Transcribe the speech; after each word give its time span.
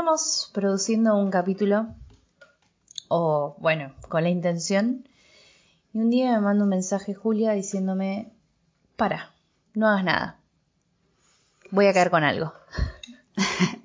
Veníamos 0.00 0.50
produciendo 0.54 1.14
un 1.14 1.30
capítulo, 1.30 1.94
o 3.08 3.54
bueno, 3.58 3.92
con 4.08 4.22
la 4.22 4.30
intención, 4.30 5.06
y 5.92 5.98
un 5.98 6.08
día 6.08 6.32
me 6.32 6.40
manda 6.40 6.64
un 6.64 6.70
mensaje 6.70 7.12
Julia 7.12 7.52
diciéndome, 7.52 8.32
para, 8.96 9.34
no 9.74 9.88
hagas 9.88 10.04
nada, 10.04 10.40
voy 11.70 11.84
a 11.84 11.92
caer 11.92 12.10
con 12.10 12.24
algo. 12.24 12.54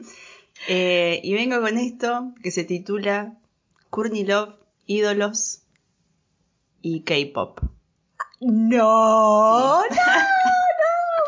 Eh, 0.67 1.21
y 1.23 1.35
vengo 1.35 1.61
con 1.61 1.77
esto 1.77 2.33
que 2.41 2.49
se 2.49 2.63
titula 2.63 3.35
Courtney 3.91 4.23
Love, 4.23 4.55
ídolos 4.87 5.61
y 6.81 7.01
K-pop. 7.01 7.59
No, 8.39 9.81
no, 9.81 9.83
no, 9.83 10.05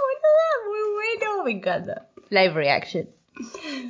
boluda, 0.02 0.50
muy 0.66 0.94
bueno, 0.96 1.44
me 1.44 1.52
encanta. 1.52 2.08
Live 2.30 2.54
reaction. 2.56 3.17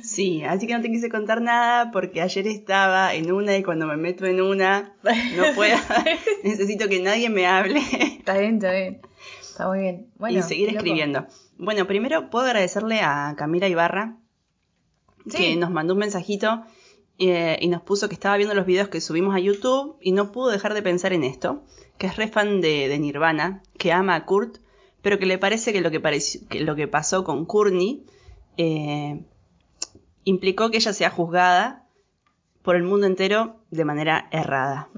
Sí, 0.02 0.42
así 0.44 0.66
que 0.66 0.74
no 0.74 0.82
te 0.82 0.90
quise 0.90 1.08
contar 1.08 1.40
nada 1.40 1.90
porque 1.90 2.20
ayer 2.20 2.46
estaba 2.46 3.14
en 3.14 3.32
una 3.32 3.56
y 3.56 3.62
cuando 3.62 3.86
me 3.86 3.96
meto 3.96 4.26
en 4.26 4.40
una 4.42 4.94
no 5.02 5.54
puedo, 5.54 5.76
necesito 6.44 6.88
que 6.88 7.00
nadie 7.00 7.30
me 7.30 7.46
hable 7.46 7.80
Está 8.18 8.38
bien, 8.38 8.54
está 8.56 8.72
bien. 8.72 9.00
Está 9.40 9.68
muy 9.68 9.80
bien. 9.80 10.06
Bueno, 10.18 10.38
y 10.38 10.42
seguir 10.42 10.68
loco. 10.68 10.78
escribiendo. 10.78 11.26
Bueno, 11.58 11.86
primero 11.86 12.30
puedo 12.30 12.46
agradecerle 12.46 13.00
a 13.00 13.34
Camila 13.36 13.68
Ibarra 13.68 14.16
Sí. 15.26 15.36
que 15.36 15.56
nos 15.56 15.70
mandó 15.70 15.94
un 15.94 16.00
mensajito 16.00 16.62
eh, 17.18 17.58
y 17.60 17.68
nos 17.68 17.82
puso 17.82 18.08
que 18.08 18.14
estaba 18.14 18.36
viendo 18.36 18.54
los 18.54 18.64
videos 18.66 18.88
que 18.88 19.00
subimos 19.00 19.34
a 19.34 19.40
YouTube 19.40 19.96
y 20.00 20.12
no 20.12 20.30
pudo 20.32 20.50
dejar 20.50 20.72
de 20.74 20.82
pensar 20.82 21.12
en 21.12 21.24
esto, 21.24 21.64
que 21.98 22.06
es 22.06 22.16
re 22.16 22.28
fan 22.28 22.60
de, 22.60 22.88
de 22.88 22.98
Nirvana, 22.98 23.62
que 23.76 23.92
ama 23.92 24.14
a 24.14 24.24
Kurt, 24.24 24.58
pero 25.02 25.18
que 25.18 25.26
le 25.26 25.36
parece 25.38 25.72
que 25.72 25.80
lo 25.80 25.90
que, 25.90 26.00
pareció- 26.00 26.46
que 26.48 26.60
lo 26.60 26.76
que 26.76 26.86
pasó 26.88 27.24
con 27.24 27.44
Courtney 27.44 28.04
eh, 28.56 29.20
implicó 30.28 30.70
que 30.70 30.76
ella 30.78 30.92
sea 30.92 31.10
juzgada 31.10 31.84
por 32.62 32.76
el 32.76 32.82
mundo 32.82 33.06
entero 33.06 33.56
de 33.70 33.84
manera 33.84 34.28
errada. 34.30 34.88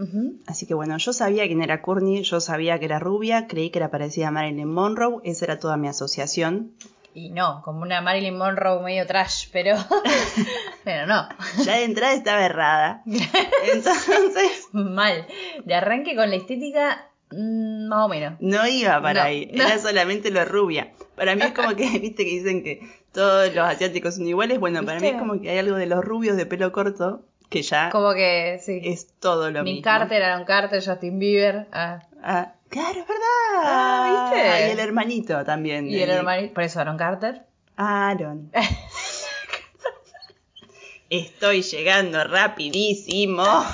Así 0.47 0.67
que 0.67 0.75
bueno, 0.75 0.97
yo 0.99 1.13
sabía 1.13 1.47
quién 1.47 1.63
era 1.63 1.83
Courtney, 1.83 2.23
yo 2.23 2.41
sabía 2.41 2.79
que 2.79 2.87
era 2.87 2.99
rubia, 2.99 3.47
creí 3.47 3.71
que 3.71 3.79
era 3.79 3.91
parecida 3.91 4.29
a 4.29 4.31
Marilyn 4.33 4.69
Monroe, 4.73 5.21
esa 5.25 5.45
era 5.45 5.59
toda 5.59 5.77
mi 5.77 5.87
asociación. 5.89 6.73
Y 7.13 7.31
no, 7.31 7.63
como 7.65 7.83
una 7.83 8.01
Marilyn 8.01 8.39
Monroe 8.39 8.83
medio 8.83 9.07
trash, 9.07 9.49
pero. 9.53 9.77
pero 10.85 11.07
no. 11.07 11.29
Ya 11.65 11.77
de 11.77 11.85
entrada 11.85 12.15
estaba 12.15 12.45
errada. 12.45 13.03
Entonces, 13.75 14.69
Mal. 14.73 15.27
De 15.65 15.75
arranque 15.75 16.15
con 16.15 16.31
la 16.31 16.37
estética, 16.37 17.09
mm, 17.33 17.89
más 17.89 18.05
o 18.07 18.09
menos. 18.09 18.35
no 18.41 18.67
iba 18.67 19.01
para 19.03 19.23
No, 19.23 19.27
ahí, 19.27 19.51
no. 19.53 19.65
era 19.65 19.79
solamente 19.79 20.31
lo 20.31 20.45
rubia. 20.45 20.93
Para 21.17 21.35
mí 21.35 21.43
es 21.43 21.53
como 21.53 21.75
que, 21.75 21.87
viste 22.01 22.25
que 22.25 22.31
dicen 22.31 22.63
que 22.63 22.81
todos 23.13 23.55
los 23.55 23.65
asiáticos 23.67 24.17
son 24.17 24.27
iguales, 24.27 24.59
bueno, 24.61 24.85
para 24.85 25.01
mí 25.01 25.09
es 25.09 25.17
como 25.17 25.41
que 25.41 25.51
hay 25.51 25.59
algo 25.59 25.77
de 25.77 25.87
los 25.87 26.05
rubios 26.05 26.37
de 26.37 26.45
pelo 26.47 26.71
corto 26.73 27.23
que 27.49 27.63
ya 27.63 27.91
Como 27.91 28.13
que, 28.15 28.61
sí. 28.65 28.81
es 28.85 29.09
todo 29.19 29.51
lo 29.51 29.63
Nick 29.65 29.75
mismo. 29.77 29.83
Carter, 29.83 30.23
Aaron 30.23 30.45
Carter, 30.45 30.85
Justin 30.85 31.19
Bieber. 31.19 31.67
ah. 31.73 32.01
Ah, 32.23 32.53
claro, 32.69 33.01
es 33.01 33.09
verdad. 33.09 33.63
Ah, 33.65 34.31
¿viste? 34.33 34.69
Y 34.69 34.71
el 34.73 34.79
hermanito 34.79 35.43
también. 35.45 35.89
Y 35.89 36.01
el 36.01 36.11
hermanito. 36.11 36.55
Por 36.55 36.63
eso 36.65 36.79
Aaron 36.81 36.97
Carter. 36.99 37.43
Aaron. 37.77 38.53
Estoy 41.11 41.63
llegando 41.63 42.23
rapidísimo. 42.23 43.43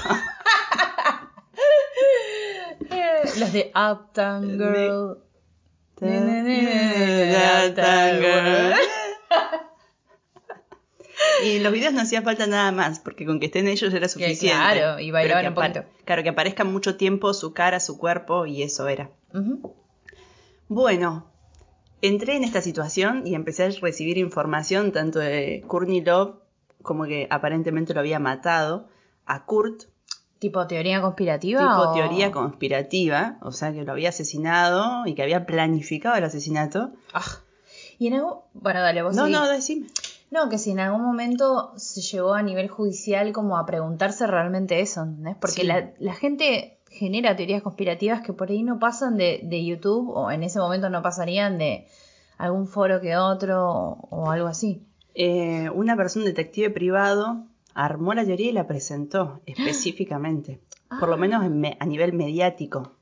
Los 3.39 3.53
de 3.53 3.71
Uptown 3.75 4.57
De- 4.59 4.65
Girl. 4.65 5.19
Y 11.47 11.57
en 11.57 11.63
los 11.63 11.73
videos 11.73 11.93
no 11.95 12.01
hacía 12.01 12.23
falta 12.23 12.47
nada 12.47 12.73
más, 12.73 12.99
porque 13.01 13.25
con 13.27 13.39
que 13.41 13.47
estén 13.47 13.69
ellos 13.69 13.93
era 13.95 14.09
suficiente. 14.09 14.47
claro, 14.57 15.01
y 15.01 15.11
bailaban 15.11 15.49
un 15.49 15.55
poquito. 15.55 15.85
Claro, 16.05 16.23
que 16.23 16.29
aparezcan 16.31 16.73
mucho 16.73 16.97
tiempo 16.97 17.33
su 17.35 17.53
cara, 17.53 17.81
su 17.81 17.99
cuerpo, 17.99 18.47
y 18.47 18.63
eso 18.63 18.89
era. 18.89 19.11
Bueno, 20.69 21.27
entré 22.03 22.37
en 22.37 22.45
esta 22.45 22.61
situación 22.61 23.27
y 23.27 23.35
empecé 23.35 23.65
a 23.65 23.71
recibir 23.81 24.19
información 24.19 24.93
tanto 24.93 25.19
de 25.21 25.65
Courtney 25.67 26.01
Love, 26.01 26.37
como 26.83 27.05
que 27.05 27.27
aparentemente 27.31 27.95
lo 27.95 28.01
había 28.01 28.19
matado, 28.19 28.89
a 29.27 29.45
Kurt, 29.45 29.85
¿Tipo 30.39 30.67
teoría 30.67 31.01
conspirativa? 31.01 31.61
tipo 31.63 31.73
o- 31.81 31.95
teoría 31.95 32.31
conspirativa, 32.31 33.39
o 33.41 33.53
sea 33.53 33.73
que 33.73 33.85
lo 33.85 33.93
había 33.93 34.11
asesinado 34.11 35.07
y 35.07 35.15
que 35.15 35.23
había 35.23 35.47
planificado 35.47 36.15
el 36.17 36.25
asesinato. 36.25 36.93
Ah. 37.15 37.25
Y 37.99 38.09
en 38.09 38.15
algún... 38.15 38.35
Bueno, 38.53 38.83
dale, 38.83 39.03
vos 39.03 39.17
No, 39.17 39.29
no, 39.29 39.49
decime. 39.49 39.87
No, 40.31 40.49
que 40.49 40.59
si 40.59 40.73
en 40.73 40.81
algún 40.81 41.03
momento 41.03 41.73
se 41.77 42.01
llegó 42.01 42.35
a 42.35 42.43
nivel 42.43 42.69
judicial 42.69 43.33
como 43.33 43.57
a 43.59 43.65
preguntarse 43.67 44.27
realmente 44.27 44.81
eso, 44.81 45.03
¿entendés? 45.03 45.37
Porque 45.41 45.61
Sí. 45.63 45.67
la, 45.67 45.93
la 45.99 46.15
gente 46.15 46.79
genera 46.91 47.37
teorías 47.37 47.63
conspirativas 47.63 48.23
que 48.23 48.33
por 48.33 48.51
ahí 48.51 48.63
no 48.63 48.79
pasan 48.79 49.17
de, 49.17 49.41
de 49.45 49.65
YouTube 49.65 50.11
o 50.11 50.31
en 50.31 50.43
ese 50.43 50.59
momento 50.59 50.89
no 50.91 51.03
pasarían 51.03 51.59
de 51.59 51.87
algún 52.39 52.67
foro 52.67 53.01
que 53.01 53.17
otro 53.17 53.69
o, 53.71 54.09
o 54.11 54.31
algo 54.31 54.49
así. 54.49 54.83
Eh, 55.15 55.71
una 55.75 55.97
persona, 55.97 56.25
un 56.25 56.31
detective 56.31 56.71
privado, 56.71 57.45
armó 57.75 58.13
la 58.15 58.25
teoría 58.25 58.49
y 58.51 58.53
la 58.53 58.67
presentó 58.67 59.41
específicamente. 59.47 60.61
Por 61.01 61.09
lo 61.09 61.15
Ah. 61.15 61.19
menos 61.19 61.45
en 61.45 61.61
me- 61.61 61.77
a 61.81 61.87
nivel 61.87 62.13
mediático. 62.13 62.93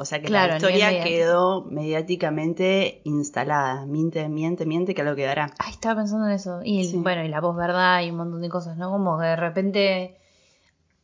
O 0.00 0.04
sea 0.04 0.20
que 0.20 0.26
Claro, 0.28 0.50
la 0.50 0.56
historia 0.58 1.02
quedó 1.02 1.64
mediáticamente 1.64 3.00
instalada. 3.02 3.84
Miente, 3.84 4.28
miente, 4.28 4.64
miente, 4.64 4.94
que 4.94 5.02
lo 5.02 5.16
quedará. 5.16 5.50
Ay, 5.58 5.72
estaba 5.72 5.96
pensando 6.02 6.26
en 6.26 6.32
eso. 6.32 6.60
Y 6.62 6.84
Sí. 6.84 6.96
bueno, 6.98 7.24
y 7.24 7.28
la 7.28 7.40
voz 7.40 7.56
verdad 7.56 8.02
y 8.02 8.10
un 8.10 8.18
montón 8.18 8.40
de 8.40 8.48
cosas, 8.48 8.76
¿no? 8.76 8.90
Como 8.92 9.18
que 9.18 9.26
de 9.26 9.36
repente 9.36 10.16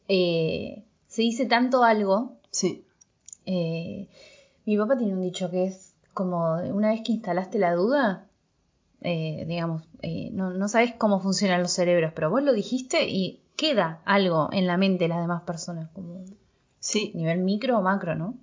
eh, 0.09 0.85
se 1.09 1.23
dice 1.23 1.47
tanto 1.47 1.83
algo 1.83 2.37
Sí. 2.51 2.85
Eh, 3.47 4.09
mi 4.65 4.79
papá 4.79 4.97
tiene 4.97 5.13
un 5.15 5.23
dicho 5.23 5.51
que 5.51 5.65
es 5.65 5.95
como 6.13 6.55
una 6.55 6.91
vez 6.91 7.01
que 7.05 7.13
instalaste 7.13 7.59
la 7.59 7.75
duda, 7.75 8.27
eh, 9.01 9.45
digamos, 9.49 9.83
eh, 10.03 10.31
no, 10.33 10.51
no 10.51 10.69
sabes 10.69 10.95
cómo 10.95 11.19
funcionan 11.21 11.63
los 11.63 11.73
cerebros, 11.73 12.13
pero 12.15 12.31
vos 12.31 12.43
lo 12.45 12.53
dijiste 12.53 13.09
y 13.09 13.41
queda 13.57 14.01
algo 14.05 14.49
en 14.53 14.69
la 14.69 14.77
mente 14.77 15.05
de 15.05 15.09
las 15.09 15.21
demás 15.21 15.43
personas, 15.43 15.91
como 15.91 16.23
Sí, 16.79 17.11
nivel 17.15 17.41
micro 17.41 17.79
o 17.79 17.83
macro, 17.83 18.15
¿no? 18.15 18.37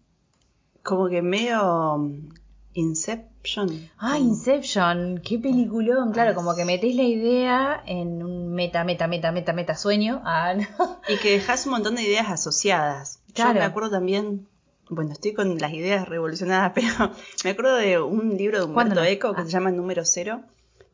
Como 0.84 1.08
que 1.09 1.22
medio 1.22 1.97
mm, 1.97 2.30
Inception. 2.74 3.90
Ah, 3.97 4.18
Inception, 4.18 5.19
qué 5.24 5.38
peliculón, 5.40 6.12
claro, 6.14 6.34
como 6.36 6.56
que 6.56 6.64
metés 6.66 6.96
la 6.96 7.03
idea 7.03 7.84
en 7.86 8.24
un 8.24 8.53
meta, 8.53 8.84
meta, 8.84 9.08
meta, 9.08 9.31
meta, 9.31 9.53
meta 9.53 9.75
sueño. 9.75 10.22
Ah, 10.24 10.53
no. 10.80 10.97
Y 11.08 11.18
que 11.18 11.31
dejas 11.31 11.66
un 11.66 11.74
montón 11.74 11.96
de 11.96 12.03
ideas 12.03 12.30
asociadas. 12.30 13.22
Claro. 13.34 13.53
Yo 13.53 13.59
me 13.59 13.66
acuerdo 13.66 13.90
también, 13.92 14.47
bueno, 14.90 15.12
estoy 15.12 15.34
con 15.34 15.58
las 15.58 15.74
ideas 15.74 16.08
revolucionadas, 16.08 16.72
pero 16.75 17.12
me 17.44 17.50
acuerdo 17.52 17.75
de 17.75 18.00
un 18.02 18.38
libro 18.38 18.58
de 18.59 18.63
Humberto 18.66 18.74
¿Cuándo 18.74 18.95
no? 18.95 19.04
Eco 19.04 19.33
que 19.33 19.42
Ah. 19.42 19.45
se 19.45 19.51
llama 19.51 19.72
Número 19.72 20.06
Cero, 20.06 20.42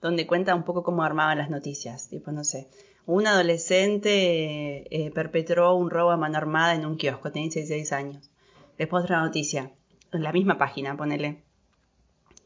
donde 0.01 0.25
cuenta 0.27 0.55
un 0.55 0.63
poco 0.63 0.83
cómo 0.83 1.03
armaban 1.03 1.37
las 1.37 1.49
noticias. 1.49 2.07
Tipo, 2.09 2.31
no 2.31 2.43
sé, 2.43 2.67
un 3.05 3.27
adolescente 3.27 4.87
eh, 4.95 5.11
perpetró 5.11 5.75
un 5.75 5.89
robo 5.89 6.11
a 6.11 6.17
mano 6.17 6.37
armada 6.37 6.75
en 6.75 6.85
un 6.85 6.97
kiosco, 6.97 7.31
tenía 7.31 7.49
16 7.49 7.91
años. 7.93 8.29
Después 8.77 9.03
otra 9.03 9.21
noticia, 9.21 9.71
en 10.11 10.23
la 10.23 10.31
misma 10.31 10.57
página, 10.57 10.95
ponele. 10.95 11.43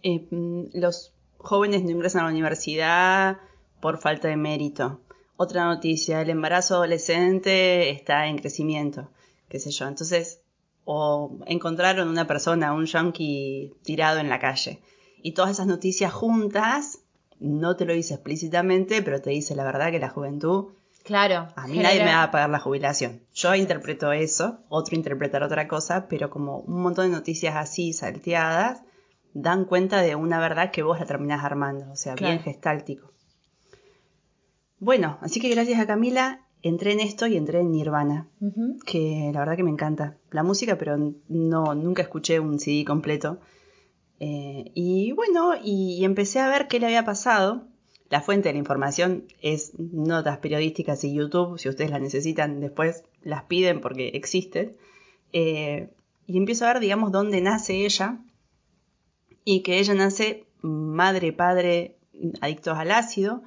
Eh, 0.03 0.27
los 0.73 1.13
jóvenes 1.37 1.83
no 1.83 1.91
ingresan 1.91 2.21
a 2.21 2.25
la 2.25 2.31
universidad 2.31 3.37
por 3.79 3.97
falta 3.97 4.27
de 4.27 4.37
mérito. 4.37 5.01
Otra 5.37 5.65
noticia, 5.65 6.21
el 6.21 6.29
embarazo 6.29 6.75
adolescente 6.75 7.89
está 7.89 8.27
en 8.27 8.37
crecimiento, 8.37 9.09
qué 9.49 9.59
sé 9.59 9.71
yo. 9.71 9.87
Entonces, 9.87 10.41
o 10.85 11.39
encontraron 11.47 12.07
una 12.07 12.27
persona, 12.27 12.73
un 12.73 12.85
yankee 12.85 13.73
tirado 13.83 14.19
en 14.19 14.29
la 14.29 14.39
calle. 14.39 14.81
Y 15.23 15.33
todas 15.33 15.51
esas 15.51 15.67
noticias 15.67 16.13
juntas, 16.13 16.99
no 17.39 17.75
te 17.75 17.85
lo 17.85 17.93
dice 17.93 18.15
explícitamente, 18.15 19.01
pero 19.01 19.21
te 19.21 19.31
dice 19.31 19.55
la 19.55 19.63
verdad 19.63 19.91
que 19.91 19.99
la 19.99 20.09
juventud, 20.09 20.73
Claro. 21.03 21.47
a 21.55 21.67
mí 21.67 21.79
nadie 21.79 22.03
me 22.03 22.11
va 22.11 22.23
a 22.23 22.31
pagar 22.31 22.49
la 22.49 22.59
jubilación. 22.59 23.21
Yo 23.33 23.55
interpreto 23.55 24.11
eso, 24.11 24.59
otro 24.69 24.95
interpretar 24.95 25.43
otra 25.43 25.67
cosa, 25.67 26.07
pero 26.07 26.29
como 26.29 26.59
un 26.59 26.81
montón 26.81 27.09
de 27.09 27.17
noticias 27.17 27.55
así 27.55 27.93
salteadas, 27.93 28.81
dan 29.33 29.65
cuenta 29.65 30.01
de 30.01 30.15
una 30.15 30.39
verdad 30.39 30.71
que 30.71 30.83
vos 30.83 30.99
la 30.99 31.05
terminás 31.05 31.43
armando, 31.43 31.91
o 31.91 31.95
sea, 31.95 32.15
bien 32.15 32.39
gestáltico. 32.39 33.11
Bueno, 34.79 35.17
así 35.21 35.39
que 35.39 35.49
gracias 35.49 35.79
a 35.79 35.87
Camila 35.87 36.41
entré 36.63 36.91
en 36.91 36.99
esto 36.99 37.27
y 37.27 37.37
entré 37.37 37.59
en 37.59 37.71
Nirvana, 37.71 38.27
que 38.85 39.31
la 39.33 39.39
verdad 39.39 39.55
que 39.55 39.63
me 39.63 39.71
encanta 39.71 40.17
la 40.31 40.43
música, 40.43 40.77
pero 40.77 40.97
no, 41.27 41.75
nunca 41.75 42.01
escuché 42.01 42.39
un 42.39 42.59
CD 42.59 42.85
completo. 42.85 43.39
Eh, 44.19 44.71
y 44.75 45.11
bueno, 45.13 45.55
y, 45.55 45.97
y 45.99 46.05
empecé 46.05 46.39
a 46.39 46.49
ver 46.49 46.67
qué 46.67 46.79
le 46.79 46.85
había 46.87 47.05
pasado. 47.05 47.67
La 48.11 48.19
fuente 48.19 48.49
de 48.49 48.53
la 48.53 48.59
información 48.59 49.23
es 49.41 49.71
notas 49.79 50.39
periodísticas 50.39 51.01
y 51.05 51.13
YouTube. 51.13 51.57
Si 51.57 51.69
ustedes 51.69 51.91
las 51.91 52.01
necesitan, 52.01 52.59
después 52.59 53.05
las 53.23 53.43
piden 53.43 53.79
porque 53.79 54.09
existen. 54.09 54.75
Eh, 55.31 55.93
y 56.27 56.37
empiezo 56.37 56.65
a 56.65 56.73
ver, 56.73 56.81
digamos, 56.81 57.13
dónde 57.13 57.39
nace 57.39 57.85
ella. 57.85 58.19
Y 59.45 59.61
que 59.61 59.79
ella 59.79 59.93
nace 59.93 60.45
madre, 60.61 61.31
padre, 61.31 61.95
adictos 62.41 62.77
al 62.77 62.91
ácido. 62.91 63.43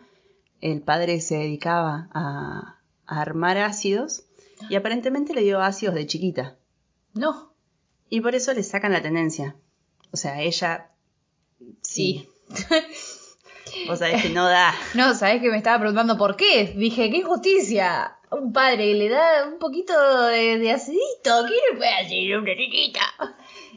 El 0.62 0.80
padre 0.80 1.20
se 1.20 1.36
dedicaba 1.36 2.08
a, 2.14 2.80
a 3.04 3.20
armar 3.20 3.58
ácidos. 3.58 4.24
Y 4.70 4.76
aparentemente 4.76 5.34
le 5.34 5.42
dio 5.42 5.60
ácidos 5.60 5.94
de 5.94 6.06
chiquita. 6.06 6.56
No. 7.12 7.52
Y 8.08 8.22
por 8.22 8.34
eso 8.34 8.54
le 8.54 8.62
sacan 8.62 8.92
la 8.92 9.02
tenencia. 9.02 9.56
O 10.10 10.16
sea, 10.16 10.40
ella 10.40 10.90
sí. 11.82 12.30
Vos 13.86 13.98
sabés 13.98 14.22
que 14.22 14.30
no 14.30 14.48
da. 14.48 14.74
No, 14.94 15.14
sabés 15.14 15.40
que 15.40 15.50
me 15.50 15.56
estaba 15.56 15.78
preguntando 15.78 16.16
por 16.16 16.36
qué. 16.36 16.72
Dije, 16.76 17.10
qué 17.10 17.18
injusticia. 17.18 18.16
Un 18.30 18.52
padre 18.52 18.88
que 18.88 18.94
le 18.94 19.08
da 19.08 19.46
un 19.46 19.58
poquito 19.58 19.92
de, 20.26 20.58
de 20.58 20.72
acidito. 20.72 21.46
¿Qué 21.46 21.54
le 21.72 21.76
puede 21.76 21.94
hacer 21.94 22.38
una 22.38 22.54
niñita? 22.54 23.00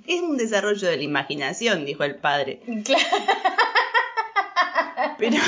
Es 0.07 0.21
un 0.21 0.37
desarrollo 0.37 0.87
de 0.87 0.97
la 0.97 1.03
imaginación, 1.03 1.85
dijo 1.85 2.03
el 2.03 2.15
padre. 2.15 2.61
Claro. 2.83 3.05
Pero. 5.17 5.37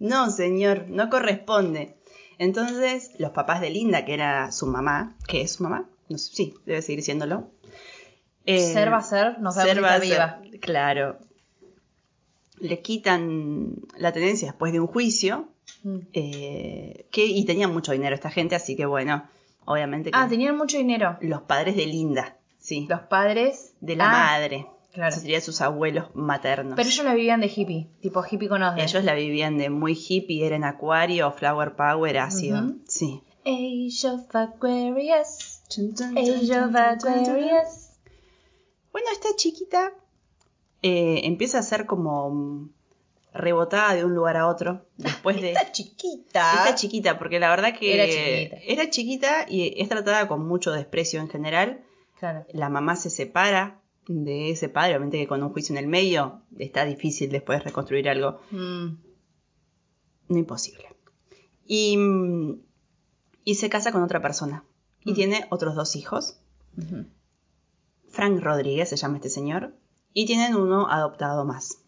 No, 0.00 0.30
señor, 0.30 0.86
no 0.88 1.08
corresponde. 1.08 1.96
Entonces, 2.38 3.12
los 3.18 3.30
papás 3.30 3.60
de 3.60 3.70
Linda, 3.70 4.04
que 4.04 4.12
era 4.12 4.52
su 4.52 4.66
mamá, 4.66 5.14
que 5.26 5.40
es 5.40 5.52
su 5.52 5.62
mamá, 5.62 5.88
no 6.08 6.18
sé, 6.18 6.34
sí, 6.34 6.54
debe 6.66 6.82
seguir 6.82 7.02
siéndolo. 7.02 7.48
Eh, 8.44 8.72
ser 8.72 8.92
va 8.92 8.98
a 8.98 9.02
ser, 9.02 9.38
no 9.38 9.52
sabemos 9.52 9.88
ser 9.90 10.02
si 10.02 10.10
va 10.10 10.26
está 10.26 10.26
a 10.26 10.40
ser, 10.40 10.48
viva. 10.50 10.58
Claro. 10.60 11.18
Le 12.64 12.80
quitan 12.80 13.74
la 13.98 14.12
tenencia 14.12 14.48
después 14.48 14.72
de 14.72 14.80
un 14.80 14.86
juicio. 14.86 15.48
Mm. 15.82 15.98
eh, 16.12 17.06
que, 17.10 17.24
y 17.26 17.44
tenían 17.44 17.72
mucho 17.72 17.92
dinero 17.92 18.14
esta 18.14 18.30
gente, 18.30 18.54
así 18.54 18.74
que 18.76 18.84
bueno, 18.86 19.24
obviamente 19.66 20.10
que 20.10 20.18
Ah, 20.18 20.26
tenían 20.28 20.56
mucho 20.56 20.76
dinero. 20.78 21.16
los 21.20 21.42
padres 21.42 21.76
de 21.76 21.86
Linda, 21.86 22.36
sí, 22.58 22.86
Los 22.88 23.00
padres 23.00 23.74
de 23.80 23.96
la 23.96 24.04
Ah, 24.06 24.12
madre. 24.32 24.66
Claro. 24.92 25.08
Esos 25.10 25.22
serían 25.22 25.42
sus 25.42 25.60
abuelos 25.60 26.06
maternos. 26.14 26.74
Pero 26.76 26.88
ellos 26.88 27.04
la 27.04 27.14
vivían 27.14 27.40
de 27.40 27.48
hippie, 27.54 27.88
tipo 28.00 28.22
hippie 28.30 28.48
con 28.48 28.62
osde. 28.62 28.82
Ellos 28.84 29.02
la 29.04 29.14
vivían 29.14 29.58
de 29.58 29.68
muy 29.70 29.94
hippie, 29.94 30.46
era 30.46 30.54
en 30.56 30.64
acuario, 30.64 31.30
flower 31.32 31.74
power, 31.76 32.18
ácido. 32.18 32.72
Sí. 32.86 33.22
Age 33.44 34.08
of 34.08 34.34
Aquarius. 34.34 35.60
Age 36.16 36.60
of 36.60 36.74
Aquarius. 36.76 37.90
Bueno, 38.92 39.08
esta 39.12 39.28
chiquita 39.36 39.92
eh, 40.86 41.22
empieza 41.24 41.58
a 41.58 41.62
ser 41.62 41.86
como 41.86 42.30
mm, 42.30 42.70
rebotada 43.32 43.94
de 43.94 44.04
un 44.04 44.14
lugar 44.14 44.36
a 44.36 44.46
otro. 44.48 44.84
Después 44.98 45.40
de. 45.40 45.52
Esta 45.52 45.72
chiquita. 45.72 46.52
Esta 46.54 46.74
chiquita, 46.74 47.18
porque 47.18 47.40
la 47.40 47.48
verdad 47.48 47.76
que 47.78 47.94
Era 47.94 48.06
chiquita. 48.06 48.56
era 48.66 48.90
chiquita 48.90 49.46
y 49.48 49.80
es 49.80 49.88
tratada 49.88 50.28
con 50.28 50.46
mucho 50.46 50.70
desprecio 50.72 51.20
en 51.20 51.28
general. 51.28 51.82
Claro. 52.18 52.44
La 52.52 52.68
mamá 52.68 52.96
se 52.96 53.10
separa 53.10 53.80
de 54.06 54.50
ese 54.50 54.68
padre, 54.68 54.90
obviamente 54.92 55.18
que 55.18 55.26
con 55.26 55.42
un 55.42 55.50
juicio 55.50 55.72
en 55.74 55.78
el 55.82 55.88
medio 55.88 56.42
está 56.58 56.84
difícil 56.84 57.30
después 57.30 57.64
reconstruir 57.64 58.08
algo. 58.08 58.40
Mm. 58.50 58.96
No 60.28 60.38
imposible. 60.38 60.84
Y, 61.66 61.96
mm, 61.96 62.60
y 63.44 63.54
se 63.54 63.68
casa 63.70 63.90
con 63.92 64.02
otra 64.02 64.20
persona. 64.20 64.64
Y 65.04 65.12
Mm. 65.12 65.14
tiene 65.14 65.46
otros 65.50 65.74
dos 65.74 65.96
hijos. 65.96 66.38
Frank 68.08 68.40
Rodríguez 68.42 68.88
se 68.90 68.96
llama 68.96 69.16
este 69.16 69.30
señor. 69.30 69.74
Y 70.14 70.26
tienen 70.26 70.54
uno 70.54 70.88
adoptado 70.88 71.44
más. 71.44 71.78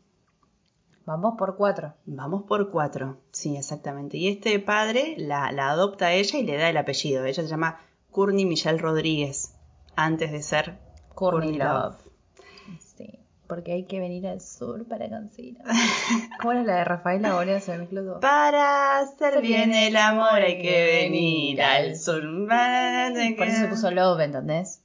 Vamos 1.06 1.36
por 1.38 1.56
cuatro. 1.56 1.94
Vamos 2.04 2.42
por 2.42 2.72
cuatro. 2.72 3.18
Sí, 3.30 3.56
exactamente. 3.56 4.16
Y 4.16 4.26
este 4.26 4.58
padre 4.58 5.14
la, 5.16 5.52
la 5.52 5.70
adopta 5.70 6.06
a 6.06 6.12
ella 6.12 6.36
y 6.40 6.42
le 6.42 6.56
da 6.56 6.68
el 6.68 6.76
apellido. 6.76 7.24
Ella 7.24 7.44
se 7.44 7.48
llama 7.48 7.78
Courtney 8.10 8.44
Michelle 8.44 8.78
Rodríguez. 8.78 9.54
Antes 9.94 10.32
de 10.32 10.42
ser 10.42 10.76
Courtney 11.14 11.56
Courtney 11.56 11.58
Love. 11.58 11.94
Love. 11.94 12.80
Sí, 12.80 13.20
porque 13.46 13.72
hay 13.72 13.84
que 13.84 14.00
venir 14.00 14.26
al 14.26 14.40
sur 14.40 14.84
para 14.88 15.08
conseguir. 15.08 15.58
¿Cómo 16.40 16.50
era 16.50 16.64
la 16.64 16.74
de 16.78 16.84
Rafaela 16.84 17.34
Borea? 17.34 17.60
Para 18.20 18.98
hacer 18.98 19.40
bien 19.40 19.72
el 19.72 19.96
amor 19.96 20.40
hay 20.40 20.60
que 20.60 21.04
venir 21.04 21.62
al 21.62 21.96
sur. 21.96 22.20
Por 23.36 23.46
eso 23.46 23.60
se 23.60 23.68
puso 23.68 23.92
Love, 23.92 24.22
¿entendés? 24.22 24.82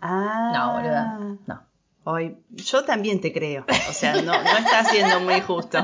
Ah. 0.00 0.50
No, 0.52 0.72
boluda. 0.72 1.38
No. 1.46 1.69
Hoy, 2.04 2.36
yo 2.50 2.84
también 2.84 3.20
te 3.20 3.32
creo. 3.32 3.66
O 3.88 3.92
sea, 3.92 4.22
no, 4.22 4.32
no 4.32 4.56
está 4.58 4.84
siendo 4.84 5.20
muy 5.20 5.40
justo. 5.42 5.78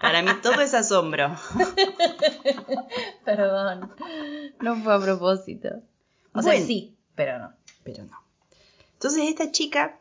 Para 0.00 0.22
mí 0.22 0.30
todo 0.42 0.60
es 0.60 0.74
asombro. 0.74 1.36
Perdón. 3.24 3.92
No 4.60 4.76
fue 4.76 4.94
a 4.94 5.00
propósito. 5.00 5.68
O 6.34 6.42
sea, 6.42 6.60
sí, 6.60 6.96
pero 7.14 7.38
no. 7.38 7.52
Pero 7.84 8.04
no. 8.04 8.18
Entonces 8.94 9.28
esta 9.28 9.52
chica 9.52 9.98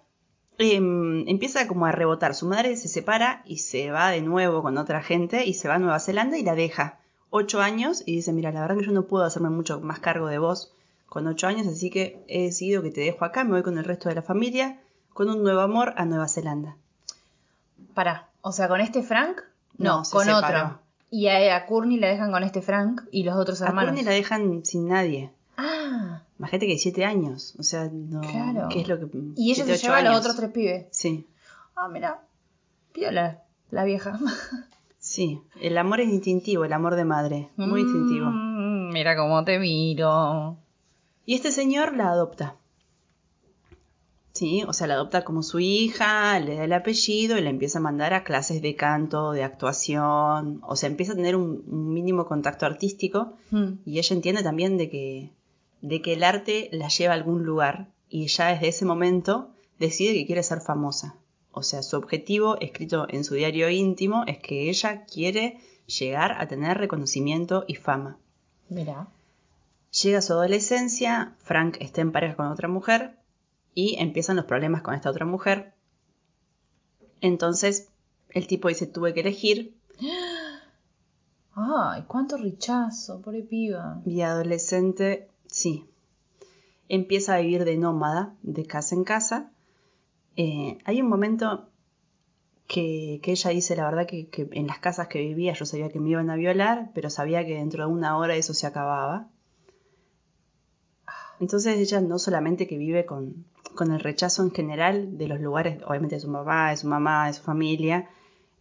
em, 0.58 1.28
empieza 1.28 1.68
como 1.68 1.86
a 1.86 1.92
rebotar. 1.92 2.34
Su 2.34 2.48
madre 2.48 2.76
se 2.76 2.88
separa 2.88 3.44
y 3.46 3.58
se 3.58 3.92
va 3.92 4.10
de 4.10 4.22
nuevo 4.22 4.64
con 4.64 4.78
otra 4.78 5.04
gente 5.04 5.46
y 5.46 5.54
se 5.54 5.68
va 5.68 5.76
a 5.76 5.80
Nueva 5.80 6.00
Zelanda 6.00 6.38
y 6.38 6.44
la 6.44 6.56
deja. 6.56 7.00
Ocho 7.30 7.62
años 7.62 8.04
y 8.06 8.16
dice, 8.16 8.34
mira, 8.34 8.52
la 8.52 8.62
verdad 8.62 8.78
que 8.78 8.86
yo 8.86 8.92
no 8.92 9.08
puedo 9.08 9.24
hacerme 9.24 9.50
mucho 9.50 9.80
más 9.80 10.00
cargo 10.00 10.28
de 10.28 10.40
vos 10.40 10.74
con 11.06 11.28
ocho 11.28 11.46
años, 11.48 11.68
así 11.68 11.90
que 11.90 12.24
he 12.28 12.44
decidido 12.44 12.82
que 12.82 12.90
te 12.90 13.02
dejo 13.02 13.26
acá, 13.26 13.44
me 13.44 13.52
voy 13.52 13.64
con 13.64 13.78
el 13.78 13.84
resto 13.84 14.08
de 14.08 14.16
la 14.16 14.22
familia, 14.22 14.81
con 15.14 15.30
un 15.30 15.44
nuevo 15.44 15.62
amor 15.62 15.94
a 15.98 16.06
Nueva 16.06 16.28
Zelanda. 16.28 16.76
Pará, 17.94 18.30
o 18.42 18.52
sea, 18.52 18.68
con 18.68 18.80
este 18.82 19.04
Frank, 19.04 19.42
no, 19.78 19.98
No, 19.98 20.04
se 20.06 20.12
con 20.16 20.26
separó. 20.26 20.58
otro. 20.66 20.80
Y 21.10 21.28
a, 21.28 21.56
a 21.58 21.66
Courtney 21.66 21.98
la 22.00 22.08
dejan 22.08 22.32
con 22.32 22.44
este 22.44 22.62
Frank 22.62 23.02
y 23.12 23.24
los 23.24 23.36
otros 23.36 23.62
A 23.62 23.68
hermanos. 23.68 23.90
Courtney 23.92 24.06
la 24.06 24.12
dejan 24.12 24.66
sin 24.66 24.88
nadie. 24.88 25.32
Ah, 25.58 26.22
Imagínate 26.40 26.68
que 26.68 26.78
siete 26.80 27.04
años. 27.06 27.54
O 27.60 27.64
sea, 27.64 27.90
no. 27.92 28.22
Claro. 28.22 28.70
¿Qué 28.70 28.82
es 28.82 28.88
lo 28.88 28.98
que.? 29.00 29.08
y 29.36 29.52
ella 29.52 29.66
se 29.66 29.78
lleva 29.78 29.98
a 29.98 30.02
los 30.04 30.18
otros 30.20 30.36
tres 30.38 30.52
pibes. 30.52 30.86
Sí, 30.92 31.28
Ah, 31.76 31.88
mira. 31.90 32.22
Piola, 32.94 33.42
la 33.72 33.84
vieja. 33.84 34.20
sí. 35.00 35.42
El 35.60 35.78
amor 35.78 36.00
es 36.02 36.10
instintivo, 36.10 36.64
el 36.66 36.74
amor 36.74 36.96
de 36.96 37.06
madre. 37.06 37.50
Muy 37.58 37.82
instintivo. 37.82 38.28
Mm, 38.28 38.92
mira 38.94 39.16
cómo 39.16 39.44
te 39.44 39.60
miro. 39.60 40.58
Y 41.26 41.36
este 41.36 41.52
señor 41.52 41.96
la 41.96 42.10
adopta. 42.10 42.56
Sí, 44.42 44.64
o 44.68 44.74
sea, 44.74 44.88
la 44.88 44.96
adopta 44.96 45.24
como 45.24 45.44
su 45.44 45.60
hija, 45.60 46.40
le 46.40 46.56
da 46.56 46.64
el 46.64 46.74
apellido 46.74 47.38
y 47.38 47.42
la 47.42 47.52
empieza 47.52 47.78
a 47.78 47.82
mandar 47.84 48.16
a 48.16 48.24
clases 48.24 48.64
de 48.64 48.76
canto, 48.76 49.34
de 49.34 49.44
actuación. 49.44 50.62
O 50.64 50.76
sea, 50.76 50.90
empieza 50.90 51.12
a 51.12 51.16
tener 51.16 51.36
un, 51.36 51.64
un 51.68 51.94
mínimo 51.94 52.26
contacto 52.26 52.66
artístico. 52.66 53.34
Mm. 53.52 53.74
Y 53.86 54.00
ella 54.00 54.16
entiende 54.16 54.42
también 54.42 54.80
de 54.80 54.90
que, 54.90 55.30
de 55.82 56.02
que 56.02 56.14
el 56.14 56.24
arte 56.24 56.70
la 56.72 56.88
lleva 56.88 57.14
a 57.14 57.18
algún 57.18 57.44
lugar. 57.44 57.90
Y 58.10 58.30
ya 58.30 58.48
desde 58.48 58.70
ese 58.70 58.84
momento 58.84 59.52
decide 59.78 60.16
que 60.16 60.26
quiere 60.26 60.42
ser 60.42 60.62
famosa. 60.62 61.14
O 61.52 61.62
sea, 61.62 61.84
su 61.84 61.96
objetivo, 61.96 62.60
escrito 62.62 63.06
en 63.10 63.24
su 63.24 63.36
diario 63.36 63.70
íntimo, 63.70 64.24
es 64.26 64.40
que 64.40 64.72
ella 64.72 65.06
quiere 65.06 65.60
llegar 65.86 66.42
a 66.42 66.48
tener 66.48 66.80
reconocimiento 66.80 67.64
y 67.68 67.76
fama. 67.76 68.18
Mira. 68.70 69.08
Llega 70.02 70.20
su 70.20 70.34
adolescencia, 70.34 71.36
Frank 71.44 71.78
está 71.80 72.02
en 72.02 72.12
pareja 72.12 72.38
con 72.38 72.48
otra 72.48 72.68
mujer 72.68 73.21
y 73.74 73.96
empiezan 74.00 74.36
los 74.36 74.46
problemas 74.46 74.82
con 74.82 74.94
esta 74.94 75.10
otra 75.10 75.26
mujer. 75.26 75.74
Entonces, 77.22 77.90
el 78.30 78.48
tipo 78.48 78.68
dice, 78.68 78.88
tuve 78.88 79.14
que 79.14 79.22
elegir 79.22 79.76
Ay, 81.54 82.04
cuánto 82.08 82.38
rechazo, 82.38 83.22
pobre 83.22 83.44
piba. 83.44 84.02
y 84.06 84.22
adolescente, 84.22 85.28
sí, 85.48 85.86
empieza 86.88 87.36
a 87.36 87.40
vivir 87.40 87.66
de 87.66 87.78
nómada, 87.78 88.34
de 88.42 88.66
casa 88.66 88.96
en 88.96 89.04
casa. 89.04 89.52
Eh, 90.38 90.78
hay 90.86 91.02
un 91.02 91.10
momento 91.10 91.68
que, 92.68 93.20
que 93.22 93.32
ella 93.32 93.50
dice, 93.50 93.76
la 93.76 93.84
verdad 93.84 94.08
que, 94.08 94.30
que 94.30 94.48
en 94.54 94.68
las 94.68 94.80
casas 94.80 95.10
que 95.10 95.20
vivía 95.20 95.54
yo 95.54 95.66
sabía 95.66 95.90
que 95.90 96.00
me 96.00 96.10
iban 96.10 96.30
a 96.30 96.36
violar, 96.36 96.92
pero 96.94 97.10
sabía 97.10 97.46
que 97.46 97.56
dentro 97.56 97.86
de 97.86 97.92
una 97.92 98.18
hora 98.18 98.36
eso 98.36 98.54
se 98.54 98.66
acababa. 98.66 99.28
Entonces 101.42 101.78
ella 101.78 102.00
no 102.00 102.18
solamente 102.18 102.68
que 102.68 102.78
vive 102.78 103.06
con, 103.06 103.46
con 103.76 103.92
el 103.92 104.00
rechazo 104.00 104.44
en 104.44 104.52
general 104.52 105.18
de 105.18 105.28
los 105.28 105.40
lugares, 105.40 105.82
obviamente 105.86 106.16
de 106.16 106.22
su 106.22 106.32
papá, 106.32 106.70
de 106.70 106.78
su 106.78 106.88
mamá, 106.88 107.28
de 107.28 107.34
su 107.34 107.42
familia, 107.44 108.10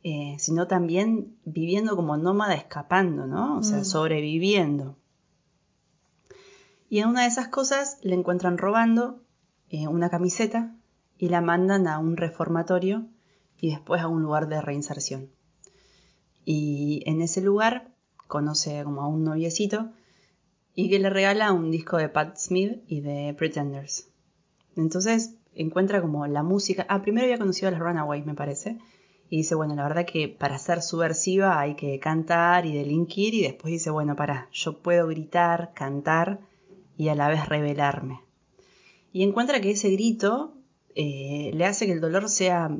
eh, 0.02 0.36
sino 0.38 0.66
también 0.66 1.36
viviendo 1.44 1.96
como 1.96 2.16
nómada, 2.16 2.54
escapando, 2.54 3.26
¿no? 3.26 3.58
O 3.58 3.62
sea, 3.62 3.78
Mm. 3.80 3.84
sobreviviendo. 3.84 4.96
Y 6.88 6.98
en 7.00 7.08
una 7.08 7.22
de 7.22 7.28
esas 7.28 7.48
cosas 7.48 7.98
le 8.02 8.14
encuentran 8.14 8.58
robando 8.58 9.20
eh, 9.68 9.86
una 9.86 10.10
camiseta 10.10 10.74
y 11.18 11.28
la 11.28 11.40
mandan 11.40 11.86
a 11.86 11.98
un 11.98 12.16
reformatorio 12.16 13.06
y 13.58 13.70
después 13.70 14.00
a 14.00 14.08
un 14.08 14.22
lugar 14.22 14.48
de 14.48 14.60
reinserción. 14.60 15.30
Y 16.44 17.02
en 17.06 17.20
ese 17.22 17.40
lugar 17.40 17.92
conoce 18.26 18.82
como 18.84 19.02
a 19.02 19.06
un 19.06 19.22
noviecito 19.22 19.90
y 20.74 20.88
que 20.88 20.98
le 20.98 21.10
regala 21.10 21.52
un 21.52 21.70
disco 21.70 21.98
de 21.98 22.08
Pat 22.08 22.36
Smith 22.38 22.82
y 22.88 23.00
de 23.00 23.34
Pretenders. 23.36 24.09
Entonces 24.80 25.34
encuentra 25.54 26.00
como 26.00 26.26
la 26.26 26.42
música. 26.42 26.86
Ah, 26.88 27.02
primero 27.02 27.24
había 27.24 27.38
conocido 27.38 27.68
a 27.68 27.70
las 27.72 27.80
Runaways, 27.80 28.26
me 28.26 28.34
parece. 28.34 28.78
Y 29.28 29.38
dice, 29.38 29.54
bueno, 29.54 29.76
la 29.76 29.84
verdad 29.84 30.06
que 30.06 30.28
para 30.28 30.58
ser 30.58 30.82
subversiva 30.82 31.60
hay 31.60 31.76
que 31.76 32.00
cantar 32.00 32.66
y 32.66 32.74
delinquir. 32.74 33.34
Y 33.34 33.42
después 33.42 33.70
dice, 33.70 33.90
bueno, 33.90 34.16
para, 34.16 34.48
yo 34.52 34.78
puedo 34.78 35.06
gritar, 35.06 35.72
cantar 35.74 36.40
y 36.96 37.08
a 37.08 37.14
la 37.14 37.28
vez 37.28 37.48
rebelarme. 37.48 38.20
Y 39.12 39.22
encuentra 39.22 39.60
que 39.60 39.70
ese 39.70 39.90
grito 39.90 40.54
eh, 40.94 41.50
le 41.54 41.64
hace 41.64 41.86
que 41.86 41.92
el 41.92 42.00
dolor 42.00 42.28
sea 42.28 42.76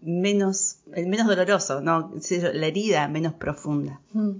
menos, 0.00 0.78
menos 0.86 1.26
doloroso, 1.26 1.80
¿no? 1.80 2.12
la 2.52 2.66
herida 2.66 3.08
menos 3.08 3.34
profunda. 3.34 4.00
Mm. 4.12 4.32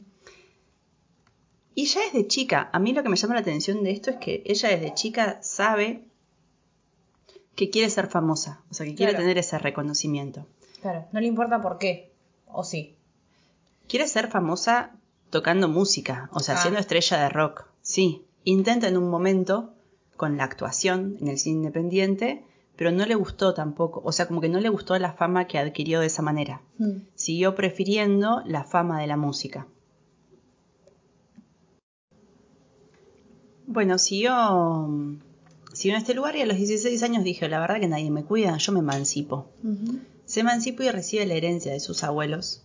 Y 1.75 1.87
ya 1.87 2.01
desde 2.01 2.27
chica, 2.27 2.69
a 2.73 2.79
mí 2.79 2.93
lo 2.93 3.03
que 3.03 3.09
me 3.09 3.17
llama 3.17 3.35
la 3.35 3.41
atención 3.41 3.85
de 3.85 3.93
esto 3.93 4.11
es 4.11 4.17
que 4.17 4.43
ella 4.45 4.71
desde 4.71 4.95
chica 4.95 5.39
sabe 5.43 6.10
que 7.55 7.71
quiere 7.71 7.91
ser 7.91 8.07
famosa, 8.09 8.63
o 8.71 8.75
sea, 8.75 8.87
que 8.87 8.95
quiere 8.95 9.13
Claro. 9.13 9.25
tener 9.25 9.39
ese 9.39 9.59
reconocimiento. 9.59 10.47
Claro, 10.81 11.07
no 11.13 11.21
le 11.21 11.27
importa 11.27 11.61
por 11.61 11.79
qué. 11.79 12.13
O 12.47 12.65
sí. 12.65 12.97
Quiere 13.89 14.07
ser 14.09 14.29
famosa 14.29 14.93
tocando 15.31 15.69
música, 15.69 16.29
o 16.33 16.41
sea, 16.41 16.55
Ah. 16.57 16.59
siendo 16.63 16.81
estrella 16.81 17.19
de 17.21 17.29
rock. 17.29 17.67
Sí, 17.83 18.25
intenta 18.45 18.89
en 18.89 18.97
un 18.97 19.09
momento 19.11 19.73
con 20.17 20.37
la 20.37 20.45
actuación 20.45 21.17
en 21.21 21.29
el 21.29 21.39
cine 21.39 21.57
independiente, 21.59 22.45
pero 22.77 22.93
no 22.93 23.05
le 23.05 23.15
gustó 23.15 23.53
tampoco, 23.53 24.01
o 24.05 24.11
sea, 24.13 24.27
como 24.27 24.41
que 24.41 24.49
no 24.49 24.59
le 24.61 24.69
gustó 24.71 24.99
la 24.99 25.13
fama 25.13 25.47
que 25.47 25.59
adquirió 25.59 26.01
de 26.01 26.07
esa 26.07 26.23
manera. 26.23 26.63
Mm. 26.79 27.03
Siguió 27.15 27.55
prefiriendo 27.55 28.43
la 28.47 28.65
fama 28.65 29.01
de 29.01 29.07
la 29.07 29.17
música. 29.17 29.67
Bueno, 33.67 33.99
siguió, 33.99 34.89
en 35.89 35.97
este 35.97 36.15
lugar 36.15 36.37
y 36.37 36.43
a 36.43 36.47
los 36.47 36.59
16 36.59 37.03
años 37.03 37.25
dije, 37.25 37.49
la 37.49 37.59
verdad 37.59 37.81
que 37.81 37.89
nadie 37.89 38.11
me 38.11 38.25
cuida, 38.25 38.57
yo 38.59 38.73
me 38.73 38.81
emancipo. 38.81 39.49
Se 40.27 40.41
emancipó 40.41 40.83
y 40.83 40.91
recibe 40.91 41.25
la 41.27 41.35
herencia 41.35 41.73
de 41.73 41.81
sus 41.81 42.05
abuelos. 42.05 42.63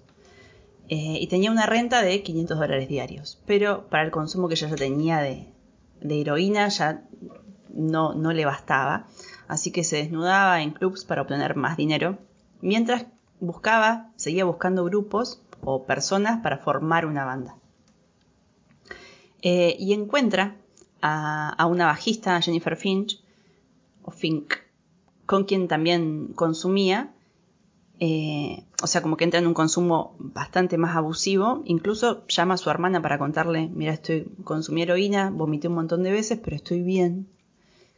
Eh, 0.90 1.18
y 1.20 1.28
tenía 1.28 1.50
una 1.50 1.66
renta 1.66 2.02
de 2.02 2.22
500 2.22 2.60
dólares 2.60 2.90
diarios. 2.90 3.40
Pero 3.46 3.88
para 3.90 4.04
el 4.04 4.12
consumo 4.12 4.48
que 4.48 4.56
ella 4.56 4.68
ya 4.70 4.76
tenía 4.76 5.20
de, 5.20 5.48
de 6.02 6.22
heroína 6.22 6.68
ya 6.68 7.04
no, 7.74 8.14
no 8.14 8.34
le 8.34 8.46
bastaba. 8.46 9.08
Así 9.48 9.72
que 9.72 9.84
se 9.84 9.98
desnudaba 9.98 10.62
en 10.62 10.72
clubs 10.72 11.06
para 11.06 11.22
obtener 11.22 11.56
más 11.56 11.78
dinero. 11.78 12.18
Mientras 12.62 13.06
buscaba, 13.40 14.12
seguía 14.16 14.46
buscando 14.46 14.84
grupos 14.84 15.42
o 15.62 15.86
personas 15.86 16.42
para 16.42 16.58
formar 16.58 17.06
una 17.06 17.26
banda. 17.26 17.56
Eh, 19.42 19.76
y 19.80 19.94
encuentra 19.94 20.58
a, 21.06 21.50
a 21.50 21.66
una 21.68 21.86
bajista, 21.86 22.42
Jennifer 22.42 22.76
Finch, 22.76 23.22
o 24.04 24.12
Fink, 24.12 24.56
con 25.26 25.46
quien 25.46 25.68
también 25.68 26.34
consumía 26.36 27.16
eh, 28.00 28.66
o 28.84 28.88
sea, 28.88 29.02
como 29.02 29.16
que 29.16 29.24
entra 29.24 29.40
en 29.40 29.48
un 29.48 29.54
consumo 29.54 30.16
bastante 30.20 30.78
más 30.78 30.96
abusivo. 30.96 31.62
Incluso 31.66 32.26
llama 32.28 32.56
a 32.56 32.58
su 32.58 32.70
hermana 32.70 33.02
para 33.02 33.18
contarle, 33.18 33.70
mira, 33.74 33.94
estoy 33.94 34.28
consumí 34.44 34.82
heroína, 34.82 35.30
vomité 35.30 35.68
un 35.68 35.76
montón 35.76 36.04
de 36.04 36.12
veces, 36.12 36.40
pero 36.44 36.56
estoy 36.56 36.82
bien. 36.82 37.28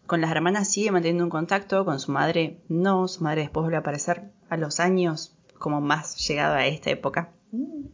Con 0.06 0.22
las 0.22 0.32
hermanas 0.32 0.70
sigue 0.70 0.92
manteniendo 0.92 1.24
un 1.24 1.30
contacto, 1.30 1.84
con 1.84 2.00
su 2.00 2.12
madre 2.12 2.60
no, 2.70 3.08
su 3.08 3.24
madre 3.24 3.42
después 3.42 3.64
vuelve 3.64 3.78
a 3.78 3.82
aparecer 3.82 4.32
a 4.50 4.58
los 4.58 4.80
años 4.80 5.34
como 5.58 5.82
más 5.82 6.16
llegado 6.28 6.56
a 6.56 6.66
esta 6.66 6.92
época. 6.92 7.32
Mm. 7.52 7.88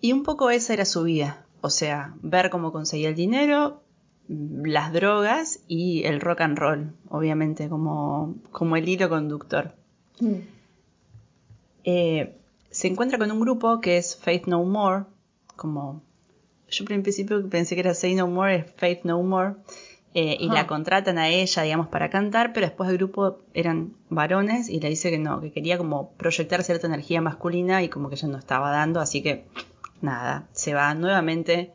Y 0.00 0.12
un 0.12 0.24
poco 0.24 0.50
esa 0.50 0.72
era 0.72 0.84
su 0.84 1.04
vida, 1.04 1.41
o 1.62 1.70
sea, 1.70 2.14
ver 2.20 2.50
cómo 2.50 2.72
conseguía 2.72 3.08
el 3.08 3.14
dinero, 3.14 3.82
las 4.28 4.92
drogas 4.92 5.60
y 5.68 6.02
el 6.04 6.20
rock 6.20 6.42
and 6.42 6.58
roll, 6.58 6.92
obviamente, 7.08 7.68
como, 7.68 8.34
como 8.50 8.76
el 8.76 8.88
hilo 8.88 9.08
conductor. 9.08 9.72
Mm. 10.20 10.34
Eh, 11.84 12.36
se 12.70 12.88
encuentra 12.88 13.16
con 13.16 13.30
un 13.30 13.40
grupo 13.40 13.80
que 13.80 13.96
es 13.96 14.16
Faith 14.16 14.46
No 14.46 14.64
More, 14.64 15.04
como 15.56 16.02
yo 16.68 16.84
en 16.88 17.02
principio 17.02 17.48
pensé 17.48 17.74
que 17.74 17.80
era 17.80 17.94
Say 17.94 18.14
No 18.14 18.26
More, 18.26 18.56
es 18.56 18.72
Faith 18.76 19.04
No 19.04 19.22
More, 19.22 19.54
eh, 20.14 20.36
y 20.40 20.48
la 20.48 20.66
contratan 20.66 21.16
a 21.18 21.28
ella, 21.28 21.62
digamos, 21.62 21.88
para 21.88 22.10
cantar, 22.10 22.52
pero 22.52 22.66
después 22.66 22.90
el 22.90 22.96
grupo 22.96 23.38
eran 23.54 23.94
varones 24.10 24.68
y 24.68 24.80
le 24.80 24.88
dice 24.88 25.10
que 25.10 25.18
no, 25.18 25.40
que 25.40 25.52
quería 25.52 25.78
como 25.78 26.10
proyectar 26.12 26.64
cierta 26.64 26.88
energía 26.88 27.20
masculina 27.20 27.82
y 27.82 27.88
como 27.88 28.08
que 28.08 28.16
ella 28.16 28.28
no 28.28 28.38
estaba 28.38 28.70
dando, 28.72 29.00
así 29.00 29.22
que 29.22 29.44
nada, 30.02 30.48
se 30.52 30.74
va 30.74 30.94
nuevamente 30.94 31.72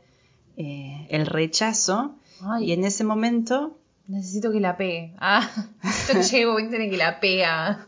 eh, 0.58 1.08
el 1.10 1.26
rechazo 1.26 2.16
Ay, 2.42 2.70
y 2.70 2.72
en 2.74 2.84
ese 2.84 3.04
momento 3.04 3.78
necesito 4.08 4.52
que 4.52 4.60
la 4.60 4.78
pegue. 4.78 5.14
Ah, 5.20 5.50
un 5.84 6.46
momento 6.48 6.76
en 6.76 6.82
el 6.84 6.90
que 6.90 6.98
la 6.98 7.20
pega. 7.20 7.88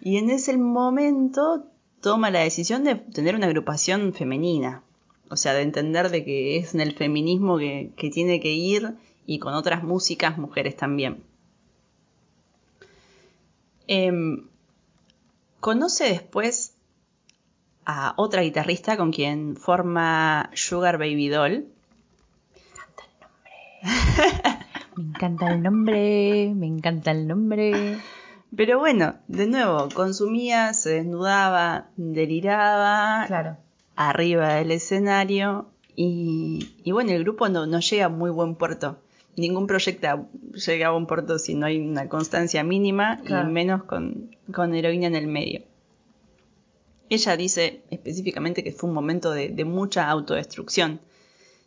Y 0.00 0.16
en 0.16 0.30
ese 0.30 0.56
momento 0.56 1.66
toma 2.00 2.30
la 2.30 2.40
decisión 2.40 2.84
de 2.84 2.94
tener 2.94 3.34
una 3.34 3.46
agrupación 3.46 4.12
femenina. 4.14 4.82
O 5.30 5.36
sea, 5.36 5.52
de 5.54 5.62
entender 5.62 6.10
de 6.10 6.24
que 6.24 6.56
es 6.56 6.74
en 6.74 6.80
el 6.80 6.94
feminismo 6.94 7.58
que, 7.58 7.92
que 7.96 8.10
tiene 8.10 8.40
que 8.40 8.52
ir 8.52 8.94
y 9.26 9.38
con 9.40 9.54
otras 9.54 9.82
músicas, 9.82 10.38
mujeres 10.38 10.76
también. 10.76 11.22
Em, 13.86 14.46
conoce 15.60 16.04
después 16.04 16.74
a 17.90 18.12
otra 18.18 18.42
guitarrista 18.42 18.98
con 18.98 19.10
quien 19.12 19.56
forma 19.56 20.50
Sugar 20.52 20.98
Baby 20.98 21.28
Doll. 21.28 21.66
Me 24.96 25.04
encanta 25.04 25.50
el 25.52 25.62
nombre, 25.62 26.52
me 26.54 26.66
encanta 26.66 27.10
el 27.12 27.26
nombre. 27.26 27.96
Pero 28.54 28.78
bueno, 28.78 29.14
de 29.28 29.46
nuevo, 29.46 29.88
consumía, 29.94 30.74
se 30.74 30.90
desnudaba, 30.90 31.86
deliraba, 31.96 33.24
Claro. 33.26 33.56
arriba 33.96 34.54
del 34.54 34.70
escenario 34.72 35.68
y, 35.96 36.70
y 36.84 36.92
bueno, 36.92 37.12
el 37.12 37.22
grupo 37.24 37.48
no, 37.48 37.66
no 37.66 37.80
llega 37.80 38.06
a 38.06 38.10
muy 38.10 38.30
buen 38.30 38.54
puerto. 38.54 38.98
Ningún 39.36 39.66
proyecto 39.66 40.26
llega 40.66 40.88
a 40.88 40.90
buen 40.90 41.06
puerto 41.06 41.38
si 41.38 41.54
no 41.54 41.66
hay 41.66 41.78
una 41.78 42.08
constancia 42.08 42.64
mínima 42.64 43.18
Claro. 43.24 43.48
y 43.48 43.52
menos 43.52 43.84
con, 43.84 44.34
con 44.52 44.74
heroína 44.74 45.06
en 45.06 45.14
el 45.14 45.26
medio. 45.28 45.62
Ella 47.10 47.36
dice 47.36 47.82
específicamente 47.90 48.62
que 48.62 48.72
fue 48.72 48.88
un 48.88 48.94
momento 48.94 49.30
de, 49.32 49.48
de 49.48 49.64
mucha 49.64 50.08
autodestrucción 50.08 51.00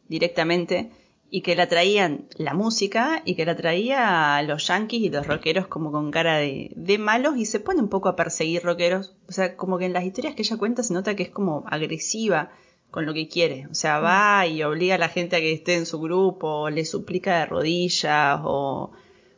directamente 0.07 0.91
y 1.29 1.41
que 1.41 1.55
la 1.55 1.67
traían 1.67 2.25
la 2.35 2.53
música 2.53 3.21
y 3.23 3.35
que 3.35 3.45
la 3.45 3.55
traía 3.55 4.35
a 4.35 4.43
los 4.43 4.67
yankees 4.67 5.01
y 5.01 5.09
los 5.09 5.25
rockeros 5.25 5.67
como 5.67 5.91
con 5.91 6.11
cara 6.11 6.37
de, 6.37 6.71
de 6.75 6.97
malos 6.97 7.37
y 7.37 7.45
se 7.45 7.61
pone 7.61 7.81
un 7.81 7.87
poco 7.87 8.09
a 8.09 8.17
perseguir 8.17 8.63
rockeros. 8.63 9.15
O 9.29 9.31
sea, 9.31 9.55
como 9.55 9.77
que 9.77 9.85
en 9.85 9.93
las 9.93 10.03
historias 10.03 10.35
que 10.35 10.41
ella 10.41 10.57
cuenta 10.57 10.83
se 10.83 10.93
nota 10.93 11.15
que 11.15 11.23
es 11.23 11.29
como 11.29 11.63
agresiva 11.67 12.51
con 12.91 13.05
lo 13.05 13.13
que 13.13 13.29
quiere. 13.29 13.67
O 13.71 13.73
sea, 13.73 13.99
va 13.99 14.45
y 14.45 14.61
obliga 14.63 14.95
a 14.95 14.97
la 14.97 15.07
gente 15.07 15.37
a 15.37 15.39
que 15.39 15.53
esté 15.53 15.75
en 15.75 15.85
su 15.85 15.99
grupo, 16.01 16.47
o 16.47 16.69
le 16.69 16.83
suplica 16.83 17.39
de 17.39 17.45
rodillas, 17.45 18.41
o, 18.43 18.91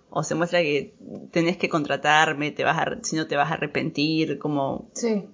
o 0.10 0.24
se 0.24 0.36
muestra 0.36 0.62
que 0.62 0.96
tenés 1.32 1.58
que 1.58 1.70
contratarme, 1.70 2.50
te 2.52 2.64
vas 2.64 2.80
a, 2.80 2.98
si 3.04 3.16
no 3.16 3.28
te 3.28 3.36
vas 3.36 3.52
a 3.52 3.54
arrepentir, 3.54 4.40
como 4.40 4.90
Sí. 4.94 5.26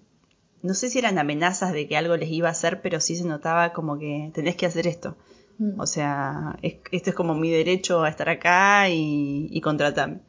No 0.62 0.74
sé 0.74 0.90
si 0.90 1.00
eran 1.00 1.18
amenazas 1.18 1.72
de 1.74 1.88
que 1.88 1.98
algo 1.98 2.16
les 2.18 2.30
iba 2.30 2.48
a 2.50 2.52
hacer, 2.52 2.82
pero 2.82 3.00
sí 3.00 3.16
se 3.16 3.24
notaba 3.26 3.72
como 3.74 3.98
que 3.98 4.32
tenés 4.34 4.56
que 4.56 4.66
hacer 4.66 4.88
esto. 4.88 5.16
Mm. 5.58 5.80
O 5.80 5.86
sea, 5.88 6.58
es- 6.62 6.78
este 6.92 7.10
es 7.12 7.16
como 7.16 7.34
mi 7.36 7.50
derecho 7.50 8.04
a 8.04 8.10
estar 8.10 8.30
acá 8.30 8.90
y, 8.90 9.48
y 9.52 9.62
contratarme. 9.62 10.20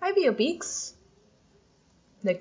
¿Hay 0.00 0.12
biopics? 0.14 0.94
De. 2.22 2.34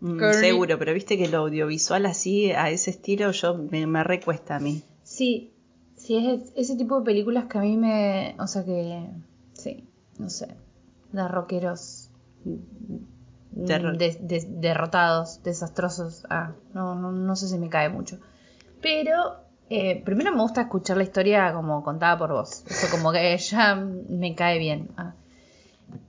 Mm, 0.00 0.18
Curly. 0.18 0.34
seguro, 0.40 0.78
pero 0.78 0.94
viste 0.94 1.16
que 1.18 1.28
lo 1.28 1.38
audiovisual 1.38 2.06
así, 2.06 2.52
a 2.52 2.70
ese 2.70 2.90
estilo, 2.90 3.30
yo 3.32 3.54
me, 3.54 3.86
me 3.86 4.04
recuesta 4.04 4.56
a 4.56 4.60
mí. 4.60 4.82
Sí, 5.02 5.50
sí, 5.96 6.16
es 6.16 6.52
ese 6.56 6.76
tipo 6.76 6.98
de 7.00 7.04
películas 7.04 7.46
que 7.46 7.58
a 7.58 7.62
mí 7.62 7.76
me. 7.76 8.34
O 8.38 8.46
sea 8.46 8.64
que. 8.64 9.00
Sí, 9.54 9.84
no 10.18 10.28
sé. 10.30 10.48
De 11.12 11.26
rockeros. 11.26 12.10
Mm, 13.58 13.64
Derro- 13.66 13.96
de- 13.96 14.16
de- 14.20 14.46
derrotados, 14.48 15.42
desastrosos. 15.42 16.24
Ah, 16.30 16.52
no, 16.74 16.94
no, 16.94 17.12
no 17.12 17.36
sé 17.36 17.48
si 17.48 17.58
me 17.58 17.68
cae 17.68 17.88
mucho. 17.88 18.18
Pero. 18.80 19.36
eh, 19.70 20.00
primero 20.02 20.32
me 20.34 20.40
gusta 20.40 20.62
escuchar 20.62 20.96
la 20.96 21.02
historia 21.02 21.52
como 21.52 21.82
contada 21.84 22.16
por 22.16 22.32
vos. 22.32 22.64
Eso 22.70 22.86
como 22.90 23.12
que 23.12 23.36
ya 23.50 23.74
me 23.74 24.34
cae 24.34 24.58
bien. 24.58 24.88
Ah. 24.96 25.12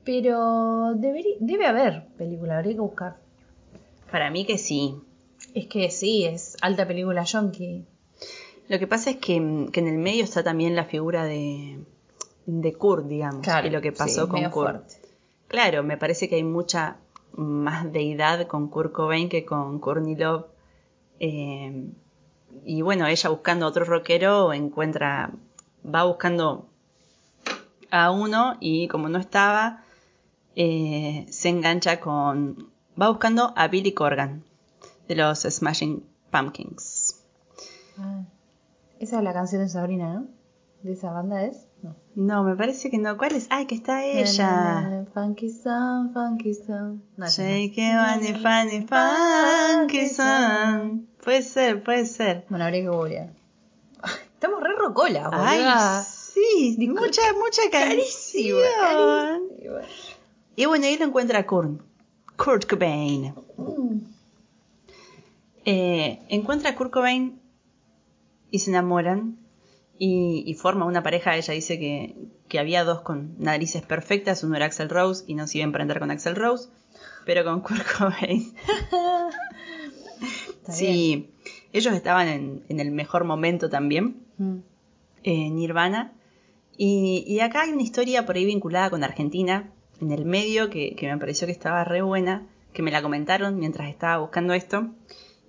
Pero 0.03 0.93
deberí- 0.95 1.37
debe 1.39 1.65
haber 1.65 2.05
película, 2.17 2.57
habría 2.57 2.73
que 2.73 2.79
buscar. 2.79 3.17
Para 4.11 4.29
mí 4.29 4.45
que 4.45 4.57
sí. 4.57 4.95
Es 5.53 5.67
que 5.67 5.89
sí, 5.89 6.25
es 6.25 6.57
alta 6.61 6.87
película 6.87 7.23
yonki. 7.23 7.85
Lo 8.67 8.79
que 8.79 8.87
pasa 8.87 9.09
es 9.11 9.17
que, 9.17 9.39
mm, 9.39 9.67
que 9.71 9.79
en 9.79 9.87
el 9.87 9.97
medio 9.97 10.23
está 10.23 10.43
también 10.43 10.75
la 10.75 10.85
figura 10.85 11.23
de, 11.25 11.79
de 12.45 12.73
Kurt, 12.73 13.07
digamos, 13.07 13.41
Claro, 13.43 13.67
y 13.67 13.71
lo 13.71 13.81
que 13.81 13.91
pasó 13.91 14.25
sí, 14.25 14.29
con 14.29 14.41
Kurt. 14.43 14.53
fuerte. 14.53 14.95
Claro, 15.47 15.83
me 15.83 15.97
parece 15.97 16.29
que 16.29 16.35
hay 16.35 16.43
mucha 16.43 16.97
más 17.33 17.91
deidad 17.91 18.48
con 18.48 18.69
Kurt 18.69 18.91
Cobain 18.91 19.29
que 19.29 19.45
con 19.45 19.79
Courtney 19.79 20.15
Love. 20.15 20.45
Eh, 21.19 21.91
y 22.65 22.81
bueno, 22.81 23.07
ella 23.07 23.29
buscando 23.29 23.67
otro 23.67 23.86
rockero 23.86 24.53
encuentra, 24.53 25.31
va 25.83 26.03
buscando 26.03 26.67
a 27.91 28.12
uno 28.12 28.57
y 28.59 28.88
como 28.88 29.09
no 29.09 29.19
estaba, 29.19 29.83
eh, 30.55 31.25
se 31.29 31.50
engancha 31.50 32.00
con, 32.00 32.69
va 33.00 33.09
buscando 33.09 33.53
a 33.55 33.67
Billy 33.67 33.93
Corgan 33.93 34.43
de 35.07 35.15
los 35.15 35.39
Smashing 35.41 36.03
Pumpkins. 36.31 37.19
Ah, 37.98 38.24
esa 39.00 39.17
es 39.17 39.24
la 39.24 39.33
canción 39.33 39.62
de 39.62 39.69
Sabrina, 39.69 40.13
¿no? 40.13 40.27
¿De 40.83 40.93
esa 40.93 41.12
banda 41.12 41.43
es? 41.43 41.68
No. 41.81 41.95
No, 42.15 42.43
me 42.43 42.55
parece 42.55 42.89
que 42.89 42.98
no. 42.98 43.17
¿Cuál 43.17 43.36
es? 43.36 43.48
Ay, 43.50 43.65
que 43.65 43.75
está 43.75 44.03
ella. 44.03 45.05
Funky 45.13 45.50
song, 45.50 46.12
funky 46.13 46.57
no. 47.15 47.27
Shake 47.27 47.77
it, 47.77 48.38
funny, 48.41 48.86
funky 48.88 50.07
song. 50.09 51.05
Puede 51.24 51.41
ser, 51.41 51.83
puede 51.83 52.05
ser. 52.05 52.45
Bueno, 52.50 52.65
habría 52.65 52.81
que 52.81 52.89
googlear. 52.89 53.29
Ay, 54.01 54.13
Estamos 54.33 54.62
re 54.62 54.74
rocola, 54.77 55.29
Ay, 55.33 55.59
boluda. 55.59 56.03
sí, 56.03 56.75
mucha, 56.89 57.21
mucha 57.33 57.62
carísimo. 57.71 58.59
Y 60.55 60.65
bueno, 60.65 60.86
ahí 60.86 60.98
lo 60.98 61.05
encuentra 61.05 61.45
Kurt. 61.45 61.81
Kurt 62.36 62.65
Cobain. 62.69 63.33
Mm. 63.57 64.00
Eh, 65.65 66.19
encuentra 66.29 66.71
a 66.71 66.75
Kurt 66.75 66.91
Cobain 66.91 67.39
y 68.51 68.59
se 68.59 68.71
enamoran 68.71 69.38
y, 69.99 70.43
y 70.47 70.53
forma 70.55 70.85
una 70.85 71.03
pareja. 71.03 71.35
Ella 71.37 71.53
dice 71.53 71.77
que, 71.77 72.15
que 72.47 72.57
había 72.57 72.83
dos 72.83 73.01
con 73.01 73.35
narices 73.37 73.83
perfectas, 73.83 74.43
uno 74.43 74.55
era 74.55 74.65
Axel 74.65 74.89
Rose 74.89 75.25
y 75.27 75.35
no 75.35 75.45
se 75.45 75.59
iba 75.59 75.65
a 75.65 75.67
emprender 75.67 75.99
con 75.99 76.09
Axel 76.09 76.35
Rose, 76.35 76.69
pero 77.25 77.43
con 77.43 77.61
Kurt 77.61 77.85
Cobain. 77.97 78.51
Sí, 80.69 81.31
ellos 81.73 81.93
estaban 81.93 82.27
en, 82.27 82.63
en 82.69 82.79
el 82.79 82.91
mejor 82.91 83.23
momento 83.23 83.69
también. 83.69 84.17
Mm. 84.37 84.57
eh, 85.23 85.49
Nirvana. 85.49 86.13
Y, 86.77 87.23
y 87.27 87.39
acá 87.41 87.63
hay 87.63 87.71
una 87.71 87.81
historia 87.81 88.25
por 88.25 88.35
ahí 88.35 88.45
vinculada 88.45 88.89
con 88.89 89.03
Argentina, 89.03 89.71
en 89.99 90.11
el 90.11 90.25
medio, 90.25 90.69
que, 90.69 90.95
que 90.95 91.07
me 91.07 91.17
pareció 91.17 91.45
que 91.47 91.51
estaba 91.51 91.83
re 91.83 92.01
buena, 92.01 92.47
que 92.71 92.81
me 92.83 92.91
la 92.91 93.01
comentaron 93.01 93.57
mientras 93.59 93.89
estaba 93.89 94.17
buscando 94.19 94.53
esto, 94.53 94.89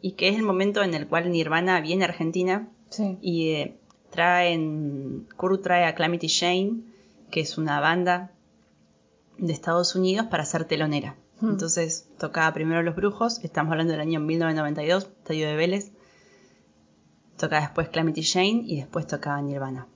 y 0.03 0.13
que 0.13 0.29
es 0.29 0.37
el 0.37 0.43
momento 0.43 0.83
en 0.83 0.95
el 0.95 1.07
cual 1.07 1.31
Nirvana 1.31 1.81
viene 1.81 2.05
a 2.05 2.09
Argentina 2.09 2.69
Sí. 2.89 3.19
y 3.21 3.51
eh, 3.51 3.77
traen, 4.21 5.27
Kurt 5.39 5.63
trae 5.63 5.87
a 5.87 5.95
Calamity 5.95 6.27
Shane, 6.27 6.83
que 7.31 7.41
es 7.41 7.57
una 7.57 7.81
banda 7.81 8.33
de 9.39 9.51
Estados 9.51 9.95
Unidos, 9.95 10.27
para 10.27 10.45
ser 10.45 10.67
telonera. 10.67 11.17
Hmm. 11.41 11.53
Entonces 11.53 12.07
tocaba 12.19 12.53
primero 12.53 12.83
Los 12.83 12.97
Brujos, 12.97 13.43
estamos 13.43 13.73
hablando 13.73 13.93
del 13.93 14.03
año 14.03 14.21
1992, 14.21 15.05
Estadio 15.05 15.49
de 15.49 15.57
Vélez. 15.57 15.93
Tocaba 17.39 17.63
después 17.63 17.89
Calamity 17.89 18.21
Shane 18.21 18.63
y 18.67 18.77
después 18.77 19.07
tocaba 19.07 19.41
Nirvana. 19.41 19.87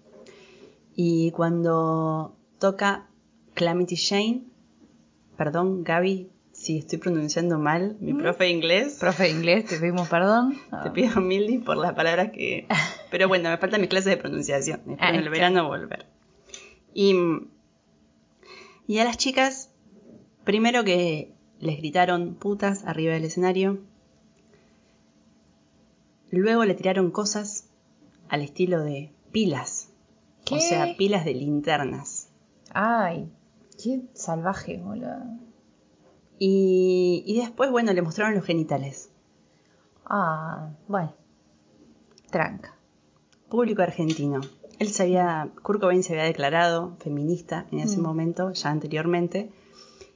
Y 0.97 1.31
cuando 1.33 2.35
toca 2.59 3.11
Calamity 3.53 3.97
Shane, 3.97 4.45
perdón 5.37 5.85
Gaby 5.85 6.31
si 6.55 6.79
estoy 6.79 6.99
pronunciando 6.99 7.59
mal, 7.59 7.97
mi 8.01 8.15
profe 8.15 8.45
de 8.45 8.51
inglés, 8.51 8.97
Profe 9.01 9.25
de 9.25 9.31
inglés, 9.31 9.67
te 9.67 9.77
pedimos 9.77 10.09
perdón. 10.09 10.57
te 10.85 10.91
pido 10.93 11.21
mil 11.21 11.63
por 11.63 11.77
las 11.77 11.93
palabras 11.93 12.31
que... 12.31 12.67
Pero 13.15 13.29
bueno, 13.29 13.49
me 13.49 13.59
faltan 13.59 13.81
mis 13.81 13.91
clases 13.91 14.07
de 14.11 14.17
pronunciación. 14.17 14.81
Espero 14.81 14.97
Ah, 14.99 15.11
en 15.11 15.15
el 15.15 15.29
verano 15.29 15.69
volver. 15.69 16.05
Y, 16.93 17.15
y 18.89 18.99
a 18.99 19.05
las 19.05 19.19
chicas, 19.19 19.71
primero 20.43 20.83
que 20.83 21.33
les 21.61 21.77
gritaron 21.79 22.35
putas 22.35 22.85
arriba 22.85 23.13
del 23.13 23.23
escenario. 23.23 23.79
Luego 26.33 26.65
le 26.65 26.75
tiraron 26.75 27.13
cosas 27.13 27.71
al 28.29 28.43
estilo 28.43 28.81
de 28.83 29.13
pilas. 29.31 29.93
¿Qué? 30.45 30.57
O 30.57 30.61
sea, 30.61 30.97
pilas 30.97 31.25
de 31.25 31.35
linternas. 31.35 32.31
Ay, 32.73 33.31
qué 33.81 34.01
salvaje, 34.15 34.79
boludo. 34.79 35.23
Y, 36.41 37.23
y 37.25 37.39
después, 37.39 37.71
bueno, 37.71 37.93
le 37.93 38.03
mostraron 38.03 38.35
los 38.35 38.45
genitales. 38.45 39.13
Ah, 40.05 40.71
bueno. 40.89 41.15
Tranca. 42.33 42.74
Público 43.49 43.83
argentino. 43.83 44.41
Él 44.79 44.89
se 44.89 45.05
había, 45.05 45.51
Kurt 45.63 45.81
Cobain 45.81 46.03
se 46.03 46.13
había 46.15 46.25
declarado 46.25 46.97
feminista 47.01 47.67
en 47.71 47.79
ese 47.81 47.99
Mm. 47.99 48.03
momento, 48.03 48.53
ya 48.53 48.71
anteriormente. 48.71 49.51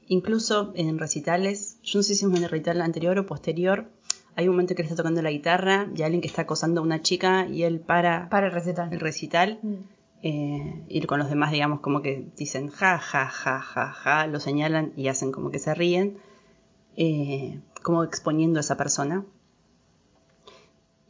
Incluso 0.09 0.73
en 0.75 0.99
recitales, 0.99 1.79
yo 1.83 1.99
no 1.99 2.03
sé 2.03 2.15
si 2.15 2.25
es 2.25 2.31
un 2.31 2.43
recital 2.49 2.81
anterior 2.81 3.19
o 3.19 3.27
posterior, 3.27 3.91
hay 4.37 4.49
un 4.49 4.55
momento 4.55 4.75
que 4.75 4.83
él 4.83 4.87
está 4.89 4.97
tocando 4.97 5.21
la 5.23 5.31
guitarra 5.31 5.89
y 5.95 6.03
alguien 6.03 6.21
que 6.21 6.29
está 6.29 6.43
acosando 6.43 6.81
a 6.81 6.85
una 6.85 7.03
chica 7.03 7.47
y 7.47 7.63
él 7.65 7.81
para, 7.81 8.29
Para 8.31 8.47
el 8.47 8.53
recetar. 8.53 8.93
el 8.93 9.01
recital 9.01 9.59
Mm. 9.63 9.75
eh, 10.23 10.85
y 10.89 11.01
con 11.03 11.19
los 11.21 11.29
demás, 11.29 11.53
digamos, 11.53 11.81
como 11.81 12.03
que 12.03 12.27
dicen 12.37 12.69
ja, 12.69 12.99
ja, 12.99 13.27
ja, 13.27 13.61
ja, 13.61 13.93
ja, 13.93 14.27
lo 14.27 14.41
señalan 14.41 14.93
y 14.97 15.09
hacen 15.09 15.31
como 15.31 15.51
que 15.51 15.59
se 15.61 15.75
ríen, 15.75 16.19
eh, 16.97 17.61
como 17.83 18.03
exponiendo 18.03 18.59
a 18.59 18.63
esa 18.63 18.77
persona. 18.77 19.25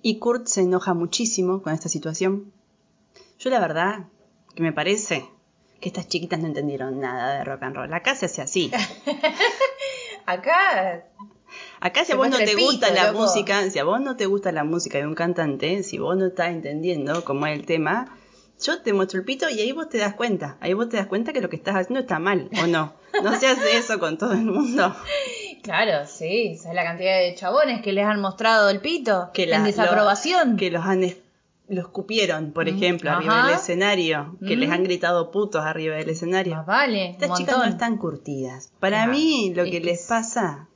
Y 0.02 0.18
Kurt 0.18 0.46
se 0.46 0.62
enoja 0.62 0.94
muchísimo 0.94 1.62
con 1.62 1.72
esta 1.74 1.88
situación. 1.88 2.52
Yo 3.38 3.50
la 3.50 3.61
verdad 3.61 4.06
que 4.54 4.62
me 4.62 4.72
parece 4.72 5.28
que 5.80 5.88
estas 5.88 6.08
chiquitas 6.08 6.40
no 6.40 6.46
entendieron 6.46 7.00
nada 7.00 7.38
de 7.38 7.44
rock 7.44 7.62
and 7.62 7.76
roll. 7.76 7.92
Acá 7.92 8.14
se 8.14 8.26
hace 8.26 8.42
así. 8.42 8.70
Acá. 10.26 11.04
Acá 11.80 12.04
si 12.04 12.12
a 12.12 12.16
vos 12.16 12.28
no 12.28 12.37
te 12.37 12.46
pito, 12.46 12.58
gusta 12.58 12.90
la 12.90 13.12
loco. 13.12 13.24
música, 13.24 13.70
si 13.70 13.78
a 13.78 13.84
vos 13.84 14.00
no 14.00 14.16
te 14.16 14.26
gusta 14.26 14.52
la 14.52 14.64
música 14.64 14.98
de 14.98 15.06
un 15.06 15.14
cantante, 15.14 15.82
si 15.82 15.98
vos 15.98 16.16
no 16.16 16.26
estás 16.26 16.50
entendiendo 16.50 17.24
cómo 17.24 17.46
es 17.46 17.58
el 17.58 17.64
tema, 17.64 18.16
yo 18.61 18.82
te 18.82 18.92
muestro 18.92 19.20
el 19.20 19.24
pito 19.24 19.48
y 19.48 19.61
ahí 19.61 19.72
vos 19.72 19.88
te 19.88 19.98
das 19.98 20.14
cuenta. 20.14 20.58
Ahí 20.61 20.74
vos 20.74 20.88
te 20.88 20.96
das 20.96 21.06
cuenta 21.06 21.32
que 21.32 21.40
lo 21.40 21.48
que 21.48 21.56
estás 21.56 21.76
haciendo 21.76 22.00
está 22.00 22.18
mal, 22.18 22.50
¿o 22.62 22.66
no? 22.66 22.94
No 23.22 23.38
se 23.38 23.46
hace 23.46 23.78
eso 23.78 23.98
con 23.98 24.18
todo 24.18 24.32
el 24.32 24.44
mundo. 24.44 24.94
Claro, 25.68 26.07
sí. 26.07 26.57
¿Sabes 26.57 26.74
la 26.74 26.85
cantidad 26.85 27.18
de 27.18 27.35
chabones 27.35 27.83
que 27.83 27.92
les 27.92 28.04
han 28.07 28.20
mostrado 28.20 28.70
el 28.70 28.81
pito? 28.81 29.31
Que 29.35 29.44
en 29.44 29.50
la- 29.50 29.62
desaprobación. 29.62 30.52
lo- 30.52 30.57
que 30.57 30.70
los 30.70 30.85
han 30.85 31.02
los 31.68 31.85
escupieron, 31.85 32.52
por 32.52 32.64
Mm, 32.64 32.68
ejemplo, 32.76 33.11
ajá. 33.11 33.18
arriba 33.18 33.46
del 33.48 33.54
escenario, 33.57 34.37
que 34.46 34.57
Mm. 34.57 34.61
les 34.61 34.70
han 34.70 34.83
gritado 34.85 35.31
putos 35.31 35.62
arriba 35.62 35.96
del 35.96 36.09
escenario. 36.09 36.57
Más 36.57 36.64
vale. 36.66 37.11
Estas 37.11 37.37
chicas 37.37 37.59
no 37.59 37.64
están 37.64 37.98
curtidas. 37.98 38.72
Para 38.81 39.07
mí 39.07 39.52
lo 39.54 39.64
es 39.64 39.70
que 39.70 39.81
que 39.81 39.85
les 39.85 40.00
es- 40.00 40.07
pasa 40.09 40.68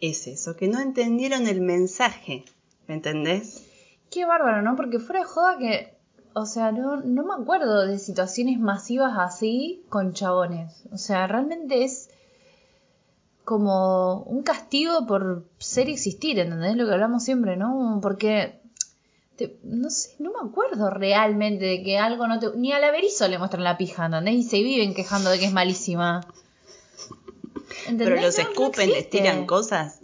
es 0.00 0.26
eso, 0.26 0.56
que 0.56 0.68
no 0.68 0.80
entendieron 0.80 1.46
el 1.48 1.60
mensaje. 1.60 2.44
¿Me 2.86 2.94
entendés? 2.94 3.66
Qué 4.10 4.24
bárbaro, 4.24 4.62
¿no? 4.62 4.74
Porque 4.76 4.98
fuera 4.98 5.20
de 5.20 5.26
joda 5.26 5.58
que. 5.58 5.94
O 6.32 6.46
sea, 6.46 6.72
no, 6.72 6.96
no 6.96 7.24
me 7.24 7.34
acuerdo 7.42 7.84
de 7.86 7.98
situaciones 7.98 8.58
masivas 8.58 9.12
así 9.18 9.82
con 9.90 10.14
chabones. 10.14 10.84
O 10.92 10.96
sea, 10.96 11.26
realmente 11.26 11.84
es 11.84 12.08
como 13.48 14.24
un 14.24 14.42
castigo 14.42 15.06
por 15.06 15.46
ser 15.56 15.88
y 15.88 15.92
existir, 15.94 16.38
¿entendés? 16.38 16.76
Lo 16.76 16.84
que 16.86 16.92
hablamos 16.92 17.24
siempre, 17.24 17.56
¿no? 17.56 17.98
Porque. 18.02 18.60
te- 19.36 19.56
no 19.64 19.88
sé, 19.88 20.10
no 20.18 20.30
me 20.32 20.50
acuerdo 20.50 20.90
realmente 20.90 21.64
de 21.64 21.82
que 21.82 21.96
algo 21.98 22.26
no 22.28 22.38
te. 22.38 22.50
Ni 22.56 22.72
al 22.72 22.84
averizo 22.84 23.26
le 23.26 23.38
muestran 23.38 23.64
la 23.64 23.78
pija, 23.78 24.04
¿entendés? 24.04 24.34
Y 24.34 24.42
se 24.42 24.58
viven 24.62 24.92
quejando 24.92 25.30
de 25.30 25.38
que 25.38 25.46
es 25.46 25.52
malísima. 25.54 26.20
¿Entendés? 27.86 28.08
Pero 28.08 28.20
los 28.20 28.36
No, 28.38 28.44
no 28.44 28.50
escupen, 28.50 28.90
les 28.90 29.08
tiran 29.08 29.46
cosas. 29.46 30.00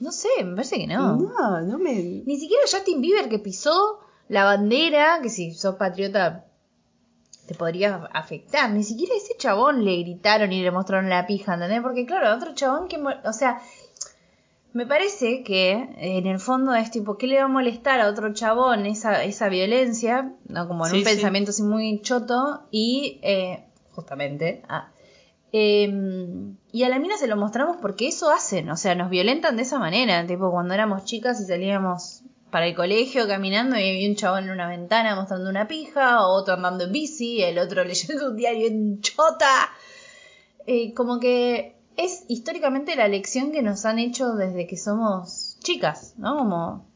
No 0.00 0.10
sé, 0.10 0.28
me 0.42 0.54
parece 0.56 0.78
que 0.78 0.86
no. 0.86 1.16
No, 1.16 1.60
no 1.60 1.78
me. 1.78 1.92
Ni 2.24 2.38
siquiera 2.40 2.62
Justin 2.70 3.02
Bieber 3.02 3.28
que 3.28 3.38
pisó 3.38 3.98
la 4.30 4.44
bandera, 4.44 5.20
que 5.22 5.28
si 5.28 5.52
sos 5.52 5.74
patriota 5.76 6.45
te 7.46 7.54
podría 7.54 8.08
afectar. 8.12 8.70
Ni 8.70 8.82
siquiera 8.82 9.14
a 9.14 9.18
ese 9.18 9.34
chabón 9.38 9.84
le 9.84 9.96
gritaron 10.02 10.52
y 10.52 10.62
le 10.62 10.70
mostraron 10.70 11.08
la 11.08 11.26
pija, 11.26 11.54
¿entendés? 11.54 11.80
Porque 11.82 12.04
claro, 12.06 12.34
otro 12.34 12.54
chabón 12.54 12.88
que... 12.88 12.96
O 13.24 13.32
sea, 13.32 13.60
me 14.72 14.84
parece 14.86 15.42
que 15.42 15.72
en 15.96 16.26
el 16.26 16.38
fondo 16.40 16.74
es 16.74 16.90
tipo, 16.90 17.16
¿qué 17.16 17.26
le 17.26 17.38
va 17.38 17.44
a 17.44 17.48
molestar 17.48 18.00
a 18.00 18.08
otro 18.08 18.32
chabón 18.34 18.84
esa, 18.86 19.24
esa 19.24 19.48
violencia? 19.48 20.32
¿no? 20.48 20.68
Como 20.68 20.84
en 20.86 20.90
Sí, 20.92 20.98
un 20.98 21.04
sí. 21.04 21.10
pensamiento 21.10 21.50
así 21.50 21.62
muy 21.62 22.00
choto 22.02 22.64
y... 22.70 23.20
eh, 23.22 23.64
justamente... 23.92 24.62
ah, 24.68 24.90
eh, 25.52 25.88
y 26.72 26.82
a 26.82 26.88
la 26.90 26.98
mina 26.98 27.16
se 27.16 27.28
lo 27.28 27.36
mostramos 27.36 27.76
porque 27.80 28.08
eso 28.08 28.30
hacen, 28.30 28.68
o 28.68 28.76
sea, 28.76 28.94
nos 28.94 29.08
violentan 29.08 29.56
de 29.56 29.62
esa 29.62 29.78
manera, 29.78 30.26
tipo 30.26 30.50
cuando 30.50 30.74
éramos 30.74 31.04
chicas 31.04 31.40
y 31.40 31.46
salíamos 31.46 32.22
para 32.50 32.66
el 32.66 32.74
colegio 32.74 33.26
caminando 33.26 33.76
y 33.76 33.88
había 33.88 34.08
un 34.08 34.16
chabón 34.16 34.44
en 34.44 34.50
una 34.50 34.68
ventana 34.68 35.14
mostrando 35.16 35.50
una 35.50 35.66
pija, 35.68 36.26
otro 36.26 36.54
andando 36.54 36.84
en 36.84 36.92
bici, 36.92 37.42
el 37.42 37.58
otro 37.58 37.84
leyendo 37.84 38.30
un 38.30 38.36
diario 38.36 38.66
en 38.68 39.00
chota. 39.00 39.70
Eh, 40.66 40.94
como 40.94 41.20
que 41.20 41.76
es 41.96 42.24
históricamente 42.28 42.96
la 42.96 43.08
lección 43.08 43.52
que 43.52 43.62
nos 43.62 43.84
han 43.84 43.98
hecho 43.98 44.34
desde 44.34 44.66
que 44.66 44.76
somos 44.76 45.58
chicas, 45.62 46.14
¿no? 46.18 46.36
Como 46.36 46.86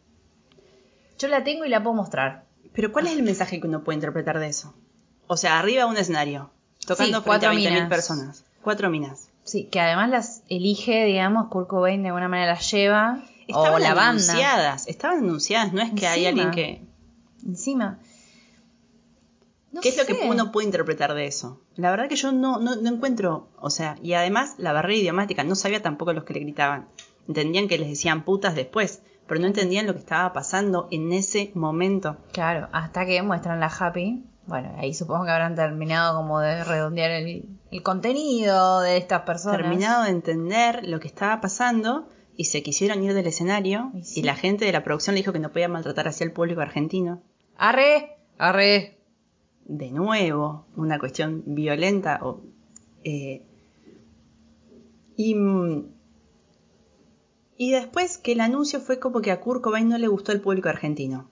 yo 1.19 1.29
la 1.29 1.45
tengo 1.45 1.65
y 1.65 1.69
la 1.69 1.83
puedo 1.83 1.95
mostrar. 1.97 2.45
Pero 2.73 2.93
¿cuál 2.93 3.07
es 3.07 3.15
el 3.15 3.23
mensaje 3.23 3.61
que 3.61 3.67
uno 3.67 3.83
puede 3.83 3.97
interpretar 3.97 4.39
de 4.39 4.49
eso? 4.49 4.75
O 5.27 5.37
sea, 5.37 5.59
arriba 5.59 5.87
un 5.87 5.97
escenario, 5.97 6.51
tocando 6.87 6.95
Sí, 6.97 7.03
frente 7.03 7.17
a 7.17 7.23
cuatro 7.23 7.51
20.000 7.53 7.55
minas. 7.73 7.89
personas. 7.89 8.45
Cuatro 8.63 8.91
minas. 8.91 9.31
Sí, 9.45 9.65
que 9.65 9.81
además 9.81 10.11
las 10.11 10.43
elige, 10.49 11.05
digamos, 11.05 11.49
Kurt 11.49 11.69
Cobain 11.69 12.03
de 12.03 12.09
alguna 12.09 12.29
manera 12.29 12.53
las 12.55 12.71
lleva. 12.71 13.23
Estaban 13.51 13.75
o 13.75 13.79
la 13.79 13.95
banda. 13.95 14.11
anunciadas, 14.33 14.87
estaban 14.89 15.19
anunciadas, 15.19 15.73
no 15.73 15.83
es 15.83 15.93
que 15.93 16.07
hay 16.07 16.27
Encima. 16.27 16.43
alguien 16.43 16.51
que... 16.51 17.47
Encima. 17.47 17.99
No 19.73 19.81
¿Qué 19.81 19.91
es 19.91 19.97
lo 19.97 20.05
que 20.05 20.29
uno 20.29 20.51
puede 20.51 20.67
interpretar 20.67 21.15
de 21.15 21.27
eso? 21.27 21.61
La 21.77 21.91
verdad 21.91 22.09
que 22.09 22.17
yo 22.17 22.33
no, 22.33 22.59
no, 22.59 22.75
no 22.77 22.91
encuentro, 22.91 23.49
o 23.61 23.71
sea, 23.71 23.97
y 24.03 24.15
además 24.15 24.55
la 24.59 24.73
barrera 24.73 24.99
idiomática, 24.99 25.45
no 25.45 25.55
sabía 25.55 25.81
tampoco 25.81 26.13
los 26.13 26.25
que 26.25 26.35
le 26.35 26.41
gritaban. 26.41 26.89
Entendían 27.29 27.69
que 27.69 27.79
les 27.79 27.89
decían 27.89 28.25
putas 28.25 28.57
después, 28.57 29.03
pero 29.29 29.41
no 29.41 29.47
entendían 29.47 29.87
lo 29.87 29.93
que 29.93 30.01
estaba 30.01 30.33
pasando 30.33 30.89
en 30.91 31.13
ese 31.13 31.53
momento. 31.55 32.17
Claro, 32.33 32.69
hasta 32.73 33.07
que 33.07 33.23
muestran 33.23 33.61
la 33.61 33.69
Happy. 33.69 34.25
Bueno, 34.47 34.75
ahí 34.79 34.93
supongo 34.93 35.27
que 35.27 35.31
habrán 35.31 35.55
terminado 35.55 36.17
como 36.17 36.41
de 36.41 36.65
redondear 36.65 37.13
el, 37.13 37.45
el 37.71 37.83
contenido 37.85 38.81
de 38.81 38.97
estas 38.97 39.23
personas. 39.23 39.59
Terminado 39.59 40.03
de 40.03 40.11
entender 40.11 40.81
lo 40.89 40.99
que 40.99 41.07
estaba 41.07 41.41
pasando 41.41 42.09
y 42.37 42.45
se 42.45 42.63
quisieron 42.63 43.03
ir 43.03 43.13
del 43.15 43.27
escenario 43.27 43.91
Y 43.95 44.03
sí. 44.05 44.21
y 44.21 44.23
la 44.23 44.35
gente 44.35 44.65
de 44.65 44.73
la 44.73 44.83
producción 44.85 45.15
le 45.15 45.21
dijo 45.21 45.33
que 45.33 45.39
no 45.41 45.51
podía 45.53 45.69
maltratar 45.69 46.09
así 46.09 46.25
al 46.25 46.33
público 46.33 46.61
argentino. 46.61 47.23
Arre, 47.57 48.17
arre. 48.39 48.99
de 49.67 49.91
nuevo 49.91 50.67
una 50.77 50.99
cuestión 50.99 51.43
violenta 51.47 52.19
o, 52.23 52.41
eh, 53.05 53.43
y, 55.17 55.35
y 57.57 57.71
después 57.73 58.19
que 58.19 58.33
el 58.33 58.41
anuncio 58.41 58.81
fue 58.81 58.99
como 58.99 59.21
que 59.21 59.31
a 59.31 59.41
Kurt 59.41 59.61
Cobain 59.63 59.89
no 59.89 59.99
le 59.99 60.09
gustó 60.09 60.33
el 60.33 60.41
público 60.41 60.69
argentino 60.69 61.29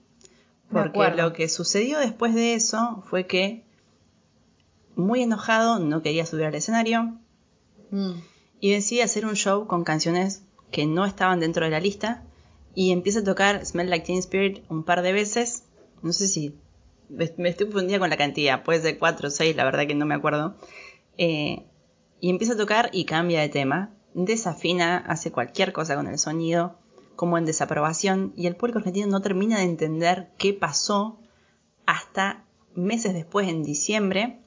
porque 0.71 0.99
lo 1.17 1.33
que 1.33 1.49
sucedió 1.49 1.97
después 1.97 2.35
de 2.35 2.53
eso 2.53 3.03
fue 3.09 3.25
que 3.25 3.63
muy 4.95 5.23
enojado 5.23 5.79
no 5.79 6.03
quería 6.03 6.25
subir 6.25 6.45
al 6.45 6.55
escenario 6.55 7.17
Mm. 7.91 8.11
y 8.59 8.69
decide 8.69 9.01
hacer 9.01 9.25
un 9.25 9.33
show 9.35 9.65
con 9.65 9.83
canciones 9.83 10.43
que 10.71 10.85
no 10.85 11.05
estaban 11.05 11.39
dentro 11.39 11.65
de 11.65 11.71
la 11.71 11.79
lista 11.79 12.23
y 12.75 12.91
empieza 12.91 13.19
a 13.19 13.23
tocar 13.23 13.65
Smell 13.65 13.89
Like 13.89 14.05
Teen 14.05 14.19
Spirit 14.19 14.63
un 14.69 14.83
par 14.83 15.01
de 15.01 15.13
veces. 15.13 15.63
No 16.01 16.13
sé 16.13 16.27
si 16.27 16.55
me 17.09 17.49
estoy 17.49 17.67
confundida 17.67 17.99
con 17.99 18.09
la 18.09 18.17
cantidad, 18.17 18.63
puede 18.63 18.81
ser 18.81 18.99
cuatro 18.99 19.27
o 19.27 19.31
seis, 19.31 19.55
la 19.55 19.63
verdad 19.63 19.87
que 19.87 19.95
no 19.95 20.05
me 20.05 20.15
acuerdo. 20.15 20.55
Eh, 21.17 21.65
y 22.19 22.29
empieza 22.29 22.53
a 22.53 22.57
tocar 22.57 22.89
y 22.93 23.05
cambia 23.05 23.41
de 23.41 23.49
tema, 23.49 23.91
desafina, 24.13 24.97
hace 24.97 25.31
cualquier 25.31 25.73
cosa 25.73 25.95
con 25.95 26.07
el 26.07 26.19
sonido, 26.19 26.75
como 27.15 27.37
en 27.37 27.45
desaprobación, 27.45 28.33
y 28.35 28.47
el 28.47 28.55
público 28.55 28.79
argentino 28.79 29.07
no 29.07 29.21
termina 29.21 29.57
de 29.57 29.65
entender 29.65 30.29
qué 30.37 30.53
pasó 30.53 31.19
hasta 31.85 32.45
meses 32.75 33.13
después, 33.13 33.47
en 33.47 33.63
diciembre, 33.63 34.39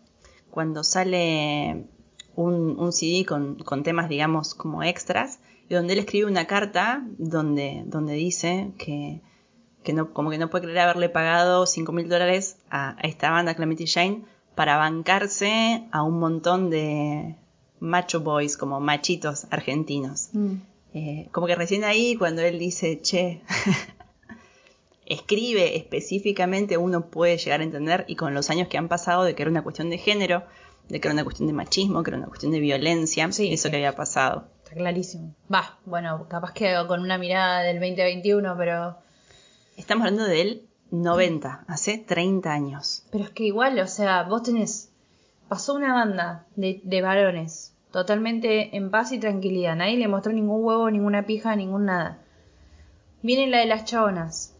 cuando 0.50 0.84
sale 0.84 1.86
un, 2.34 2.92
CD 2.92 3.24
con, 3.26 3.56
con 3.56 3.82
temas, 3.82 4.08
digamos, 4.08 4.54
como 4.54 4.82
extras, 4.82 5.40
donde 5.76 5.94
él 5.94 6.00
escribe 6.00 6.26
una 6.26 6.46
carta 6.46 7.04
donde, 7.18 7.82
donde 7.86 8.14
dice 8.14 8.72
que, 8.78 9.20
que 9.82 9.92
no, 9.92 10.12
como 10.12 10.30
que 10.30 10.38
no 10.38 10.50
puede 10.50 10.64
creer 10.64 10.80
haberle 10.80 11.08
pagado 11.08 11.66
5 11.66 11.92
mil 11.92 12.08
dólares 12.08 12.56
a, 12.70 12.96
a 12.98 13.00
esta 13.02 13.30
banda 13.30 13.54
Clementi 13.54 13.86
Jane 13.86 14.22
para 14.54 14.76
bancarse 14.76 15.84
a 15.92 16.02
un 16.02 16.18
montón 16.18 16.70
de 16.70 17.36
macho 17.80 18.20
boys, 18.20 18.56
como 18.56 18.80
machitos 18.80 19.46
argentinos. 19.50 20.28
Mm. 20.32 20.54
Eh, 20.94 21.28
como 21.32 21.46
que 21.46 21.54
recién 21.54 21.84
ahí, 21.84 22.16
cuando 22.16 22.42
él 22.42 22.58
dice, 22.58 23.00
che, 23.00 23.40
escribe 25.06 25.76
específicamente, 25.76 26.76
uno 26.76 27.06
puede 27.10 27.38
llegar 27.38 27.60
a 27.60 27.64
entender, 27.64 28.04
y 28.08 28.16
con 28.16 28.34
los 28.34 28.50
años 28.50 28.68
que 28.68 28.78
han 28.78 28.88
pasado, 28.88 29.24
de 29.24 29.34
que 29.34 29.42
era 29.42 29.50
una 29.50 29.62
cuestión 29.62 29.90
de 29.90 29.98
género, 29.98 30.44
de 30.88 31.00
que 31.00 31.08
era 31.08 31.14
una 31.14 31.24
cuestión 31.24 31.46
de 31.48 31.54
machismo, 31.54 32.02
que 32.02 32.10
era 32.10 32.18
una 32.18 32.28
cuestión 32.28 32.52
de 32.52 32.60
violencia, 32.60 33.30
Sí, 33.32 33.52
eso 33.52 33.64
sí. 33.64 33.70
que 33.70 33.76
había 33.76 33.96
pasado. 33.96 34.48
Está 34.72 34.80
clarísimo. 34.80 35.34
Va, 35.52 35.78
bueno, 35.84 36.26
capaz 36.30 36.54
que 36.54 36.74
con 36.88 37.00
una 37.00 37.18
mirada 37.18 37.60
del 37.60 37.78
2021, 37.78 38.56
pero. 38.56 38.96
Estamos 39.76 40.06
hablando 40.06 40.24
del 40.24 40.66
90, 40.90 41.64
hace 41.68 41.98
30 41.98 42.50
años. 42.50 43.04
Pero 43.10 43.24
es 43.24 43.30
que 43.30 43.44
igual, 43.44 43.78
o 43.80 43.86
sea, 43.86 44.22
vos 44.22 44.44
tenés. 44.44 44.90
Pasó 45.48 45.74
una 45.74 45.92
banda 45.92 46.46
de, 46.56 46.80
de 46.84 47.02
varones, 47.02 47.74
totalmente 47.90 48.74
en 48.74 48.90
paz 48.90 49.12
y 49.12 49.18
tranquilidad. 49.18 49.76
Nadie 49.76 49.98
le 49.98 50.08
mostró 50.08 50.32
ningún 50.32 50.64
huevo, 50.64 50.90
ninguna 50.90 51.26
pija, 51.26 51.54
ningún 51.54 51.84
nada. 51.84 52.22
Viene 53.20 53.48
la 53.48 53.58
de 53.58 53.66
las 53.66 53.84
chabonas. 53.84 54.56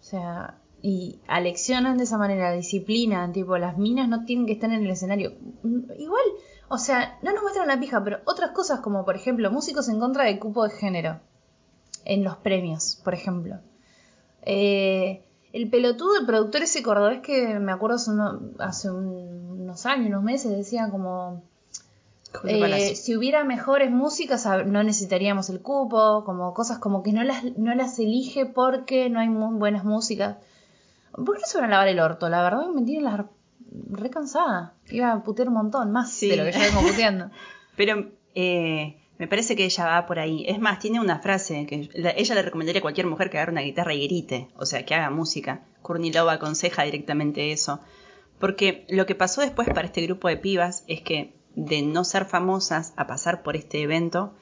O 0.00 0.04
sea, 0.04 0.58
y 0.82 1.18
aleccionan 1.28 1.96
de 1.96 2.04
esa 2.04 2.18
manera, 2.18 2.52
disciplinan, 2.52 3.32
tipo, 3.32 3.56
las 3.56 3.78
minas 3.78 4.06
no 4.06 4.26
tienen 4.26 4.44
que 4.44 4.52
estar 4.52 4.70
en 4.70 4.84
el 4.84 4.90
escenario. 4.90 5.32
Igual, 5.98 6.24
o 6.70 6.78
sea, 6.78 7.18
no 7.22 7.32
nos 7.32 7.42
muestran 7.42 7.68
la 7.68 7.78
pija, 7.78 8.02
pero 8.02 8.20
otras 8.24 8.52
cosas 8.52 8.80
como, 8.80 9.04
por 9.04 9.16
ejemplo, 9.16 9.50
músicos 9.50 9.88
en 9.90 10.00
contra 10.00 10.24
del 10.24 10.38
cupo 10.38 10.66
de 10.66 10.70
género. 10.74 11.20
En 12.06 12.24
los 12.24 12.36
premios, 12.38 12.98
por 13.04 13.12
ejemplo. 13.12 13.56
Eh, 14.42 15.22
el 15.52 15.68
pelotudo, 15.68 16.18
el 16.20 16.26
productor 16.26 16.62
ese 16.62 16.82
cordobés 16.82 17.20
que 17.20 17.58
me 17.58 17.72
acuerdo 17.72 17.96
hace, 17.96 18.10
uno- 18.12 18.40
hace 18.58 18.90
un- 18.90 19.60
unos 19.60 19.84
años, 19.84 20.06
unos 20.06 20.22
meses, 20.22 20.50
decía 20.56 20.88
como... 20.90 21.42
Eh, 22.44 22.94
si 22.94 23.16
hubiera 23.16 23.42
mejores 23.42 23.90
músicas 23.90 24.46
no 24.64 24.84
necesitaríamos 24.84 25.50
el 25.50 25.60
cupo, 25.60 26.22
como 26.24 26.54
cosas 26.54 26.78
como 26.78 27.02
que 27.02 27.12
no 27.12 27.24
las, 27.24 27.42
no 27.58 27.74
las 27.74 27.98
elige 27.98 28.46
porque 28.46 29.10
no 29.10 29.18
hay 29.18 29.28
muy 29.28 29.58
buenas 29.58 29.84
músicas. 29.84 30.36
¿Por 31.12 31.34
qué 31.34 31.40
no 31.42 31.46
se 31.48 31.58
van 31.58 31.66
a 31.66 31.70
lavar 31.72 31.88
el 31.88 31.98
orto? 31.98 32.28
La 32.28 32.40
verdad 32.42 32.68
me 32.68 32.82
tiene 32.82 33.02
la 33.02 33.10
re 33.90 34.10
cansada. 34.10 34.74
Iba 34.90 35.12
a 35.12 35.22
putear 35.22 35.48
un 35.48 35.54
montón, 35.54 35.92
más 35.92 36.10
Sí. 36.12 36.28
de 36.28 36.36
lo 36.36 36.44
que 36.44 36.52
ya 36.52 36.58
vengo 36.60 36.82
puteando. 36.82 37.30
Pero 37.76 38.10
eh, 38.34 38.96
me 39.18 39.28
parece 39.28 39.56
que 39.56 39.64
ella 39.64 39.86
va 39.86 40.06
por 40.06 40.18
ahí. 40.18 40.44
Es 40.48 40.58
más, 40.60 40.78
tiene 40.78 41.00
una 41.00 41.20
frase 41.20 41.66
que 41.66 41.88
la- 41.94 42.10
ella 42.10 42.34
le 42.34 42.42
recomendaría 42.42 42.80
a 42.80 42.82
cualquier 42.82 43.06
mujer 43.06 43.30
que 43.30 43.38
agarre 43.38 43.52
una 43.52 43.60
guitarra 43.62 43.94
y 43.94 44.06
grite, 44.06 44.48
o 44.56 44.66
sea, 44.66 44.84
que 44.84 44.94
haga 44.94 45.10
música. 45.10 45.64
Kurnilova 45.82 46.32
aconseja 46.34 46.82
directamente 46.84 47.52
eso. 47.52 47.80
Porque 48.38 48.86
lo 48.88 49.06
que 49.06 49.14
pasó 49.14 49.40
después 49.42 49.68
para 49.68 49.86
este 49.86 50.02
grupo 50.02 50.28
de 50.28 50.36
pibas 50.38 50.84
es 50.86 51.02
que 51.02 51.34
de 51.54 51.82
no 51.82 52.04
ser 52.04 52.24
famosas 52.24 52.92
a 52.96 53.06
pasar 53.06 53.42
por 53.42 53.56
este 53.56 53.82
evento, 53.82 54.34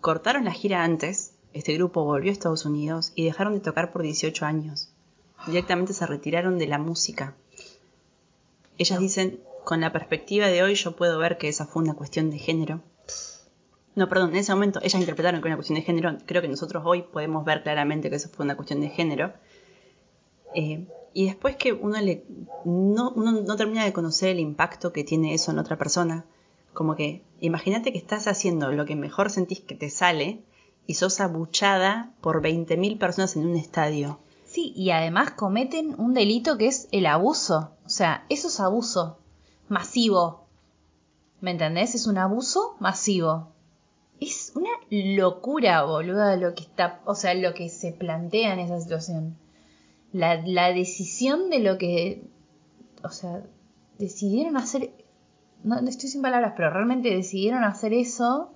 cortaron 0.00 0.44
la 0.44 0.52
gira 0.52 0.82
antes, 0.84 1.34
este 1.52 1.74
grupo 1.74 2.04
volvió 2.04 2.30
a 2.30 2.32
Estados 2.32 2.64
Unidos 2.64 3.12
y 3.14 3.24
dejaron 3.24 3.54
de 3.54 3.60
tocar 3.60 3.92
por 3.92 4.02
18 4.02 4.44
años. 4.46 4.92
Directamente 5.46 5.92
se 5.92 6.06
retiraron 6.06 6.58
de 6.58 6.66
la 6.66 6.78
música. 6.78 7.34
Ellas 8.78 8.98
dicen, 8.98 9.40
con 9.64 9.80
la 9.80 9.92
perspectiva 9.92 10.46
de 10.48 10.62
hoy 10.62 10.74
yo 10.74 10.96
puedo 10.96 11.18
ver 11.18 11.38
que 11.38 11.48
esa 11.48 11.66
fue 11.66 11.82
una 11.82 11.94
cuestión 11.94 12.30
de 12.30 12.38
género. 12.38 12.82
No, 13.94 14.08
perdón, 14.08 14.30
en 14.30 14.36
ese 14.36 14.52
momento 14.52 14.78
ellas 14.82 15.00
interpretaron 15.00 15.40
que 15.40 15.48
era 15.48 15.54
una 15.54 15.56
cuestión 15.56 15.78
de 15.78 15.84
género. 15.84 16.18
Creo 16.26 16.42
que 16.42 16.48
nosotros 16.48 16.82
hoy 16.86 17.02
podemos 17.02 17.44
ver 17.44 17.62
claramente 17.62 18.10
que 18.10 18.16
eso 18.16 18.28
fue 18.28 18.44
una 18.44 18.54
cuestión 18.54 18.80
de 18.80 18.90
género. 18.90 19.32
Eh, 20.54 20.86
y 21.14 21.24
después 21.24 21.56
que 21.56 21.72
uno, 21.72 21.98
le, 22.00 22.24
no, 22.66 23.10
uno 23.16 23.32
no 23.32 23.56
termina 23.56 23.84
de 23.84 23.94
conocer 23.94 24.28
el 24.28 24.38
impacto 24.38 24.92
que 24.92 25.02
tiene 25.02 25.32
eso 25.32 25.50
en 25.50 25.58
otra 25.58 25.78
persona. 25.78 26.26
Como 26.74 26.94
que, 26.94 27.22
imagínate 27.40 27.90
que 27.90 27.98
estás 27.98 28.26
haciendo 28.26 28.70
lo 28.70 28.84
que 28.84 28.96
mejor 28.96 29.30
sentís 29.30 29.60
que 29.60 29.74
te 29.74 29.88
sale 29.88 30.42
y 30.86 30.94
sos 30.94 31.20
abuchada 31.20 32.12
por 32.20 32.42
20.000 32.42 32.98
personas 32.98 33.34
en 33.34 33.46
un 33.46 33.56
estadio. 33.56 34.18
Y 34.56 34.90
además 34.90 35.32
cometen 35.32 35.94
un 35.98 36.14
delito 36.14 36.58
que 36.58 36.68
es 36.68 36.88
el 36.92 37.06
abuso. 37.06 37.72
O 37.84 37.88
sea, 37.88 38.24
eso 38.28 38.48
es 38.48 38.60
abuso 38.60 39.18
masivo. 39.68 40.46
¿Me 41.40 41.50
entendés? 41.50 41.94
Es 41.94 42.06
un 42.06 42.18
abuso 42.18 42.76
masivo. 42.80 43.52
Es 44.20 44.52
una 44.54 44.70
locura, 44.90 45.84
boluda, 45.84 46.36
lo 46.36 46.54
que 46.54 46.62
está, 46.62 47.00
o 47.04 47.14
sea, 47.14 47.34
lo 47.34 47.52
que 47.52 47.68
se 47.68 47.92
plantea 47.92 48.54
en 48.54 48.60
esa 48.60 48.80
situación. 48.80 49.36
La, 50.12 50.42
la 50.42 50.72
decisión 50.72 51.50
de 51.50 51.58
lo 51.58 51.76
que, 51.76 52.22
o 53.02 53.10
sea, 53.10 53.42
decidieron 53.98 54.56
hacer, 54.56 54.90
no, 55.62 55.80
no 55.82 55.88
estoy 55.88 56.08
sin 56.08 56.22
palabras, 56.22 56.54
pero 56.56 56.70
realmente 56.70 57.14
decidieron 57.14 57.64
hacer 57.64 57.92
eso. 57.92 58.50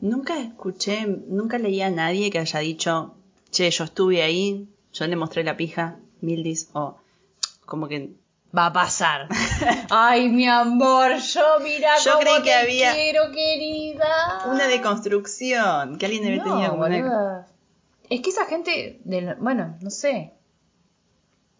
Nunca 0.00 0.40
escuché, 0.40 1.06
nunca 1.06 1.58
leí 1.58 1.82
a 1.82 1.90
nadie 1.90 2.30
que 2.30 2.38
haya 2.38 2.60
dicho, 2.60 3.14
che, 3.50 3.68
yo 3.70 3.84
estuve 3.84 4.22
ahí, 4.22 4.68
yo 4.92 5.06
le 5.06 5.16
mostré 5.16 5.44
la 5.44 5.56
pija, 5.56 5.96
Mildis, 6.20 6.70
o 6.72 6.96
como 7.66 7.88
que 7.88 8.10
Va 8.56 8.66
a 8.66 8.72
pasar. 8.72 9.28
Ay, 9.90 10.28
mi 10.28 10.48
amor, 10.48 11.18
yo 11.18 11.42
mira 11.62 11.90
Yo 12.04 12.14
cómo 12.14 12.22
creí 12.24 12.36
que 12.38 12.42
te 12.50 12.54
había 12.54 12.92
quiero, 12.94 13.30
querida. 13.30 14.42
una 14.46 14.66
deconstrucción, 14.66 15.98
que 15.98 16.06
alguien 16.06 16.24
debe 16.24 16.36
No, 16.38 16.44
tenido 16.44 16.70
como 16.70 16.84
una... 16.84 17.46
Es 18.08 18.20
que 18.22 18.30
esa 18.30 18.46
gente, 18.46 19.00
bueno, 19.38 19.76
no 19.80 19.90
sé. 19.90 20.32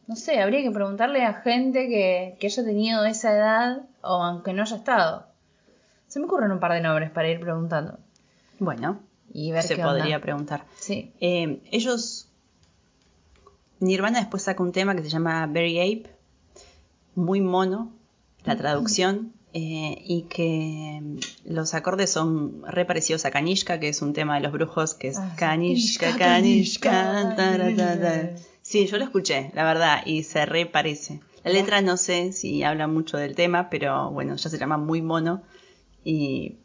No 0.09 0.17
sé, 0.17 0.41
habría 0.43 0.63
que 0.63 0.73
preguntarle 0.73 1.25
a 1.25 1.35
gente 1.35 1.89
que, 1.89 2.37
que 2.41 2.49
haya 2.49 2.65
tenido 2.65 3.05
esa 3.05 3.33
edad 3.33 3.83
o 4.03 4.25
aunque 4.25 4.53
no 4.53 4.63
haya 4.63 4.75
estado. 4.77 5.27
Se 6.09 6.19
me 6.19 6.25
ocurren 6.25 6.51
un 6.51 6.59
par 6.59 6.73
de 6.73 6.81
nombres 6.81 7.13
para 7.13 7.29
ir 7.29 7.39
preguntando 7.39 8.01
Bueno, 8.59 8.99
y 9.33 9.53
ver 9.53 9.63
se 9.63 9.77
qué 9.77 9.83
podría 9.83 10.17
onda. 10.17 10.21
preguntar. 10.21 10.65
Sí. 10.77 11.13
Eh, 11.21 11.63
ellos... 11.71 12.27
Nirvana 13.81 14.21
después 14.21 14.43
saca 14.43 14.63
un 14.63 14.73
tema 14.73 14.95
que 14.95 15.03
se 15.03 15.09
llama 15.09 15.47
Very 15.47 15.79
Ape, 15.81 16.11
muy 17.15 17.41
mono, 17.41 17.93
la 18.45 18.57
traducción, 18.57 19.33
eh, 19.53 20.01
y 20.05 20.23
que 20.23 21.03
los 21.45 21.75
acordes 21.75 22.11
son 22.11 22.63
re 22.67 22.85
parecidos 22.85 23.25
a 23.25 23.31
Kanishka, 23.31 23.81
que 23.81 23.89
es 23.89 24.01
un 24.03 24.13
tema 24.13 24.35
de 24.37 24.43
los 24.43 24.53
brujos, 24.53 24.95
que 24.95 25.09
es 25.09 25.19
Ah. 25.19 25.35
Kanishka, 25.37 26.17
Kanishka, 26.17 27.35
Kanishka. 27.37 28.31
Sí, 28.63 28.87
yo 28.87 28.99
lo 28.99 29.05
escuché, 29.05 29.51
la 29.55 29.65
verdad, 29.65 30.03
y 30.07 30.23
se 30.23 30.47
re 30.47 30.67
parece. 30.67 31.21
La 31.43 31.51
letra 31.51 31.81
no 31.81 31.97
sé 31.97 32.33
si 32.33 32.63
habla 32.63 32.87
mucho 32.87 33.17
del 33.17 33.35
tema, 33.35 33.71
pero 33.71 34.11
bueno, 34.11 34.37
ya 34.37 34.51
se 34.51 34.59
llama 34.59 34.77
Muy 34.77 35.01
Mono 35.03 35.43
y 36.05 36.59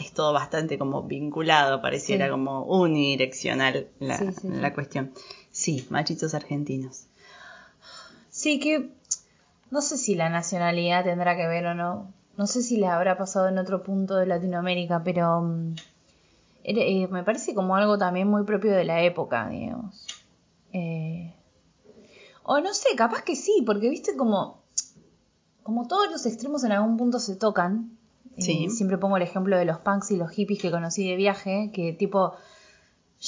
es 0.00 0.12
todo 0.12 0.32
bastante 0.32 0.78
como 0.78 1.02
vinculado, 1.04 1.80
pareciera 1.82 2.24
Sí. 2.26 2.30
como 2.30 2.64
unidireccional 2.64 3.88
la, 4.00 4.18
Sí, 4.18 4.24
sí, 4.28 4.32
sí. 4.42 4.48
la 4.48 4.72
cuestión. 4.74 5.12
Sí, 5.56 5.86
machitos 5.88 6.34
argentinos. 6.34 7.06
Sí, 8.28 8.60
que 8.60 8.90
no 9.70 9.80
sé 9.80 9.96
si 9.96 10.14
la 10.14 10.28
nacionalidad 10.28 11.02
tendrá 11.04 11.34
que 11.34 11.46
ver 11.46 11.64
o 11.64 11.74
no. 11.74 12.12
No 12.36 12.46
sé 12.46 12.60
si 12.62 12.76
les 12.76 12.90
habrá 12.90 13.16
pasado 13.16 13.48
en 13.48 13.56
otro 13.56 13.82
punto 13.82 14.16
de 14.16 14.26
Latinoamérica, 14.26 15.02
pero 15.02 15.40
mm, 15.40 15.74
eh, 16.64 17.08
me 17.08 17.24
parece 17.24 17.54
como 17.54 17.74
algo 17.74 17.96
también 17.96 18.28
muy 18.28 18.44
propio 18.44 18.72
de 18.72 18.84
la 18.84 19.00
época, 19.02 19.48
digamos. 19.48 20.06
Eh, 20.74 21.32
o 22.42 22.60
no 22.60 22.74
sé, 22.74 22.90
capaz 22.94 23.22
que 23.22 23.34
sí, 23.34 23.62
porque 23.64 23.88
viste 23.88 24.14
como, 24.14 24.60
como 25.62 25.88
todos 25.88 26.10
los 26.10 26.26
extremos 26.26 26.64
en 26.64 26.72
algún 26.72 26.98
punto 26.98 27.18
se 27.18 27.34
tocan. 27.34 27.96
Eh, 28.36 28.42
Sí. 28.42 28.68
siempre 28.68 28.98
pongo 28.98 29.16
el 29.16 29.22
ejemplo 29.22 29.56
de 29.56 29.64
los 29.64 29.78
punks 29.78 30.10
y 30.10 30.18
los 30.18 30.30
hippies 30.32 30.60
que 30.60 30.70
conocí 30.70 31.08
de 31.08 31.16
viaje, 31.16 31.70
que 31.72 31.94
tipo 31.94 32.34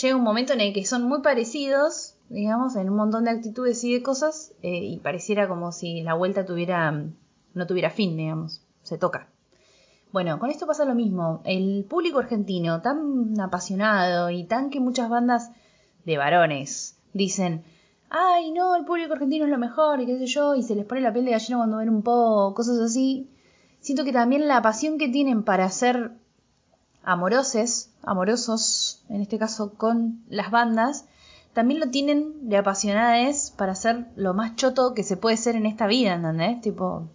llega 0.03 0.15
un 0.15 0.23
momento 0.23 0.53
en 0.53 0.61
el 0.61 0.75
que 0.75 0.85
son 0.85 1.05
muy 1.05 1.23
parecidos, 1.23 2.17
digamos, 2.29 2.77
en 2.77 2.91
un 2.91 2.97
montón 2.97 3.25
de 3.25 3.31
actitudes 3.31 3.83
y 3.85 3.93
de 3.93 4.03
cosas, 4.03 4.53
eh, 4.63 4.85
y 4.85 4.99
pareciera 4.99 5.49
como 5.49 5.73
si 5.73 6.03
la 6.03 6.15
vuelta 6.15 6.45
tuviera, 6.45 6.91
no 7.55 7.67
tuviera 7.67 7.91
fin, 7.91 8.17
digamos, 8.17 8.63
se 8.83 8.99
toca. 8.99 9.29
Bueno, 10.13 10.39
con 10.39 10.51
esto 10.51 10.67
pasa 10.67 10.85
lo 10.85 10.95
mismo. 10.95 11.43
El 11.45 11.85
público 11.85 12.19
argentino, 12.19 12.81
tan 12.81 13.39
apasionado 13.41 14.31
y 14.31 14.45
tan 14.45 14.71
que 14.71 14.81
muchas 14.81 15.11
bandas 15.11 15.51
de 16.05 16.17
varones 16.17 16.97
dicen, 17.13 17.63
ay, 18.09 18.51
no, 18.53 18.75
el 18.75 18.85
público 18.85 19.13
argentino 19.13 19.45
es 19.45 19.51
lo 19.51 19.59
mejor 19.59 20.01
y 20.01 20.07
qué 20.07 20.19
sé 20.19 20.27
yo, 20.27 20.55
y 20.55 20.63
se 20.63 20.75
les 20.75 20.87
pone 20.87 21.03
la 21.03 21.13
piel 21.13 21.27
de 21.27 21.33
gallina 21.33 21.59
cuando 21.59 21.77
ven 21.77 21.91
un 21.91 22.03
po', 22.03 22.55
cosas 22.55 22.79
así. 22.79 23.29
Siento 23.81 24.05
que 24.05 24.13
también 24.13 24.49
la 24.49 24.63
pasión 24.63 24.99
que 24.99 25.09
tienen 25.09 25.43
para 25.43 25.69
ser 25.71 26.13
amoroses, 27.03 27.93
amorosos, 28.03 29.05
en 29.09 29.21
este 29.21 29.39
caso 29.39 29.75
con 29.75 30.23
las 30.29 30.51
bandas, 30.51 31.07
también 31.53 31.81
lo 31.81 31.89
tienen 31.91 32.49
de 32.49 32.57
apasionades 32.57 33.53
para 33.57 33.75
ser 33.75 34.07
lo 34.17 34.35
más 34.35 34.57
choto 34.57 34.95
que 34.95 35.03
se 35.03 35.17
puede 35.17 35.37
ser 35.37 35.57
en 35.57 35.67
esta 35.67 35.87
vida, 35.87 36.15
¿entendés? 36.15 36.61
Tipo, 36.61 37.09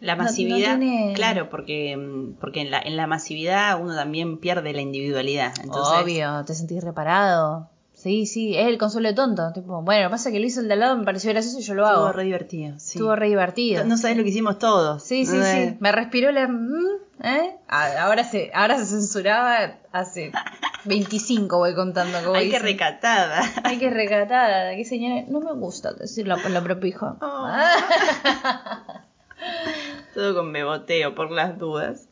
La 0.00 0.16
No- 0.16 0.22
no 0.24 0.28
masividad, 0.30 0.78
tiene- 0.78 1.12
claro, 1.14 1.48
porque, 1.48 1.96
mm, 1.96 2.34
porque 2.40 2.60
en, 2.62 2.70
la, 2.72 2.80
en 2.80 2.96
la 2.96 3.06
masividad 3.06 3.80
uno 3.80 3.94
también 3.94 4.38
pierde 4.38 4.72
la 4.72 4.80
individualidad. 4.80 5.52
Entonces, 5.62 6.02
obvio, 6.02 6.44
te 6.44 6.54
sentís 6.56 6.82
reparado. 6.82 7.68
Sí, 7.94 8.26
sí, 8.26 8.56
es 8.56 8.66
el 8.66 8.78
consuelo 8.78 9.10
de 9.10 9.14
tonto. 9.14 9.52
Tipo, 9.52 9.80
bueno, 9.82 10.02
lo 10.02 10.08
que 10.08 10.12
pasa 10.12 10.32
que 10.32 10.40
lo 10.40 10.46
hizo 10.46 10.58
el 10.60 10.66
de 10.66 10.74
al 10.74 10.80
lado, 10.80 10.96
me 10.96 11.04
pareció 11.04 11.30
gracioso 11.30 11.60
y 11.60 11.62
yo 11.62 11.74
lo 11.74 11.86
hago. 11.86 11.98
Estuvo 12.08 12.12
re 12.18 12.24
divertido. 12.24 12.74
sí. 12.80 12.98
Estuvo 12.98 13.14
re 13.14 13.28
divertido. 13.28 13.84
No 13.84 13.96
sabes 13.96 14.16
lo 14.16 14.24
que 14.24 14.30
hicimos 14.30 14.58
todos. 14.58 15.04
Sí, 15.04 15.24
sí, 15.24 15.36
No 15.36 15.44
sí. 15.44 15.76
Me 15.78 15.92
respiró 15.92 16.32
la... 16.32 16.48
mm, 16.48 16.86
¿eh? 17.22 17.56
Ahora 17.68 18.24
se, 18.24 18.50
ahora 18.54 18.76
se 18.80 18.86
censuraba 18.86 19.76
hace 19.92 20.32
25 20.84 21.58
voy 21.58 21.74
contando. 21.74 22.18
como 22.24 22.36
Ay, 22.36 22.50
qué 22.50 22.58
recatada. 22.58 23.42
Ay, 23.64 23.78
qué 23.78 23.90
recatada, 23.90 24.74
qué 24.74 24.84
señora. 24.84 25.24
No 25.28 25.40
me 25.40 25.52
gusta 25.52 25.92
decirlo 25.92 26.36
por 26.42 26.50
lo 26.50 26.62
propio 26.62 26.88
hijo. 26.88 27.16
Oh. 27.20 27.48
Todo 30.14 30.34
con 30.34 30.52
beboteo 30.52 31.14
por 31.14 31.30
las 31.30 31.58
dudas. 31.58 32.08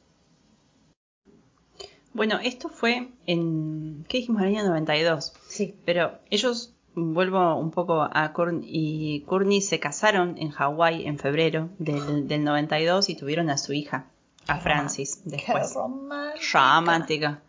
Bueno, 2.13 2.39
esto 2.43 2.69
fue 2.69 3.09
en. 3.27 4.05
¿Qué 4.09 4.19
dijimos? 4.19 4.43
El 4.43 4.49
año 4.49 4.65
92. 4.65 5.33
Sí. 5.49 5.77
Pero 5.85 6.19
ellos, 6.31 6.75
vuelvo 6.95 7.57
un 7.57 7.71
poco 7.71 8.09
a 8.13 8.33
Courtney 8.33 8.69
y 8.69 9.21
Courtney 9.23 9.61
se 9.61 9.79
casaron 9.79 10.37
en 10.39 10.51
Hawái 10.51 11.07
en 11.07 11.19
febrero 11.19 11.69
del, 11.79 12.27
del 12.27 12.45
92 12.45 13.09
y 13.11 13.15
tuvieron 13.15 13.49
a 13.49 13.59
su 13.59 13.73
hija, 13.73 14.07
a 14.49 14.59
Francis, 14.59 15.21
después. 15.25 15.69
Qué 15.69 15.75
romántica. 15.75 16.41
Romántica. 16.53 17.43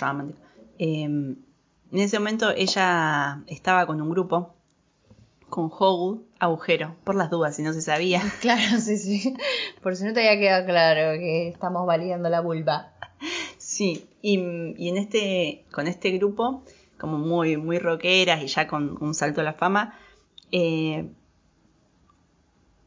Romántica. 0.00 0.47
Eh, 0.78 1.02
en 1.90 1.98
ese 1.98 2.18
momento 2.18 2.50
ella 2.50 3.42
estaba 3.46 3.86
con 3.86 4.00
un 4.00 4.10
grupo, 4.10 4.54
con 5.48 5.70
Hole, 5.76 6.20
agujero, 6.38 6.96
por 7.04 7.14
las 7.14 7.30
dudas, 7.30 7.56
si 7.56 7.62
no 7.62 7.72
se 7.72 7.82
sabía. 7.82 8.22
Claro, 8.40 8.78
sí, 8.80 8.98
sí. 8.98 9.34
Por 9.82 9.96
si 9.96 10.04
no 10.04 10.12
te 10.12 10.20
había 10.20 10.38
quedado 10.38 10.66
claro 10.66 11.18
que 11.18 11.48
estamos 11.48 11.86
validando 11.86 12.28
la 12.28 12.40
vulva. 12.40 12.92
Sí, 13.56 14.06
y, 14.22 14.38
y 14.76 14.88
en 14.88 14.96
este, 14.98 15.64
con 15.72 15.86
este 15.86 16.10
grupo, 16.10 16.62
como 16.98 17.18
muy, 17.18 17.56
muy 17.56 17.78
rockeras 17.78 18.42
y 18.42 18.46
ya 18.46 18.66
con 18.66 19.02
un 19.02 19.14
salto 19.14 19.40
a 19.40 19.44
la 19.44 19.54
fama, 19.54 19.98
eh, 20.52 21.08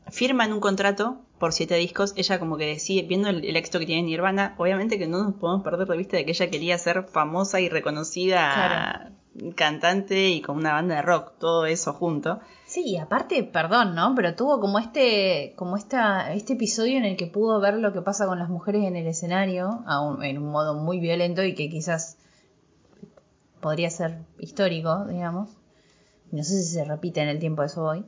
firman 0.10 0.54
un 0.54 0.60
contrato 0.60 1.22
por 1.42 1.52
siete 1.52 1.76
discos. 1.76 2.14
Ella 2.16 2.40
como 2.40 2.56
que 2.56 2.66
decide, 2.68 3.02
viendo 3.06 3.28
el, 3.28 3.44
el 3.44 3.58
éxito 3.58 3.80
que 3.80 3.86
tiene 3.86 4.04
Nirvana, 4.04 4.56
obviamente 4.58 4.98
que 4.98 5.08
no 5.08 5.22
nos 5.24 5.34
podemos 5.34 5.64
perder 5.64 5.86
de 5.88 5.98
vista 5.98 6.16
de 6.16 6.24
que 6.24 6.32
ella 6.32 6.50
quería 6.50 6.78
ser 6.78 7.04
famosa 7.04 7.60
y 7.60 7.68
reconocida 7.68 9.12
cantante 9.56 10.30
y 10.30 10.42
con 10.42 10.58
una 10.58 10.74
banda 10.74 10.96
de 10.96 11.02
rock, 11.02 11.34
todo 11.40 11.66
eso 11.66 11.94
junto. 11.94 12.40
Sí, 12.66 12.84
y 12.86 12.98
aparte, 12.98 13.44
perdón, 13.44 13.96
¿no? 13.96 14.14
Pero 14.16 14.36
tuvo 14.36 14.60
como 14.60 14.78
este, 14.80 15.54
como 15.56 15.78
esta, 15.78 16.34
este 16.34 16.54
episodio 16.54 16.98
en 16.98 17.06
el 17.06 17.16
que 17.18 17.28
pudo 17.28 17.60
ver 17.60 17.76
lo 17.76 17.92
que 17.94 18.02
pasa 18.02 18.26
con 18.28 18.40
las 18.40 18.50
mujeres 18.50 18.84
en 18.84 18.96
el 18.96 19.08
escenario, 19.08 19.84
a 19.88 20.02
un- 20.02 20.24
en 20.24 20.38
un 20.38 20.50
modo 20.52 20.76
muy 20.76 21.00
violento 21.00 21.44
y 21.44 21.56
que 21.56 21.70
quizás 21.70 22.18
podría 23.62 23.90
ser 23.90 24.20
histórico, 24.40 25.06
digamos. 25.06 25.50
No 26.32 26.44
sé 26.44 26.62
si 26.64 26.74
se 26.74 26.84
repite 26.86 27.22
en 27.22 27.30
el 27.30 27.40
tiempo, 27.40 27.62
a 27.62 27.66
eso 27.66 27.82
voy. 27.84 28.04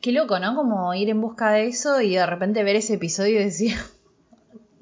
Qué 0.00 0.12
loco, 0.12 0.38
¿no? 0.38 0.54
Como 0.54 0.94
ir 0.94 1.10
en 1.10 1.20
busca 1.20 1.50
de 1.50 1.66
eso 1.66 2.00
y 2.00 2.14
de 2.14 2.26
repente 2.26 2.62
ver 2.62 2.76
ese 2.76 2.94
episodio 2.94 3.40
y 3.40 3.44
decir... 3.44 3.76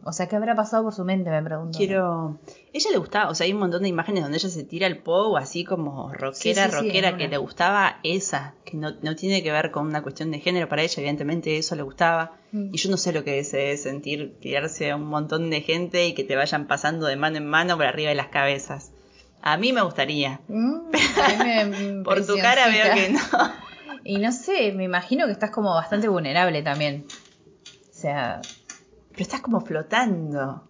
O 0.06 0.12
sea, 0.12 0.28
¿qué 0.28 0.36
habrá 0.36 0.54
pasado 0.54 0.84
por 0.84 0.92
su 0.92 1.02
mente? 1.02 1.30
Me 1.30 1.42
pregunto. 1.42 1.78
Quiero. 1.78 2.38
Ella 2.74 2.90
le 2.90 2.98
gustaba, 2.98 3.30
o 3.30 3.34
sea, 3.34 3.46
hay 3.46 3.54
un 3.54 3.58
montón 3.58 3.82
de 3.82 3.88
imágenes 3.88 4.22
donde 4.22 4.36
ella 4.36 4.50
se 4.50 4.62
tira 4.62 4.86
el 4.86 4.98
pogo 4.98 5.38
así 5.38 5.64
como 5.64 6.12
rockera, 6.12 6.34
Sí, 6.34 6.70
sí, 6.70 6.76
sí, 6.76 6.88
rockera, 6.88 7.16
que 7.16 7.28
le 7.28 7.38
gustaba 7.38 8.00
esa, 8.02 8.54
que 8.66 8.76
no, 8.76 8.92
no 9.00 9.16
tiene 9.16 9.42
que 9.42 9.50
ver 9.50 9.70
con 9.70 9.86
una 9.86 10.02
cuestión 10.02 10.30
de 10.30 10.40
género 10.40 10.68
para 10.68 10.82
ella, 10.82 10.94
evidentemente 10.98 11.56
eso 11.56 11.74
le 11.74 11.82
gustaba. 11.82 12.36
Mm. 12.52 12.74
Y 12.74 12.76
yo 12.76 12.90
no 12.90 12.98
sé 12.98 13.14
lo 13.14 13.24
que 13.24 13.38
es 13.38 13.48
sentir 13.80 14.36
tirarse 14.40 14.90
a 14.90 14.96
un 14.96 15.06
montón 15.06 15.48
de 15.48 15.62
gente 15.62 16.06
y 16.06 16.12
que 16.12 16.24
te 16.24 16.36
vayan 16.36 16.66
pasando 16.66 17.06
de 17.06 17.16
mano 17.16 17.38
en 17.38 17.46
mano 17.46 17.76
por 17.76 17.86
arriba 17.86 18.10
de 18.10 18.16
las 18.16 18.28
cabezas. 18.28 18.92
A 19.40 19.56
mí 19.56 19.72
me 19.72 19.80
gustaría. 19.80 20.40
Mm, 20.48 20.80
a 21.22 21.44
mí 21.44 21.70
me 21.70 22.02
Por 22.04 22.26
tu 22.26 22.36
cara 22.36 22.66
veo 22.68 22.94
que 22.94 23.08
no. 23.10 23.20
Y 24.04 24.18
no 24.18 24.30
sé, 24.32 24.72
me 24.72 24.84
imagino 24.84 25.26
que 25.26 25.32
estás 25.32 25.50
como 25.50 25.74
bastante 25.74 26.08
vulnerable 26.08 26.62
también. 26.62 27.06
O 27.66 27.92
sea, 27.92 28.40
Pero 29.10 29.22
estás 29.22 29.40
como 29.40 29.60
flotando. 29.62 30.68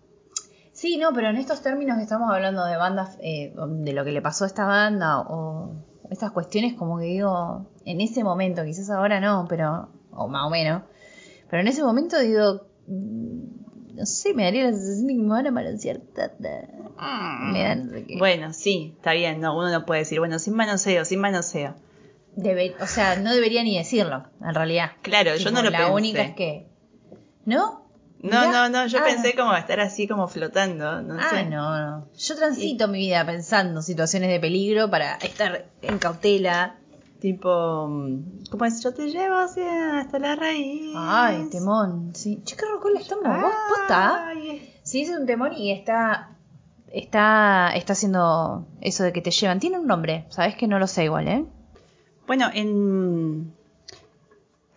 sí, 0.72 0.96
no, 0.98 1.12
pero 1.12 1.30
en 1.30 1.36
estos 1.36 1.60
términos 1.62 1.96
que 1.96 2.04
estamos 2.04 2.30
hablando 2.32 2.64
de 2.64 2.76
bandas, 2.76 3.18
eh, 3.20 3.52
de 3.56 3.92
lo 3.92 4.04
que 4.04 4.12
le 4.12 4.22
pasó 4.22 4.44
a 4.44 4.46
esta 4.46 4.66
banda 4.66 5.20
o 5.20 5.74
estas 6.10 6.30
cuestiones, 6.30 6.74
como 6.74 6.98
que 6.98 7.06
digo, 7.06 7.66
en 7.84 8.00
ese 8.00 8.22
momento, 8.22 8.64
quizás 8.64 8.88
ahora 8.90 9.20
no, 9.20 9.46
pero, 9.48 9.88
o 10.12 10.28
más 10.28 10.46
o 10.46 10.50
menos, 10.50 10.82
pero 11.50 11.60
en 11.62 11.68
ese 11.68 11.82
momento 11.82 12.18
digo, 12.20 12.66
mm, 12.86 13.94
no 13.96 14.06
sé, 14.06 14.34
me 14.34 14.44
daría 14.44 14.64
la 14.64 14.72
sensación 14.72 15.06
de 15.06 15.14
que 15.14 15.20
me 15.20 15.28
van 15.28 15.46
a 15.46 15.50
manosear. 15.50 15.98
tata. 16.14 16.68
Me 17.52 17.62
dan 17.62 17.86
no 17.86 17.92
sé 17.92 18.04
qué. 18.04 18.18
Bueno, 18.18 18.52
sí, 18.52 18.94
está 18.96 19.12
bien, 19.12 19.40
no, 19.40 19.56
uno 19.56 19.70
no 19.70 19.86
puede 19.86 20.00
decir, 20.00 20.18
bueno, 20.18 20.38
sin 20.38 20.54
manoseo, 20.54 21.04
sin 21.04 21.20
manoseo. 21.20 21.74
Debe- 22.36 22.74
o 22.80 22.86
sea, 22.86 23.16
no 23.16 23.32
debería 23.32 23.62
ni 23.62 23.76
decirlo, 23.78 24.24
en 24.40 24.54
realidad. 24.54 24.92
Claro, 25.02 25.36
yo 25.36 25.50
no 25.50 25.62
lo 25.62 25.70
La 25.70 25.78
pensé. 25.78 25.92
única 25.92 26.22
es 26.22 26.34
que. 26.34 26.66
¿No? 27.44 27.82
No, 28.20 28.50
no, 28.50 28.68
no, 28.70 28.86
yo 28.86 28.98
Ah, 29.00 29.04
pensé 29.04 29.34
como 29.34 29.54
estar 29.54 29.78
así 29.80 30.08
como 30.08 30.26
flotando, 30.28 31.02
no 31.02 31.18
Ah, 31.20 31.28
sé. 31.30 31.44
no, 31.44 31.78
no. 31.78 32.08
Yo 32.16 32.34
transito 32.36 32.88
mi 32.88 32.98
vida 33.00 33.24
pensando 33.26 33.82
situaciones 33.82 34.30
de 34.30 34.40
peligro 34.40 34.88
para 34.90 35.16
estar 35.16 35.66
en 35.82 35.98
cautela. 35.98 36.76
Tipo, 37.20 37.86
mm, 37.88 38.44
¿cómo 38.50 38.64
es? 38.64 38.82
Yo 38.82 38.92
te 38.94 39.08
llevo 39.10 39.36
hasta 39.36 40.18
la 40.18 40.36
raíz. 40.36 40.94
Ay, 40.96 41.48
temón. 41.50 42.12
Sí. 42.14 42.40
Che, 42.44 42.56
qué 42.56 42.64
rocola 42.66 42.98
estamos. 43.00 43.24
¿Vos 43.42 43.54
posta? 43.68 44.28
Ay, 44.28 44.72
Sí, 44.82 45.02
es 45.02 45.10
un 45.10 45.24
temón 45.26 45.52
y 45.54 45.70
está. 45.70 46.30
Está, 46.92 47.72
está 47.74 47.92
haciendo 47.94 48.66
eso 48.80 49.02
de 49.04 49.12
que 49.12 49.20
te 49.20 49.30
llevan. 49.32 49.58
Tiene 49.60 49.78
un 49.78 49.86
nombre, 49.86 50.26
sabes 50.30 50.54
que 50.56 50.66
no 50.68 50.78
lo 50.78 50.86
sé 50.86 51.04
igual, 51.04 51.28
¿eh? 51.28 51.44
Bueno, 52.26 52.48
en... 52.52 53.52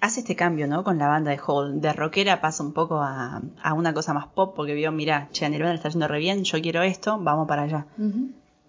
hace 0.02 0.20
este 0.22 0.36
cambio, 0.36 0.68
¿no? 0.68 0.84
Con 0.84 0.98
la 0.98 1.08
banda 1.08 1.32
de 1.32 1.40
Hall. 1.46 1.82
De 1.82 1.94
rockera 1.94 2.42
pasa 2.42 2.64
un 2.64 2.74
poco 2.74 3.02
a, 3.02 3.42
a 3.62 3.74
una 3.74 3.94
cosa 3.94 4.14
más 4.14 4.28
pop 4.28 4.54
porque 4.56 4.74
vio, 4.74 4.92
mira, 4.92 5.30
che, 5.32 5.50
le 5.50 5.74
está 5.74 5.90
yendo 5.90 6.08
re 6.08 6.20
bien, 6.20 6.44
yo 6.44 6.62
quiero 6.62 6.82
esto, 6.82 7.18
vamos 7.20 7.48
para 7.48 7.64
allá. 7.64 7.88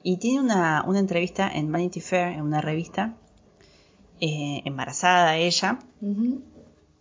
Y 0.03 0.19
tiene 0.19 0.41
una, 0.41 0.85
una 0.87 1.01
entrevista 1.01 1.51
en 1.53 1.73
Vanity 1.73 2.01
Fair, 2.01 2.29
en 2.35 2.43
una 2.43 2.61
revista, 2.61 3.14
eh, 4.21 4.62
embarazada 4.64 5.37
ella, 5.37 5.81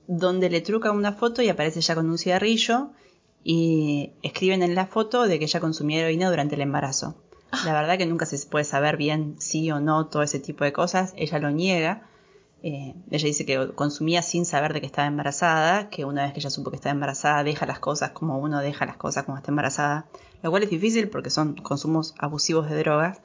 donde 0.07 0.49
le 0.49 0.61
truca 0.61 0.91
una 0.91 1.13
foto 1.13 1.41
y 1.41 1.49
aparece 1.49 1.79
ella 1.79 1.95
con 1.95 2.09
un 2.09 2.17
cigarrillo 2.17 2.89
y 3.43 4.11
escriben 4.23 4.63
en 4.63 4.73
la 4.75 4.87
foto 4.87 5.27
de 5.27 5.37
que 5.37 5.45
ella 5.45 5.59
consumía 5.59 5.99
heroína 5.99 6.29
durante 6.29 6.55
el 6.55 6.61
embarazo. 6.61 7.15
La 7.65 7.73
verdad 7.73 7.97
que 7.97 8.05
nunca 8.05 8.25
se 8.25 8.45
puede 8.47 8.65
saber 8.65 8.97
bien 8.97 9.35
sí 9.39 9.71
o 9.71 9.79
no 9.79 10.07
todo 10.07 10.23
ese 10.23 10.39
tipo 10.39 10.63
de 10.63 10.73
cosas. 10.73 11.13
Ella 11.15 11.39
lo 11.39 11.51
niega. 11.51 12.07
Eh, 12.63 12.95
ella 13.11 13.25
dice 13.25 13.45
que 13.45 13.71
consumía 13.75 14.21
sin 14.21 14.45
saber 14.45 14.73
de 14.73 14.81
que 14.81 14.87
estaba 14.87 15.07
embarazada, 15.07 15.89
que 15.89 16.05
una 16.05 16.23
vez 16.23 16.33
que 16.33 16.39
ella 16.39 16.49
supo 16.49 16.71
que 16.71 16.75
estaba 16.75 16.91
embarazada 16.93 17.43
deja 17.43 17.65
las 17.65 17.79
cosas 17.79 18.11
como 18.11 18.39
uno 18.39 18.59
deja 18.61 18.85
las 18.85 18.97
cosas 18.97 19.25
cuando 19.25 19.39
está 19.39 19.51
embarazada, 19.51 20.07
lo 20.41 20.49
cual 20.49 20.63
es 20.63 20.69
difícil 20.69 21.07
porque 21.09 21.29
son 21.29 21.55
consumos 21.55 22.15
abusivos 22.17 22.67
de 22.69 22.77
drogas, 22.79 23.21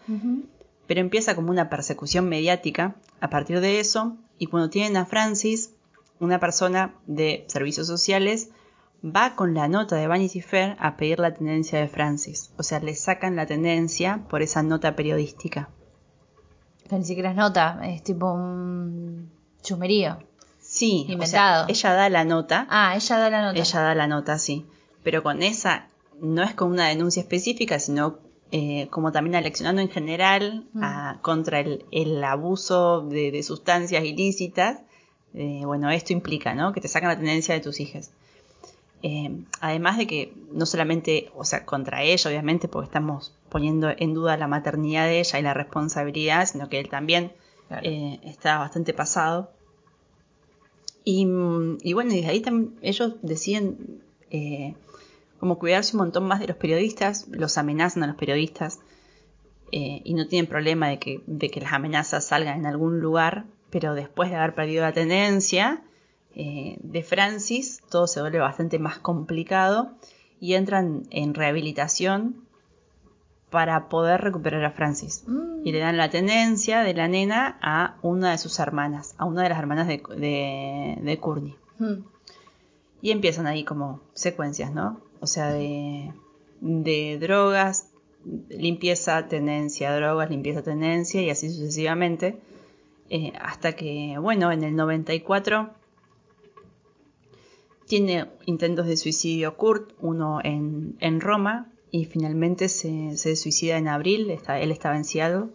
pero 0.86 1.00
empieza 1.00 1.34
como 1.34 1.50
una 1.50 1.70
persecución 1.70 2.28
mediática 2.28 2.96
a 3.20 3.30
partir 3.30 3.60
de 3.60 3.80
eso 3.80 4.16
y 4.38 4.46
cuando 4.46 4.68
tienen 4.68 4.98
a 4.98 5.06
Francis, 5.06 5.72
una 6.20 6.38
persona 6.38 6.94
de 7.06 7.44
servicios 7.48 7.86
sociales 7.86 8.50
va 9.04 9.34
con 9.34 9.54
la 9.54 9.68
nota 9.68 9.96
de 9.96 10.06
Vanity 10.06 10.40
Fair 10.40 10.76
a 10.78 10.96
pedir 10.96 11.18
la 11.18 11.34
tenencia 11.34 11.78
de 11.80 11.88
Francis. 11.88 12.52
O 12.58 12.62
sea, 12.62 12.78
le 12.80 12.94
sacan 12.94 13.36
la 13.36 13.46
tenencia 13.46 14.24
por 14.28 14.42
esa 14.42 14.62
nota 14.62 14.94
periodística. 14.94 15.68
Que 16.88 16.96
ni 16.98 17.04
siquiera 17.04 17.30
es 17.30 17.36
nota, 17.36 17.80
es 17.84 18.02
tipo 18.02 18.32
un 18.32 19.30
chumerío. 19.62 20.18
Sí, 20.60 21.06
o 21.08 21.12
Inventado. 21.12 21.66
sea, 21.66 21.74
ella 21.74 21.92
da 21.94 22.08
la 22.08 22.24
nota. 22.24 22.66
Ah, 22.70 22.94
ella 22.96 23.18
da 23.18 23.30
la 23.30 23.42
nota. 23.42 23.58
Ella 23.58 23.80
da 23.80 23.94
la 23.94 24.06
nota, 24.06 24.38
sí. 24.38 24.66
Pero 25.02 25.22
con 25.22 25.42
esa, 25.42 25.88
no 26.20 26.42
es 26.42 26.54
con 26.54 26.70
una 26.70 26.86
denuncia 26.88 27.20
específica, 27.22 27.78
sino 27.78 28.18
eh, 28.52 28.86
como 28.90 29.10
también 29.12 29.34
aleccionando 29.34 29.80
en 29.82 29.88
general 29.88 30.66
Mm. 30.74 30.84
a- 30.84 31.18
contra 31.22 31.60
el, 31.60 31.86
el 31.90 32.22
abuso 32.22 33.00
de, 33.00 33.30
de 33.32 33.42
sustancias 33.42 34.04
ilícitas. 34.04 34.80
Eh, 35.34 35.62
bueno, 35.64 35.90
esto 35.90 36.12
implica, 36.12 36.54
¿no? 36.54 36.72
Que 36.72 36.80
te 36.82 36.88
sacan 36.88 37.08
la 37.08 37.16
tenencia 37.18 37.54
de 37.54 37.60
tus 37.60 37.80
hijas. 37.80 38.12
Eh, 39.02 39.30
además 39.60 39.98
de 39.98 40.06
que 40.06 40.32
no 40.52 40.64
solamente, 40.64 41.30
o 41.36 41.44
sea, 41.44 41.64
contra 41.64 42.02
ella, 42.02 42.30
obviamente, 42.30 42.68
porque 42.68 42.86
estamos 42.86 43.34
poniendo 43.48 43.90
en 43.96 44.14
duda 44.14 44.36
la 44.36 44.46
maternidad 44.46 45.06
de 45.06 45.18
ella 45.20 45.38
y 45.38 45.42
la 45.42 45.54
responsabilidad, 45.54 46.46
sino 46.46 46.68
que 46.68 46.78
él 46.78 46.88
también 46.88 47.32
Claro. 47.68 47.82
eh, 47.88 48.20
está 48.24 48.58
bastante 48.58 48.92
pasado. 48.92 49.50
Y, 51.04 51.26
mm, 51.26 51.78
y 51.82 51.92
bueno, 51.94 52.12
y 52.12 52.16
desde 52.16 52.30
ahí 52.30 52.40
también 52.40 52.74
ellos 52.82 53.14
deciden 53.22 54.02
eh, 54.30 54.74
como 55.40 55.58
cuidarse 55.58 55.96
un 55.96 56.02
montón 56.02 56.24
más 56.24 56.38
de 56.40 56.46
los 56.46 56.56
periodistas, 56.56 57.26
los 57.28 57.58
amenazan 57.58 58.04
a 58.04 58.06
los 58.06 58.16
periodistas 58.16 58.78
eh, 59.72 60.00
y 60.04 60.14
no 60.14 60.28
tienen 60.28 60.48
problema 60.48 60.88
de 60.88 60.98
que, 60.98 61.22
de 61.26 61.50
que 61.50 61.60
las 61.60 61.72
amenazas 61.72 62.26
salgan 62.26 62.60
en 62.60 62.66
algún 62.66 63.00
lugar, 63.00 63.46
pero 63.70 63.94
después 63.94 64.30
de 64.30 64.36
haber 64.36 64.54
perdido 64.54 64.82
la 64.82 64.92
tenencia 64.92 65.82
eh, 66.34 66.78
de 66.80 67.02
Francis, 67.02 67.82
todo 67.90 68.06
se 68.06 68.20
vuelve 68.20 68.38
bastante 68.38 68.78
más 68.78 68.98
complicado 68.98 69.92
y 70.40 70.54
entran 70.54 71.04
en 71.10 71.34
rehabilitación 71.34 72.44
para 73.50 73.88
poder 73.88 74.20
recuperar 74.22 74.64
a 74.64 74.70
Francis. 74.70 75.24
Mm. 75.26 75.66
Y 75.66 75.72
le 75.72 75.78
dan 75.78 75.98
la 75.98 76.08
tenencia 76.08 76.80
de 76.80 76.94
la 76.94 77.06
nena 77.06 77.58
a 77.60 77.96
una 78.02 78.32
de 78.32 78.38
sus 78.38 78.58
hermanas, 78.58 79.14
a 79.18 79.26
una 79.26 79.42
de 79.42 79.50
las 79.50 79.58
hermanas 79.58 79.86
de, 79.86 80.02
de, 80.16 80.98
de 81.00 81.18
Courtney. 81.18 81.54
Mm. 81.78 82.04
Y 83.02 83.10
empiezan 83.10 83.46
ahí 83.46 83.64
como 83.64 84.00
secuencias, 84.14 84.72
¿no? 84.72 85.00
O 85.20 85.26
sea, 85.26 85.52
de, 85.52 86.12
de 86.60 87.18
drogas, 87.20 87.90
limpieza, 88.48 89.28
tenencia, 89.28 89.94
drogas, 89.94 90.30
limpieza, 90.30 90.62
tenencia 90.62 91.20
y 91.20 91.30
así 91.30 91.50
sucesivamente. 91.50 92.38
Eh, 93.10 93.32
hasta 93.40 93.74
que, 93.74 94.16
bueno, 94.18 94.50
en 94.50 94.64
el 94.64 94.74
94 94.74 95.70
tiene 97.92 98.26
intentos 98.46 98.86
de 98.86 98.96
suicidio 98.96 99.54
Kurt, 99.58 99.92
uno 100.00 100.38
en, 100.42 100.96
en 101.00 101.20
Roma, 101.20 101.70
y 101.90 102.06
finalmente 102.06 102.70
se, 102.70 103.18
se 103.18 103.36
suicida 103.36 103.76
en 103.76 103.86
abril, 103.86 104.30
está, 104.30 104.58
él 104.58 104.70
estaba 104.70 104.96
en 104.96 105.04
Seattle, 105.04 105.50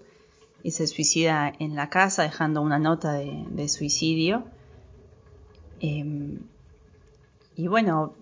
y 0.62 0.70
se 0.70 0.86
suicida 0.86 1.52
en 1.58 1.76
la 1.76 1.90
casa 1.90 2.22
dejando 2.22 2.62
una 2.62 2.78
nota 2.78 3.14
de, 3.14 3.44
de 3.50 3.68
suicidio. 3.68 4.44
Em, 5.80 6.42
y 7.56 7.66
bueno, 7.70 8.14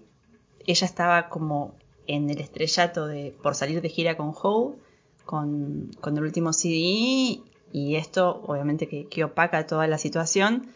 ella 0.66 0.88
estaba 0.88 1.28
como 1.28 1.76
en 2.08 2.30
el 2.30 2.40
estrellato 2.40 3.08
de 3.08 3.36
por 3.44 3.54
salir 3.54 3.82
de 3.82 3.90
gira 3.90 4.16
con 4.16 4.32
Hole, 4.42 4.78
con, 5.26 5.92
con 6.00 6.16
el 6.18 6.24
último 6.24 6.54
CD, 6.54 7.42
y 7.74 7.96
esto 7.98 8.44
obviamente 8.48 8.88
que, 8.88 9.08
que 9.08 9.26
opaca 9.26 9.68
toda 9.68 9.88
la 9.88 9.98
situación, 9.98 10.70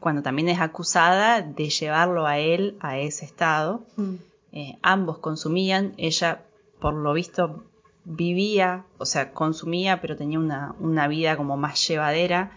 cuando 0.00 0.22
también 0.22 0.48
es 0.48 0.60
acusada 0.60 1.42
de 1.42 1.70
llevarlo 1.70 2.26
a 2.26 2.38
él 2.38 2.76
a 2.80 2.98
ese 2.98 3.24
estado. 3.24 3.82
Mm. 3.96 4.14
Eh, 4.52 4.78
ambos 4.82 5.18
consumían, 5.18 5.94
ella 5.96 6.44
por 6.80 6.94
lo 6.94 7.12
visto 7.12 7.64
vivía, 8.04 8.86
o 8.96 9.04
sea, 9.04 9.32
consumía, 9.32 10.00
pero 10.00 10.16
tenía 10.16 10.38
una, 10.38 10.74
una 10.80 11.08
vida 11.08 11.36
como 11.36 11.56
más 11.56 11.86
llevadera. 11.86 12.52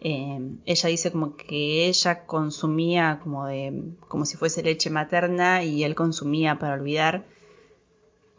Eh, 0.00 0.38
ella 0.66 0.88
dice 0.88 1.10
como 1.10 1.36
que 1.36 1.88
ella 1.88 2.26
consumía 2.26 3.18
como 3.22 3.46
de 3.46 3.94
como 4.08 4.26
si 4.26 4.36
fuese 4.36 4.62
leche 4.62 4.90
materna 4.90 5.64
y 5.64 5.82
él 5.84 5.94
consumía 5.94 6.58
para 6.58 6.74
olvidar 6.74 7.24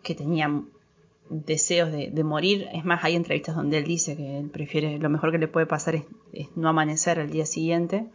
que 0.03 0.13
tenía 0.13 0.61
deseos 1.29 1.91
de, 1.91 2.11
de 2.11 2.23
morir. 2.23 2.67
Es 2.73 2.85
más, 2.85 3.03
hay 3.03 3.15
entrevistas 3.15 3.55
donde 3.55 3.79
él 3.79 3.83
dice 3.83 4.15
que 4.15 4.37
él 4.37 4.49
prefiere, 4.49 4.99
lo 4.99 5.09
mejor 5.09 5.31
que 5.31 5.39
le 5.39 5.47
puede 5.47 5.65
pasar 5.65 5.95
es, 5.95 6.03
es 6.31 6.47
no 6.55 6.69
amanecer 6.69 7.19
al 7.19 7.31
día 7.31 7.45
siguiente. 7.45 8.07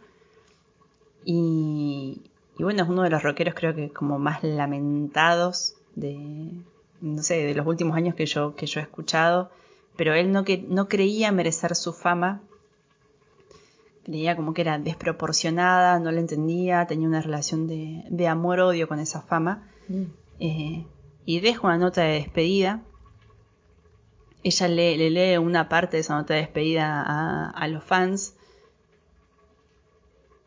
Y, 1.25 2.21
y 2.57 2.63
bueno, 2.63 2.83
es 2.83 2.89
uno 2.89 3.03
de 3.03 3.09
los 3.09 3.23
rockeros 3.23 3.55
creo 3.55 3.75
que 3.75 3.89
como 3.89 4.19
más 4.19 4.43
lamentados 4.43 5.75
de, 5.95 6.51
no 7.01 7.23
sé, 7.23 7.43
de 7.43 7.55
los 7.55 7.65
últimos 7.67 7.95
años 7.95 8.15
que 8.15 8.25
yo, 8.25 8.55
que 8.55 8.65
yo 8.65 8.79
he 8.79 8.83
escuchado. 8.83 9.51
Pero 9.95 10.13
él 10.13 10.31
no, 10.31 10.43
que, 10.43 10.57
no 10.57 10.87
creía 10.87 11.31
merecer 11.31 11.75
su 11.75 11.93
fama. 11.93 12.41
Creía 14.03 14.35
como 14.35 14.53
que 14.53 14.61
era 14.61 14.79
desproporcionada, 14.79 15.99
no 15.99 16.11
la 16.11 16.19
entendía, 16.19 16.85
tenía 16.87 17.07
una 17.07 17.21
relación 17.21 17.67
de, 17.67 18.03
de 18.09 18.27
amor-odio 18.27 18.87
con 18.87 18.99
esa 18.99 19.21
fama. 19.21 19.69
Mm. 19.87 20.03
Eh, 20.39 20.85
y 21.25 21.39
deja 21.39 21.67
una 21.67 21.77
nota 21.77 22.01
de 22.01 22.13
despedida. 22.13 22.81
Ella 24.43 24.67
le, 24.67 24.97
le 24.97 25.09
lee 25.09 25.37
una 25.37 25.69
parte 25.69 25.97
de 25.97 26.01
esa 26.01 26.15
nota 26.15 26.33
de 26.33 26.41
despedida 26.41 27.01
a, 27.01 27.49
a 27.49 27.67
los 27.67 27.83
fans. 27.83 28.35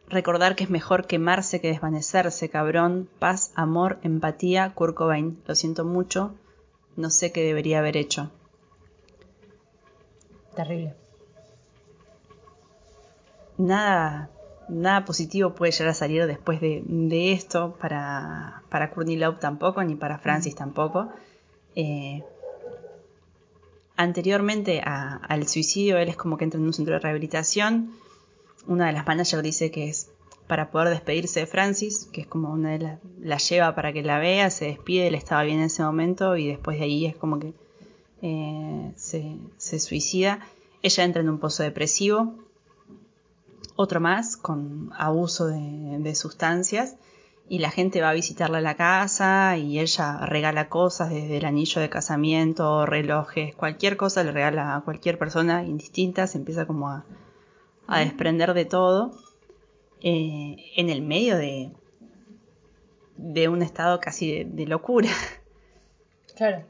Recordar 0.09 0.55
que 0.55 0.64
es 0.64 0.71
mejor 0.71 1.07
quemarse 1.07 1.61
que 1.61 1.69
desvanecerse, 1.69 2.49
cabrón. 2.49 3.09
Paz, 3.19 3.51
amor, 3.57 3.99
empatía, 4.03 4.73
Kurt 4.75 4.95
Cobain. 4.95 5.38
Lo 5.47 5.55
siento 5.55 5.85
mucho. 5.85 6.35
No 6.97 7.11
sé 7.11 7.33
qué 7.33 7.42
debería 7.42 7.81
haber 7.81 7.97
hecho. 7.97 8.31
Terrible. 10.55 10.95
Nada, 13.59 14.31
nada 14.69 15.05
positivo 15.05 15.55
puede 15.55 15.73
llegar 15.73 15.88
a 15.88 15.95
salir 15.95 16.27
después 16.27 16.61
de, 16.61 16.83
de 16.87 17.33
esto 17.33 17.77
para, 17.81 18.62
para 18.71 18.90
Courtney 18.90 19.16
Love 19.16 19.40
tampoco, 19.40 19.83
ni 19.83 19.95
para 19.97 20.19
Francis 20.19 20.55
tampoco. 20.55 21.09
Eh, 21.75 22.23
anteriormente 23.97 24.83
a- 24.85 25.16
al 25.16 25.49
suicidio, 25.49 25.99
él 25.99 26.09
es 26.09 26.16
como 26.16 26.37
que 26.37 26.45
entra 26.45 26.61
en 26.61 26.66
un 26.66 26.73
centro 26.75 26.95
de 26.95 27.01
rehabilitación. 27.01 27.90
Una 28.67 28.87
de 28.87 28.93
las 28.93 29.07
managers 29.07 29.43
dice 29.43 29.71
que 29.71 29.89
es 29.89 30.11
para 30.47 30.71
poder 30.71 30.91
despedirse 30.91 31.41
de 31.41 31.47
Francis, 31.47 32.09
que 32.13 32.21
es 32.21 32.27
como 32.27 32.53
una 32.53 32.71
de 32.71 32.79
las, 32.79 33.01
la 33.21 33.39
lleva 33.39 33.75
para 33.75 33.93
que 33.93 34.03
la 34.03 34.19
vea, 34.19 34.51
se 34.51 34.67
despide, 34.67 35.09
él 35.09 35.15
estaba 35.15 35.43
bien 35.43 35.59
en 35.59 35.65
ese 35.65 35.83
momento 35.83 36.37
y 36.37 36.49
después 36.49 36.79
de 36.79 36.85
ahí 36.85 37.07
es 37.07 37.17
como 37.17 37.39
que 37.39 37.53
eh, 38.23 38.93
se, 38.97 39.37
se 39.57 39.79
suicida. 39.81 40.41
Ella 40.83 41.05
entra 41.05 41.23
en 41.23 41.29
un 41.29 41.39
pozo 41.39 41.63
depresivo, 41.63 42.35
otro 43.75 44.01
más 44.01 44.37
con 44.37 44.91
abuso 44.97 45.49
de, 45.49 45.99
de 45.99 46.14
sustancias 46.14 46.97
y 47.49 47.59
la 47.59 47.71
gente 47.71 48.01
va 48.01 48.11
a 48.11 48.14
visitarla 48.14 48.59
a 48.59 48.62
la 48.62 48.75
casa 48.75 49.57
y 49.57 49.79
ella 49.79 50.19
regala 50.27 50.69
cosas 50.69 51.11
desde 51.11 51.37
el 51.37 51.45
anillo 51.45 51.81
de 51.81 51.89
casamiento, 51.89 52.87
relojes, 52.87 53.55
cualquier 53.55 53.97
cosa 53.97 54.25
le 54.25 54.33
regala 54.33 54.77
a 54.77 54.81
cualquier 54.81 55.19
persona 55.19 55.64
indistinta, 55.64 56.27
se 56.27 56.39
empieza 56.39 56.67
como 56.67 56.89
a, 56.89 57.05
a 57.87 58.01
desprender 58.01 58.55
de 58.55 58.64
todo 58.64 59.12
eh, 60.03 60.57
en 60.76 60.91
el 60.91 61.03
medio 61.03 61.37
de, 61.37 61.72
de 63.16 63.49
un 63.49 63.62
estado 63.62 64.01
casi 64.01 64.30
de, 64.32 64.45
de 64.45 64.66
locura. 64.66 65.09
Claro. 66.37 66.64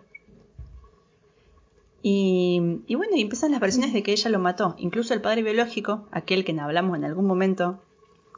Y, 2.03 2.83
y 2.87 2.95
bueno, 2.95 3.17
y 3.17 3.23
empiezan 3.23 3.51
las 3.51 3.59
versiones 3.61 3.93
de 3.93 4.03
que 4.05 4.13
ella 4.13 4.31
lo 4.31 4.39
mató. 4.39 4.77
Incluso 4.79 5.13
el 5.13 5.21
padre 5.21 5.43
biológico, 5.43 6.07
aquel 6.13 6.45
que 6.45 6.59
hablamos 6.61 6.97
en 6.97 7.05
algún 7.05 7.27
momento, 7.27 7.81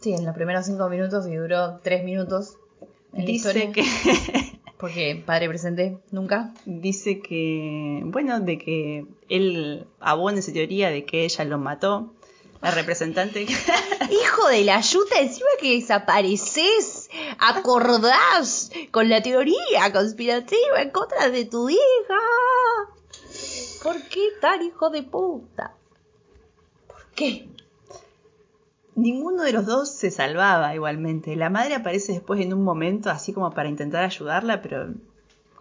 Sí, 0.00 0.12
en 0.12 0.24
los 0.24 0.34
primeros 0.34 0.64
cinco 0.66 0.88
minutos 0.88 1.26
y 1.26 1.34
duró 1.34 1.78
tres 1.82 2.04
minutos. 2.04 2.56
En 3.12 3.20
la 3.20 3.24
dice 3.26 3.48
historia, 3.48 3.72
que 3.72 3.82
Porque 4.78 5.20
padre 5.26 5.48
presente 5.48 5.98
nunca. 6.12 6.54
dice 6.64 7.18
que 7.20 8.02
bueno 8.04 8.38
de 8.38 8.58
que 8.58 9.06
él 9.28 9.86
abona 9.98 10.38
esa 10.38 10.52
teoría 10.52 10.90
de 10.90 11.04
que 11.04 11.24
ella 11.24 11.44
lo 11.44 11.58
mató 11.58 12.14
La 12.60 12.72
representante. 12.72 13.42
Hijo 14.10 14.48
de 14.48 14.64
la 14.64 14.80
yuta, 14.80 15.20
encima 15.20 15.48
que 15.60 15.76
desapareces, 15.76 17.08
acordás 17.38 18.70
con 18.90 19.08
la 19.08 19.22
teoría 19.22 19.92
conspirativa 19.92 20.82
en 20.82 20.90
contra 20.90 21.30
de 21.30 21.44
tu 21.44 21.70
hija. 21.70 21.78
¿Por 23.82 24.02
qué 24.08 24.30
tan 24.40 24.62
hijo 24.62 24.90
de 24.90 25.04
puta? 25.04 25.74
¿Por 26.88 27.06
qué? 27.14 27.48
Ninguno 28.96 29.44
de 29.44 29.52
los 29.52 29.64
dos 29.64 29.94
se 29.94 30.10
salvaba 30.10 30.74
igualmente. 30.74 31.36
La 31.36 31.50
madre 31.50 31.76
aparece 31.76 32.12
después 32.12 32.40
en 32.40 32.52
un 32.52 32.64
momento 32.64 33.10
así 33.10 33.32
como 33.32 33.52
para 33.52 33.68
intentar 33.68 34.02
ayudarla, 34.02 34.60
pero 34.60 34.88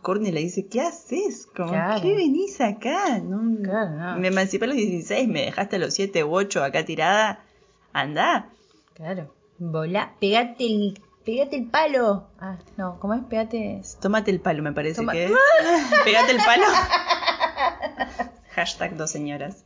Courtney 0.07 0.31
le 0.31 0.39
dice, 0.39 0.67
¿qué 0.67 0.79
haces? 0.79 1.47
Claro. 1.53 2.01
¿qué 2.01 2.15
venís 2.15 2.61
acá? 2.61 3.19
No- 3.19 3.61
Claro, 3.61 3.89
no. 3.89 4.17
Me 4.17 4.29
emancipé 4.29 4.63
a 4.63 4.69
los 4.69 4.77
16, 4.77 5.27
me 5.27 5.41
dejaste 5.41 5.75
a 5.75 5.79
los 5.79 5.93
7 5.93 6.23
u 6.23 6.33
8 6.33 6.63
acá 6.63 6.85
tirada. 6.85 7.43
Anda. 7.91 8.47
Claro. 8.93 9.33
Volá, 9.59 10.13
pegate 10.21 10.65
el, 10.65 11.01
pegate 11.25 11.57
el 11.57 11.65
palo. 11.65 12.29
Ah, 12.39 12.57
no, 12.77 12.97
¿cómo 13.01 13.15
es? 13.15 13.21
Pegate. 13.25 13.81
Tómate 13.99 14.31
el 14.31 14.39
palo, 14.39 14.63
me 14.63 14.71
parece 14.71 15.01
Toma- 15.01 15.11
que 15.11 15.25
es. 15.25 15.31
Pégate 16.05 16.31
el 16.31 16.37
palo. 16.37 16.63
Hashtag 18.55 18.95
dos 18.95 19.11
señoras. 19.11 19.65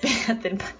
Pégate 0.00 0.48
el 0.50 0.56
palo. 0.58 0.70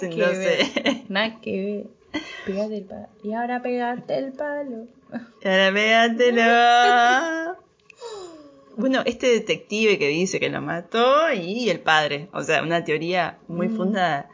Nada 0.00 0.10
que 0.10 0.16
no 0.16 0.26
ver. 0.28 0.64
sé. 0.66 1.04
Nada 1.08 1.40
que 1.40 1.86
ver. 2.12 2.22
Pegate 2.46 2.76
el 2.78 2.84
palo. 2.84 3.08
Y 3.22 3.32
ahora 3.32 3.62
pegate 3.62 4.18
el 4.18 4.32
palo. 4.32 4.86
Ahora 5.44 5.72
pégatelo. 5.72 7.56
Bueno, 8.78 9.00
este 9.06 9.28
detective 9.28 9.98
que 9.98 10.08
dice 10.08 10.38
que 10.38 10.50
lo 10.50 10.60
mató 10.60 11.32
y 11.32 11.70
el 11.70 11.80
padre. 11.80 12.28
O 12.34 12.42
sea, 12.42 12.62
una 12.62 12.84
teoría 12.84 13.38
muy 13.48 13.68
Mm. 13.68 13.76
fundada. 13.78 14.28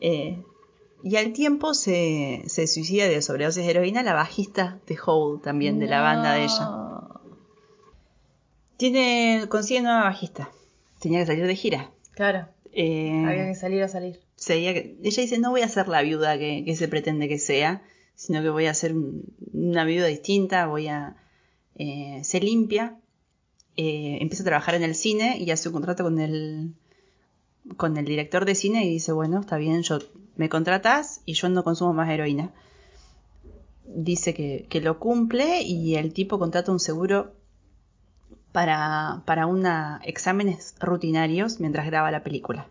Eh, 0.00 0.38
y 1.02 1.16
al 1.16 1.32
tiempo 1.32 1.74
se, 1.74 2.44
se 2.46 2.68
suicida 2.68 3.08
de 3.08 3.20
sobredosis 3.20 3.64
de 3.64 3.70
heroína 3.70 4.04
la 4.04 4.14
bajista 4.14 4.78
de 4.86 4.96
Hole, 5.04 5.40
también 5.42 5.80
de 5.80 5.86
la 5.88 6.02
banda 6.02 6.34
de 6.34 6.44
ella. 6.44 6.68
Tiene, 8.76 9.46
consigue 9.48 9.80
nueva 9.82 10.04
bajista. 10.04 10.50
Tenía 11.00 11.20
que 11.20 11.26
salir 11.26 11.46
de 11.46 11.56
gira. 11.56 11.90
Claro, 12.12 12.46
Eh, 12.72 13.24
había 13.26 13.46
que 13.46 13.54
salir 13.54 13.82
a 13.82 13.88
salir. 13.88 14.20
seguía 14.36 14.72
que- 14.74 14.96
ella 15.02 15.22
dice, 15.22 15.38
no 15.38 15.50
voy 15.50 15.62
a 15.62 15.68
ser 15.68 15.88
la 15.88 16.02
viuda 16.02 16.38
que, 16.38 16.62
que 16.64 16.76
se 16.76 16.86
pretende 16.88 17.28
que 17.28 17.38
sea, 17.38 17.82
sino 18.14 18.42
que 18.42 18.48
voy 18.50 18.66
a 18.66 18.74
ser 18.74 18.92
un- 18.94 19.24
una 19.52 19.84
viuda 19.84 20.06
distinta, 20.06 20.66
voy 20.66 20.86
a 20.88 21.16
eh, 21.76 22.20
ser 22.24 22.44
limpia. 22.44 22.96
Eh, 23.76 24.18
empieza 24.20 24.42
a 24.42 24.46
trabajar 24.46 24.74
en 24.74 24.82
el 24.82 24.94
cine 24.94 25.38
y 25.38 25.50
hace 25.50 25.68
un 25.68 25.72
contrato 25.72 26.02
con 26.04 26.18
el, 26.20 26.74
con 27.76 27.96
el 27.96 28.04
director 28.04 28.44
de 28.44 28.54
cine 28.54 28.84
y 28.84 28.90
dice, 28.90 29.12
bueno, 29.12 29.40
está 29.40 29.56
bien, 29.56 29.82
yo 29.82 29.98
me 30.36 30.48
contratas 30.48 31.22
y 31.24 31.32
yo 31.34 31.48
no 31.48 31.64
consumo 31.64 31.92
más 31.94 32.10
heroína. 32.10 32.52
Dice 33.86 34.34
que, 34.34 34.66
que 34.68 34.80
lo 34.80 34.98
cumple 35.00 35.62
y 35.62 35.96
el 35.96 36.12
tipo 36.12 36.38
contrata 36.38 36.70
un 36.70 36.78
seguro 36.80 37.32
para, 38.52 39.22
para 39.26 39.46
una, 39.46 40.00
exámenes 40.04 40.74
rutinarios 40.80 41.60
mientras 41.60 41.86
graba 41.86 42.10
la 42.10 42.22
película 42.22 42.66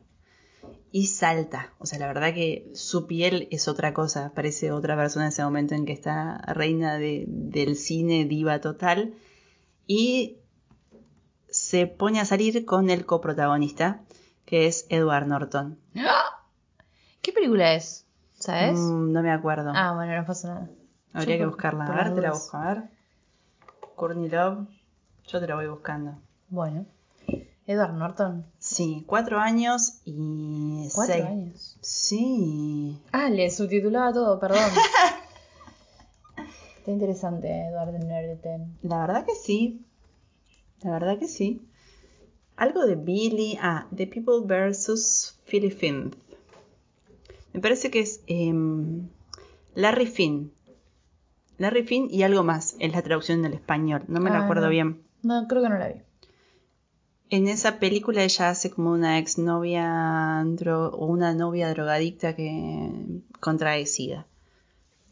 y 0.91 1.07
salta. 1.07 1.71
O 1.79 1.85
sea, 1.85 1.99
la 1.99 2.07
verdad 2.07 2.33
que 2.33 2.69
su 2.73 3.05
piel 3.07 3.47
es 3.51 3.67
otra 3.67 3.93
cosa. 3.93 4.31
Parece 4.35 4.71
otra 4.71 4.95
persona 4.95 5.25
en 5.25 5.29
ese 5.29 5.43
momento 5.43 5.75
en 5.75 5.85
que 5.85 5.93
está 5.93 6.37
reina 6.47 6.95
de- 6.97 7.25
del 7.27 7.75
cine, 7.75 8.25
diva 8.25 8.59
total. 8.59 9.13
Y 9.87 10.37
se 11.49 11.87
pone 11.87 12.19
a 12.19 12.25
salir 12.25 12.65
con 12.65 12.89
el 12.89 13.05
coprotagonista, 13.05 14.01
que 14.45 14.67
es 14.67 14.85
Edward 14.89 15.27
Norton. 15.27 15.77
¿Qué 17.21 17.31
película 17.33 17.73
es? 17.73 18.05
¿Sabes? 18.33 18.77
Mm, 18.77 19.11
no 19.11 19.21
me 19.21 19.31
acuerdo. 19.31 19.71
Ah, 19.75 19.93
bueno, 19.93 20.15
no 20.15 20.25
pasa 20.25 20.47
nada. 20.53 20.69
Habría 21.13 21.35
yo 21.35 21.39
que 21.41 21.45
buscarla. 21.47 21.85
A 21.85 22.03
ver, 22.03 22.13
te 22.15 22.21
la 22.21 22.31
busco. 22.31 22.57
A 22.57 22.73
ver. 22.73 22.83
Courtney 23.95 24.29
Love. 24.29 24.67
Yo 25.31 25.39
te 25.39 25.47
la 25.47 25.55
voy 25.55 25.67
buscando. 25.67 26.17
Bueno. 26.49 26.85
Edward 27.67 27.93
Norton. 27.93 28.45
Sí, 28.57 29.03
cuatro 29.05 29.39
años 29.39 30.01
y 30.03 30.89
Cuatro 30.95 31.13
seis. 31.13 31.25
años. 31.25 31.77
Sí. 31.81 32.99
Ah, 33.11 33.29
le 33.29 33.49
subtitulaba 33.51 34.11
todo, 34.11 34.39
perdón. 34.39 34.59
Está 36.79 36.91
interesante, 36.91 37.47
Edward 37.67 37.93
Norton. 38.03 38.77
La 38.81 39.01
verdad 39.01 39.25
que 39.25 39.35
sí. 39.35 39.85
La 40.81 40.91
verdad 40.91 41.19
que 41.19 41.27
sí. 41.27 41.61
Algo 42.55 42.85
de 42.85 42.95
Billy. 42.95 43.57
Ah, 43.61 43.87
The 43.95 44.07
People 44.07 44.41
vs. 44.47 45.39
Philly 45.45 45.69
Finn. 45.71 46.15
Me 47.53 47.59
parece 47.61 47.91
que 47.91 47.99
es 47.99 48.21
em, 48.27 49.09
Larry 49.75 50.07
Finn. 50.07 50.51
Larry 51.57 51.83
Finn 51.83 52.07
y 52.09 52.23
algo 52.23 52.43
más. 52.43 52.75
Es 52.79 52.93
la 52.93 53.01
traducción 53.01 53.41
del 53.43 53.53
español. 53.53 54.03
No 54.07 54.19
me 54.21 54.29
Ah, 54.31 54.43
acuerdo 54.43 54.63
no. 54.65 54.69
bien. 54.69 55.03
No, 55.23 55.47
creo 55.47 55.61
que 55.63 55.69
no 55.69 55.77
la 55.77 55.87
vi. 55.89 56.01
En 57.29 57.47
esa 57.47 57.77
película 57.79 58.23
ella 58.23 58.49
hace 58.49 58.71
como 58.71 58.91
una 58.91 59.19
exnovia 59.19 60.43
o 60.43 61.05
una 61.05 61.33
novia 61.35 61.69
drogadicta 61.69 62.35
que 62.35 62.89
contrae 63.39 63.85
SIDA. 63.85 64.25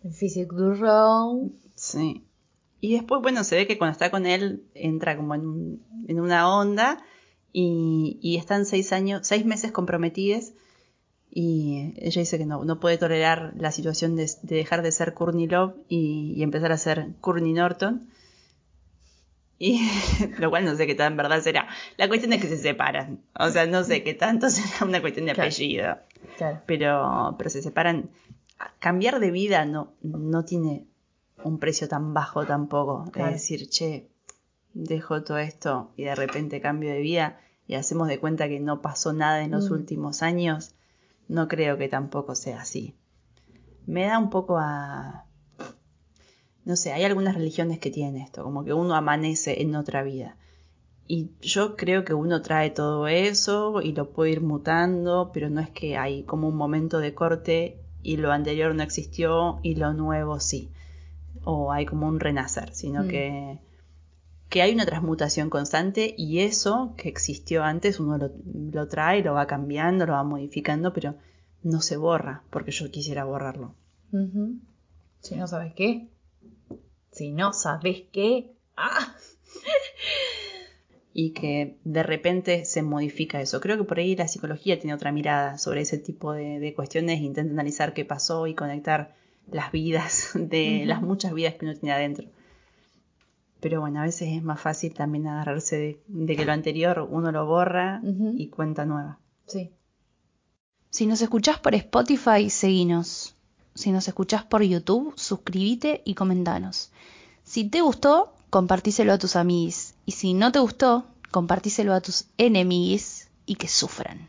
Du 0.03 0.74
Row. 0.74 1.51
Sí. 1.76 2.24
Y 2.82 2.93
después, 2.93 3.22
bueno, 3.22 3.43
se 3.43 3.55
ve 3.55 3.68
que 3.68 3.78
cuando 3.78 3.91
está 3.91 4.10
con 4.10 4.26
él 4.26 4.64
entra 4.74 5.16
como 5.18 5.36
en, 5.36 5.41
un- 5.47 5.84
en 6.08 6.20
una 6.20 6.49
onda 6.49 7.03
y, 7.53 8.18
y 8.22 8.38
están 8.38 8.66
seis 8.66 8.93
años, 8.93 9.28
seis 9.28 9.45
meses 9.45 9.72
comprometidos 9.72 10.53
y 11.30 11.93
ella 11.97 12.22
dice 12.22 12.38
que 12.38 12.45
no, 12.45 12.64
no 12.66 12.80
puede 12.80 12.97
tolerar 12.97 13.53
la 13.58 13.72
situación 13.72 14.16
de, 14.16 14.26
de 14.43 14.55
dejar 14.55 14.82
de 14.82 14.91
ser 14.91 15.14
Courtney 15.14 15.47
Love 15.47 15.76
y, 15.89 16.34
y 16.36 16.41
empezar 16.43 16.72
a 16.72 16.78
ser 16.78 17.10
Courtney 17.22 17.53
Norton. 17.53 18.08
Y 19.60 19.82
lo 20.39 20.49
cual 20.49 20.66
no 20.66 20.76
sé 20.76 20.86
qué 20.86 20.95
tan 20.95 21.18
verdad 21.18 21.41
será. 21.41 21.68
La 21.97 22.08
cuestión 22.08 22.32
es 22.34 22.41
que 22.41 22.47
se 22.47 22.58
separan. 22.58 23.20
O 23.39 23.49
sea, 23.49 23.66
no 23.66 23.84
sé 23.84 24.03
qué 24.03 24.14
tanto 24.14 24.49
será 24.51 24.86
una 24.86 25.01
cuestión 25.01 25.26
de 25.26 25.34
Claro. 25.34 25.47
apellido 25.49 25.97
Claro. 26.38 26.62
pero, 26.66 27.36
pero 27.38 27.49
se 27.49 27.62
separan. 27.62 28.10
Cambiar 28.80 29.20
de 29.20 29.32
vida 29.32 29.66
no, 29.66 29.93
no 30.01 30.43
tiene 30.45 30.86
un 31.43 31.60
precio 31.60 31.88
tan 31.88 32.14
bajo 32.14 32.45
tampoco. 32.45 33.10
Claro. 33.12 33.30
Es 33.30 33.41
decir, 33.41 33.70
che, 33.70 34.08
dejo 34.74 35.24
todo 35.24 35.38
esto 35.38 35.91
y 35.95 36.03
de 36.03 36.16
repente 36.16 36.62
cambio 36.62 36.91
de 36.91 36.99
vida 36.99 37.39
y 37.68 37.76
hacemos 37.76 38.08
de 38.08 38.20
cuenta 38.20 38.47
que 38.47 38.60
no 38.60 38.82
pasó 38.82 39.14
nada 39.14 39.43
en 39.43 39.51
los 39.51 39.70
Mm. 39.70 39.74
últimos 39.74 40.22
años. 40.24 40.72
No 41.28 41.47
creo 41.47 41.78
que 41.78 41.88
tampoco 41.89 42.34
sea 42.36 42.62
así. 42.62 42.95
Me 43.86 44.05
da 44.05 44.18
un 44.20 44.30
poco 44.30 44.58
a... 44.58 45.26
No 46.68 46.76
sé, 46.76 46.91
hay 46.91 47.05
algunas 47.05 47.34
religiones 47.34 47.80
que 47.80 47.91
tienen 47.91 48.18
esto, 48.22 48.43
como 48.43 48.65
que 48.65 48.74
uno 48.74 48.93
amanece 48.93 49.61
en 49.61 49.74
otra 49.74 50.03
vida. 50.03 50.36
Y 51.07 51.30
yo 51.39 51.78
creo 51.78 52.03
que 52.03 52.13
uno 52.13 52.41
trae 52.41 52.72
todo 52.72 53.07
eso 53.07 53.82
y 53.82 53.93
lo 53.93 54.09
puede 54.09 54.32
ir 54.32 54.41
mutando, 54.41 55.32
pero 55.34 55.49
no 55.49 55.61
es 55.61 55.70
que 55.70 55.95
hay 55.95 56.24
como 56.24 56.49
un 56.49 56.57
momento 56.57 56.99
de 56.99 57.13
corte 57.13 57.80
y 58.03 58.18
lo 58.18 58.34
anterior 58.34 58.76
no 58.76 58.84
existió 58.84 59.59
y 59.63 59.76
lo 59.76 59.93
nuevo 59.93 60.41
sí. 60.41 60.70
O 61.45 61.72
hay 61.72 61.86
como 61.86 62.05
un 62.05 62.20
renacer, 62.20 62.74
sino 62.74 63.03
Mm. 63.03 63.07
que, 63.07 63.59
que 64.49 64.61
hay 64.61 64.74
una 64.74 64.86
transmutación 64.86 65.49
constante 65.49 66.13
y 66.18 66.39
eso 66.39 66.93
que 66.97 67.07
existió 67.07 67.63
antes 67.63 68.01
uno 68.01 68.18
lo, 68.18 68.32
lo 68.74 68.89
trae, 68.89 69.24
lo 69.24 69.36
va 69.36 69.47
cambiando, 69.47 70.05
lo 70.05 70.11
va 70.11 70.24
modificando, 70.26 70.91
pero 70.91 71.15
no 71.63 71.80
se 71.80 71.95
borra 71.95 72.43
porque 72.49 72.72
yo 72.72 72.91
quisiera 72.91 73.24
borrarlo. 73.24 73.74
Si 75.22 75.36
no 75.38 75.47
sabes 75.47 75.74
qué. 75.74 76.09
Si 77.18 77.32
no 77.32 77.51
sabes 77.51 78.03
qué. 78.11 78.51
¡Ah! 78.76 79.15
y 81.13 81.32
que 81.32 81.78
de 81.84 82.03
repente 82.03 82.63
se 82.65 82.84
modifica 82.84 83.41
eso. 83.41 83.59
Creo 83.59 83.76
que 83.76 83.86
por 83.86 83.97
ahí 83.97 84.15
la 84.15 84.28
psicología 84.28 84.78
tiene 84.78 84.93
otra 84.93 85.11
mirada 85.11 85.57
sobre 85.57 85.82
ese 85.82 85.97
tipo 85.97 86.32
de, 86.34 86.59
de 86.59 86.76
cuestiones, 86.76 87.22
intenta 87.22 87.51
analizar 87.51 87.95
qué 87.95 88.05
pasó 88.05 88.45
y 88.45 88.53
conectar 88.53 89.15
las 89.51 89.72
vidas 89.72 90.32
de 90.36 90.84
las 90.86 91.01
muchas 91.01 91.34
vidas 91.34 91.55
que 91.55 91.65
uno 91.65 91.74
tiene 91.74 91.93
adentro. 91.93 92.28
Pero 93.61 93.82
bueno, 93.82 94.01
a 94.01 94.03
veces 94.03 94.30
es 94.38 94.43
más 94.43 94.61
fácil 94.61 94.93
también 94.93 95.26
agarrarse 95.26 95.76
de, 95.76 95.99
de 96.07 96.36
que 96.36 96.45
lo 96.45 96.51
anterior 96.51 97.07
uno 97.09 97.32
lo 97.32 97.47
borra 97.47 97.99
y 98.36 98.49
cuenta 98.49 98.86
nueva. 98.86 99.18
Sí. 99.47 99.72
Si 100.91 101.07
nos 101.07 101.20
escuchás 101.24 101.59
por 101.59 101.74
Spotify, 101.74 102.51
seguinos. 102.51 103.37
Si 103.78 103.91
nos 103.91 104.07
escuchás 104.07 104.43
por 104.43 104.63
YouTube, 104.63 105.13
suscríbete 105.15 106.01
y 106.03 106.15
comentanos. 106.15 106.89
Si 107.43 107.63
te 107.63 107.82
gustó, 107.82 108.34
compartíselo 108.49 109.13
a 109.13 109.19
tus 109.19 109.36
amiguis. 109.36 109.93
Y 110.03 110.13
si 110.13 110.34
no 110.34 110.51
te 110.51 110.57
gustó, 110.57 111.05
compartíselo 111.30 111.93
a 111.93 112.01
tus 112.01 112.25
enemiguis 112.39 113.30
y 113.45 113.53
que 113.53 113.67
sufran. 113.67 114.28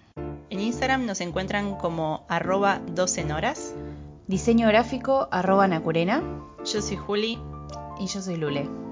En 0.50 0.60
Instagram 0.60 1.06
nos 1.06 1.22
encuentran 1.22 1.76
como 1.76 2.26
arroba 2.28 2.82
12 2.94 3.32
horas. 3.32 3.72
Diseño 4.26 4.68
gráfico 4.68 5.28
arroba 5.30 5.66
Nacurena. 5.66 6.22
Yo 6.70 6.82
soy 6.82 6.98
Juli 6.98 7.38
Y 7.98 8.06
yo 8.06 8.20
soy 8.20 8.36
Lule. 8.36 8.87